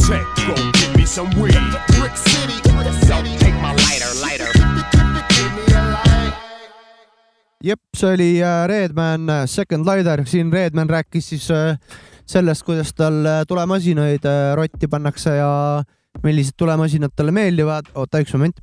[0.01, 1.55] Check, go get me some weed.
[1.99, 2.57] Brick City,
[3.09, 4.51] yo, take my lighter, lighter.
[5.29, 6.35] Give me a light.
[7.63, 11.79] jep, see oli äh, Redman äh, Second Lighter, siin Redman rääkis siis äh,
[12.27, 14.25] sellest, kuidas tal tulemasinaid
[14.59, 15.83] rotti pannakse ja
[16.23, 17.87] millised tulemasinad talle meeldivad.
[17.95, 18.59] oota üks moment.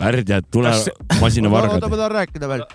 [0.00, 1.96] värdjad, tule Kas- masinavargad oota, ma.
[1.96, 2.66] tahan rääkida veel.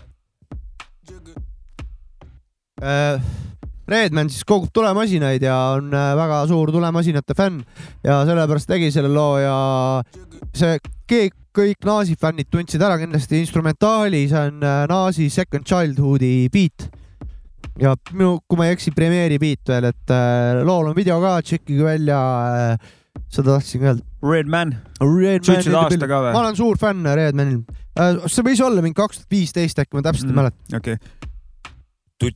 [3.90, 7.62] Redman siis kogub tulemasinaid ja on äh, väga suur tulemasinate fänn
[8.06, 9.56] ja sellepärast tegi selle loo ja
[10.56, 10.78] see
[11.10, 16.88] keegi, kõik Naasi fännid tundsid ära kindlasti instrumentaali, see on äh, Naasi Second Childhoodi beat.
[17.80, 21.40] ja minu, kui ma ei eksi, premeeri beat veel, et äh, lool on video ka,
[21.42, 22.22] tšekkige välja
[23.30, 24.06] seda tahtsin öelda.
[24.24, 24.74] Redman.
[25.02, 26.34] Ütlesid aasta ka või?
[26.36, 27.62] ma olen suur fänn Redmanil
[28.30, 30.78] see võis olla mingi kaks tuhat viisteist äkki, ma täpselt ei mäleta.
[30.78, 31.00] okei.
[31.00, 31.29] Tutt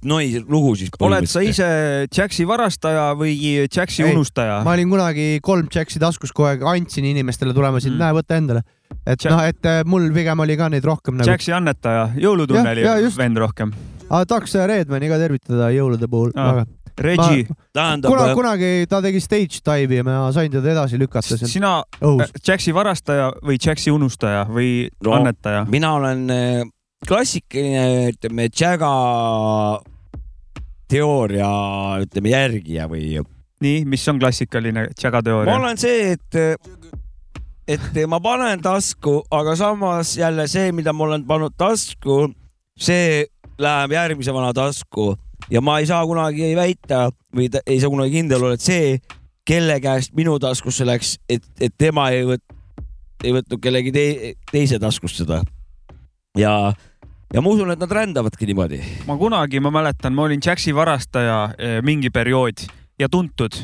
[0.08, 0.92] Noi lugu siis.
[1.04, 1.66] oled sa ise
[2.08, 3.34] Jaxi varastaja või
[3.68, 4.62] Jaxi unustaja?
[4.64, 8.62] ma olin kunagi kolm Jaxi taskus kogu aeg, andsin inimestele tulemasid mm., näe, võta endale.
[9.06, 11.28] et Jack- noh, et äh, mul pigem oli ka neid rohkem nagu.
[11.30, 13.18] Jaxi annetaja, jõulutunneli Jah, ja just.
[13.20, 13.74] vend rohkem.
[14.10, 16.66] aga tahaks Redmani ka tervitada jõulude puhul Aa, väga.
[17.04, 17.48] Reggie,
[18.06, 22.72] kuna, kunagi ta tegi stage dive'i ja ma sain teda edasi lükata sina äh, Jaxi
[22.72, 25.66] varastaja või Jaxi unustaja või No, annetaja?
[25.68, 26.62] mina olen äh,
[27.08, 28.92] klassikaline, ütleme, Jaga
[30.92, 31.50] teooria,
[32.04, 33.20] ütleme järgija või.
[33.64, 35.58] nii, mis on klassikaline Jaga ma teooria?
[35.58, 36.40] olen see, et,
[37.68, 42.28] et ma panen tasku, aga samas jälle see, mida ma olen pannud tasku,
[42.80, 43.26] see
[43.62, 45.14] läheb järgmise vana tasku
[45.52, 48.98] ja ma ei saa kunagi väita või ta- ei saa kunagi kindel olla, et see
[49.48, 52.56] kelle käest minu taskusse läks, et, et tema ei võt-,
[53.24, 54.06] ei võtnud kellegi te,
[54.52, 55.42] teise taskust seda.
[56.40, 56.74] ja,
[57.34, 58.82] ja ma usun, et nad rändavadki niimoodi.
[59.08, 62.68] ma kunagi, ma mäletan, ma olin Jaxi varastaja eh, mingi periood
[63.02, 63.56] ja tuntud,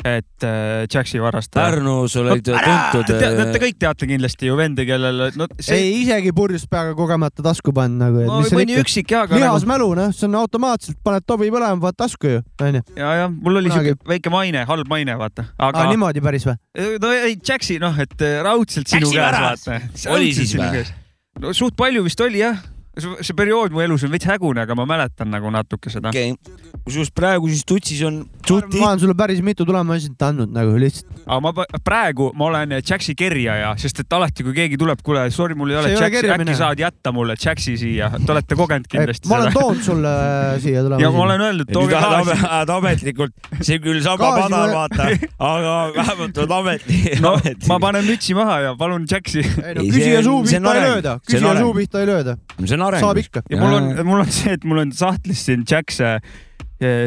[0.00, 1.66] et eh, Jaxi varastaja.
[1.66, 3.10] Pärnus olid tuntud.
[3.10, 6.94] Te, te, te kõik teate kindlasti ju vendi, kellel, no see ei, isegi purjus peaga
[6.96, 8.24] kogemata tasku pannud nagu.
[8.30, 11.76] no, mõni üksik jah, aga lihas nagu, mälu, noh, see on automaatselt, paned tobi põlema,
[11.84, 12.82] paned tasku ju, onju.
[12.96, 15.50] ja, ja mul oli Kunagi- siuke väike maine, halb maine, vaata.
[15.58, 16.56] aa, aga niimoodi päris või?
[17.04, 19.80] no ei, Jaxi, noh, et eh, raudselt sinu käes, vaata.
[20.16, 20.88] Oli siis või??
[21.40, 22.60] No suht palju vist oli jah.
[23.00, 26.12] see periood mu elus on veits hägune, aga ma mäletan nagu natuke seda.
[26.12, 26.34] okay.,
[26.84, 31.22] kusjuures praegu siis Tutsis on suti ma olen sulle päris mitu tulemasinet andnud nagu lihtsalt.
[31.26, 35.56] aga ma praegu ma olen Jaxi kerjaja, sest et alati, kui keegi tuleb, kuule, sorry,
[35.58, 39.40] mul ei ole Jaxi, äkki saad jätta mulle Jaxi siia, te olete kogenud kindlasti ma
[39.40, 41.02] olen toonud sulle äh, siia tulema.
[41.02, 42.42] ja ma olen öelnud, tooge tahad gaasi.
[42.42, 45.08] tahad ametlikult, see küll Gaasi padar, vaata,
[45.50, 47.36] aga vähemalt on ameti, no
[47.70, 49.44] ma panen mütsi maha ja palun Jaxi.
[49.44, 52.36] ei no Ei, küsija suu pihta ei lööda, küsija suu pihta ei lööda.
[52.64, 53.04] see on areng.
[53.06, 53.44] saab ikka.
[53.50, 56.38] ja mul on, mul on see, et mul on sahtlis siin Jax'e eh,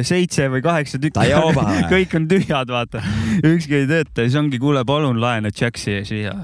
[0.06, 1.30] seitse või kaheksa tükki
[1.94, 3.02] kõik on tühjad, vaata.
[3.42, 6.36] ükski ei tööta ja siis ongi, kuule, palun laena Jaxi siia.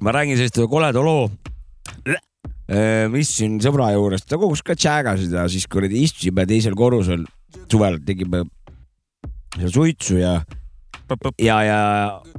[0.00, 1.30] ma räägin sellest ühe koleda loo.
[2.70, 7.24] ma istusin sõbra juures, ta kogus ka tšäägasid ja siis kuradi istusime teisel korrusel
[7.70, 8.44] suvel, tegime
[9.66, 10.36] suitsu ja,
[11.42, 11.80] ja, ja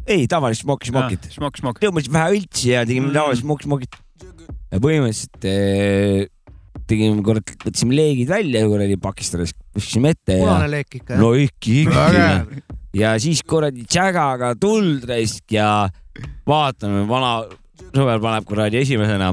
[0.07, 1.27] ei tavalist smokk-smokit.
[1.33, 1.81] smokk, smokk.
[1.83, 3.17] tõmbasime vähe õltsi ja tegime Mm.
[3.17, 3.97] tavalist smokk-smokit.
[4.71, 6.30] põhimõtteliselt eh,
[6.91, 11.21] tegime kurat, võtsime leegid välja kuradi pakistades, viskasime ette ja punane leek ikka, jah?
[11.23, 15.87] no ikka, ikka ja siis kuradi tšägaga tuld raisk ja
[16.47, 17.33] vaatame, vana
[17.91, 19.31] sõber paneb kuradi esimesena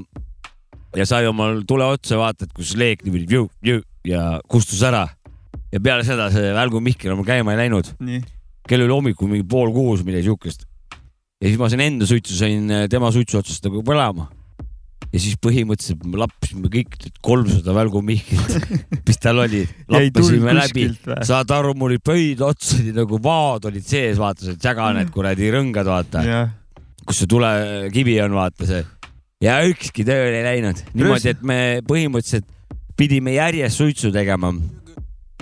[0.97, 5.07] ja sai omal tule otsa, vaatad, kus leek niimoodi ja kustus ära.
[5.73, 7.93] ja peale seda see Välgu Mihkel mul käima ei läinud,
[8.69, 10.65] kell oli hommikul mingi pool kuus, midagi siukest.
[11.43, 14.31] ja siis ma sain enda suitsu, sain tema suitsu otsast nagu põlema.
[15.09, 18.69] Ja siis põhimõtteliselt me lappisime kõik need kolmsada Välgu Mihklit,
[19.09, 20.89] mis tal oli, lappasime läbi.
[21.27, 25.13] saad aru, mul olid pöid ots olid nagu vaad olid sees, vaata see tšäga need
[25.15, 26.53] kuradi rõngad, vaata, jah,
[27.09, 28.85] kus see tulekivi on, vaata see.
[29.45, 31.59] ja ükski tööle ei läinud, niimoodi, et me
[31.89, 32.49] põhimõtteliselt
[32.99, 34.53] pidime järjest suitsu tegema.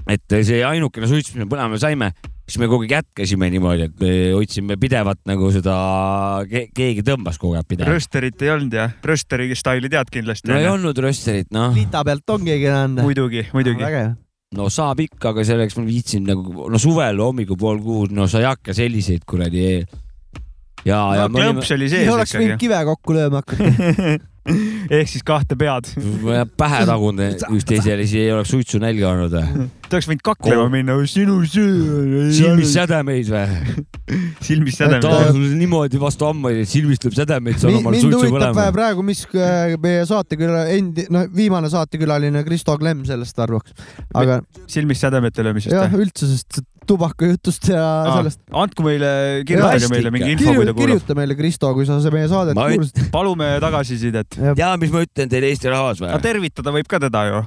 [0.07, 2.13] et see ainukene suits, mis me põlema saime,
[2.47, 5.75] siis me kogu aeg jätkasime niimoodi, et me hoidsime pidevalt nagu seda,
[6.47, 7.97] keegi tõmbas kogu aeg pidevalt.
[7.97, 10.69] rösterit ei olnud jah, rösteri staili tead kindlasti no ei.
[10.71, 13.07] olnud rösterit, noh, liita pealt on keegi anda.
[13.07, 13.83] muidugi, muidugi.
[13.83, 14.15] vägev.
[14.57, 18.45] no saab ikka, aga selleks ma viitsin nagu, no suvel hommikul pool kuus, no sa
[18.45, 19.67] ei hakka selliseid kuradi.
[20.87, 24.23] ja, ja no olime klõmps oli sees oleks võinud kive kokku lööma hakata.
[24.99, 25.89] ehk siis kahte pead.
[26.59, 29.67] pähe tagunud üksteisele, siis ei oleks suitsu nälga olnud või?
[29.87, 32.29] ta oleks võinud kaklema minna, sinu süü.
[32.37, 32.73] silmis.
[32.75, 33.75] sädemeid või?
[34.49, 35.33] silmis ta sädemeid.
[35.33, 38.77] on niimoodi vastu hambaid, et silmist tuleb sädemeid, sa mind omal mind suitsu huvitab põlema.
[38.79, 43.77] praegu, mis äh, meie saateküla, endi, no viimane saatekülaline Kristo Klemm sellest arvaks.
[44.15, 44.41] aga
[44.71, 46.07] silmis sädemete löömisest jah, või?
[46.07, 47.85] üldse sellest tubakajutust ja
[48.17, 48.41] sellest.
[48.53, 49.11] andku meile,
[49.49, 50.81] kirjutage meile mingi info, kui ta kuulab.
[50.81, 53.03] kirjuta meile, Kristo, kui sa see meie saadet Ma kuulasid.
[53.15, 54.39] palume tagasisidet.
[54.59, 57.43] ja mis ma ütlen teile Eesti rahvas või tervitada võib ka teda ju.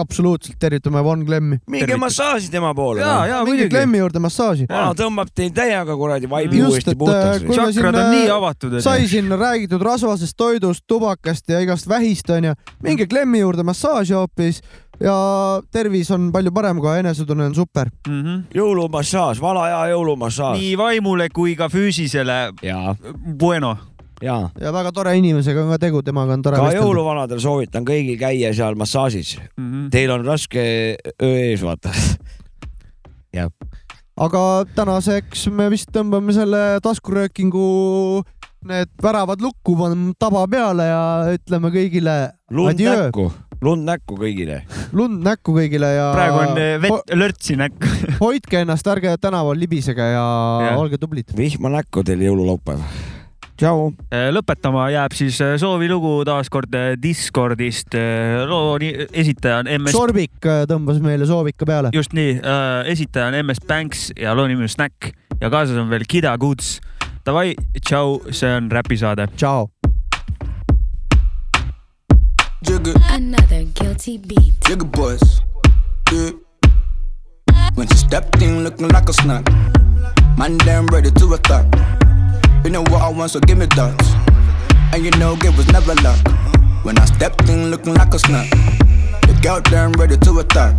[0.00, 1.60] absoluutselt tervitame Von Klemmi.
[1.70, 3.02] minge massaaži tema poole.
[3.02, 3.70] ja, ja muidugi.
[3.74, 4.68] Klemmi juurde massaaži.
[4.70, 9.08] vana tõmbab teil täiega kuradi vaibi uuesti puhtaks äh, tšakrad siin, on nii avatud, sai
[9.10, 12.54] siin räägitud rasvasest toidust, tubakast ja igast vähist onju.
[12.82, 14.62] minge Klemmi juurde massaaži hoopis
[15.02, 15.16] ja
[15.72, 17.90] tervis on palju parem, kui enesetunne on super.
[18.54, 20.60] jõulumassaaž, vana hea jõulumassaaž.
[20.60, 22.52] Nii vaimule kui ka füüsisele.
[22.62, 22.94] ja,
[23.38, 23.76] Bueno.
[24.22, 26.86] ja ja väga tore inimesega on ka tegu, temaga on tore ka vestelda.
[26.86, 29.38] jõuluvanadel soovitan kõigil käia seal massaažis.
[29.56, 29.90] Mhm.
[29.90, 31.90] Teil on raske öö ees, vaata.
[34.16, 38.22] aga tänaseks me vist tõmbame selle taskuröökingu
[38.64, 41.02] need väravad lukku, paneme taba peale ja
[41.34, 42.14] ütleme kõigile
[42.54, 43.28] lund näkku,
[43.64, 44.60] lund näkku kõigile.
[44.96, 47.90] lund näkku kõigile ja praegu on eh, vett, lörtsi näkku.
[48.24, 50.28] hoidke ennast, ärge tänaval libisege ja,
[50.68, 50.76] ja.
[50.80, 51.34] Olge tublid.
[51.36, 52.84] vihma näkku teil jõululaupäev.
[53.60, 53.90] tšau.
[54.10, 57.96] Eh, lõpetama jääb siis eh, soovilugu taaskord Discordist.
[58.50, 61.92] loo esitaja on MS, Sorbik tõmbas meile soovika peale.
[61.94, 62.40] just nii,
[62.92, 66.78] esitaja on MS Banks ja loo nimi on Snack ja kaasas on veel Kida Goods.
[67.24, 69.30] Davai, tšau, see on räpisaade.
[69.36, 69.73] tšau.
[72.64, 74.54] Jigga, Another guilty beat.
[74.60, 75.40] jigga boys.
[76.12, 76.30] Yeah.
[77.74, 79.44] When she stepped in looking like a snack.
[80.38, 81.66] Man, damn ready to attack.
[82.64, 83.96] You know what I want, so give me that.
[84.92, 86.18] And you know, it was never luck.
[86.84, 88.50] When I stepped in looking like a snack.
[88.50, 90.74] The girl damn ready to attack.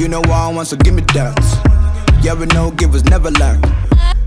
[0.00, 1.36] You know what I want, so give me that.
[2.22, 3.58] Yeah, we know, give was never lack.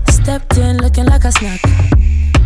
[0.08, 1.60] stepped in looking like a snack.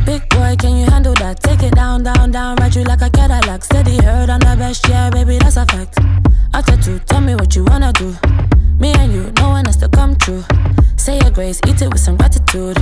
[0.04, 1.40] Big boy, can you handle that?
[1.40, 3.64] Take it down, down, down, ride you like a Cadillac.
[3.64, 5.98] Steady heard on the best, yeah, baby, that's a fact.
[6.52, 8.14] After two, tell me what you wanna do.
[8.78, 10.44] Me and you, no one has to come true.
[11.04, 12.78] Say your grace, eat it with some gratitude.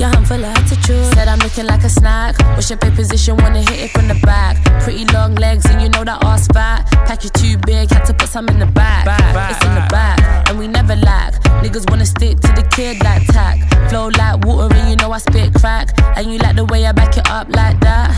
[0.00, 1.06] I'm full of attitude.
[1.14, 2.36] Said I'm looking like a snack.
[2.56, 3.36] What's your pay position?
[3.36, 4.56] Wanna hit it from the back.
[4.82, 6.90] Pretty long legs, and you know that ass fat.
[7.06, 9.06] Pack you too big, had to put some in the back.
[9.52, 11.34] It's in the back, and we never lack.
[11.62, 13.60] Niggas wanna stick to the kid like tack.
[13.88, 15.90] Flow like water, and you know I spit crack.
[16.16, 18.10] And you like the way I back it up like that.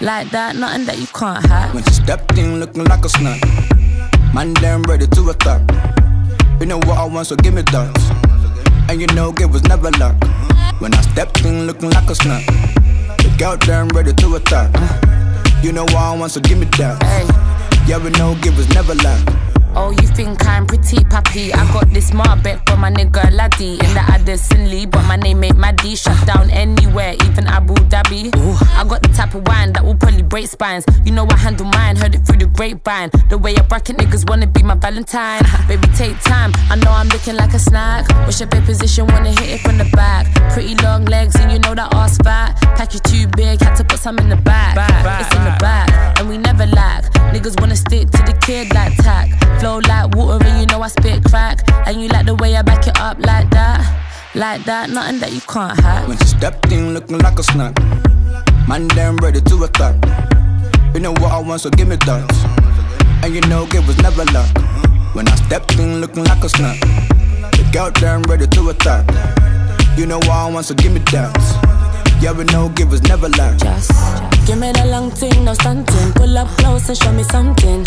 [0.00, 1.72] Like that, nothing that you can't hack.
[1.72, 3.40] When she stepped in looking like a snack.
[4.34, 5.62] Man, damn ready to attack.
[6.58, 7.92] You know what I want, so give me that.
[8.88, 10.16] And you know it was never luck.
[10.78, 12.46] When I stepped in looking like a snack.
[13.18, 14.70] The girl damn ready to attack.
[15.62, 17.02] You know I want, so give me that.
[17.86, 19.55] Yeah, we know it was never luck.
[19.78, 21.52] Oh, you think I'm pretty pappy?
[21.52, 25.44] I got this Marbet from my nigga Laddie in the Addison Lee, but my name
[25.44, 25.94] ain't Maddie.
[25.94, 28.34] Shut down anywhere, even Abu Dhabi.
[28.74, 30.86] I got the type of wine that will probably break spines.
[31.04, 33.10] You know I handle mine, heard it through the grapevine.
[33.28, 35.42] The way I bracket niggas wanna be my Valentine.
[35.68, 36.52] Baby, take time.
[36.70, 38.08] I know I'm looking like a snack.
[38.24, 39.06] What's your big position?
[39.08, 40.26] Wanna hit it from the back.
[40.54, 42.56] Pretty long legs, and you know that ass fat.
[42.76, 44.72] Pack you too big, had to put some in the back.
[45.20, 47.04] It's in the back, and we never lack.
[47.32, 49.28] Niggas wanna stick to the kid like tack.
[49.60, 51.58] Flow like water, and you know I spit crack.
[51.86, 53.80] And you like the way I back it up like that.
[54.34, 56.08] Like that, nothing that you can't hack.
[56.08, 57.74] When she stepped in looking like a snack.
[58.68, 59.94] Man, damn ready to attack.
[60.94, 62.26] You know what I want, so give me that.
[63.22, 64.50] And you know it was never luck.
[65.14, 66.80] When I stepped in looking like a snack.
[66.80, 69.06] The girl damn ready to attack.
[69.96, 71.75] You know what I want, so give me that.
[72.20, 73.58] Yeah, we know givers never luck.
[73.58, 73.90] Just
[74.46, 76.12] give me the long thing, no stunting.
[76.14, 77.84] Pull up close and show me something.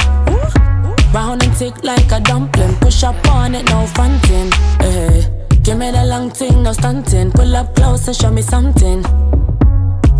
[1.13, 2.75] Round and tick like a dumpling.
[2.77, 4.51] Push up on it, no fronting.
[4.79, 5.25] Hey,
[5.63, 7.31] give me the long thing, no stunting.
[7.31, 9.03] Pull up close and show me something.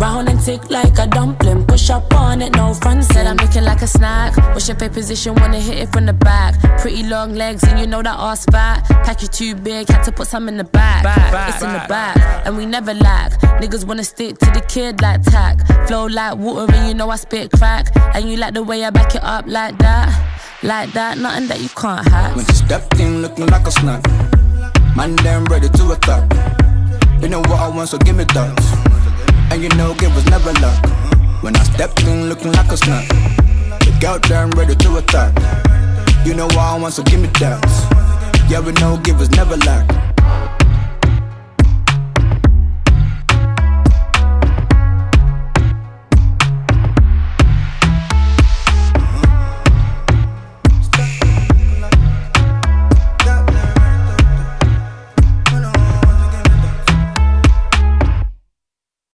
[0.00, 1.66] Round and tick like a dumpling.
[1.66, 3.04] Push up on it, no front.
[3.04, 4.34] Said I'm looking like a snack.
[4.54, 5.34] What's your pay position?
[5.34, 6.58] Wanna hit it from the back.
[6.80, 8.82] Pretty long legs, and you know that ass fat.
[9.04, 11.04] Pack you too big, had to put some in the back.
[11.52, 12.16] it's in the back,
[12.46, 13.32] and we never lack.
[13.60, 15.58] Niggas wanna stick to the kid like tack.
[15.86, 17.94] Flow like water, and you know I spit crack.
[18.14, 20.08] And you like the way I back it up like that.
[20.62, 22.36] Like that, nothing that you can't hack.
[22.36, 24.02] When she stepped in looking like a snack.
[24.96, 26.24] Man, damn ready to attack.
[27.20, 28.79] You know what I want, so give me that.
[29.50, 30.84] And you know it was never luck.
[31.42, 33.08] When I stepped in looking like a snack.
[33.80, 35.34] The girl damn ready to attack.
[36.24, 37.64] You know I want, so give me that.
[38.48, 40.09] Yeah, we know it was never luck.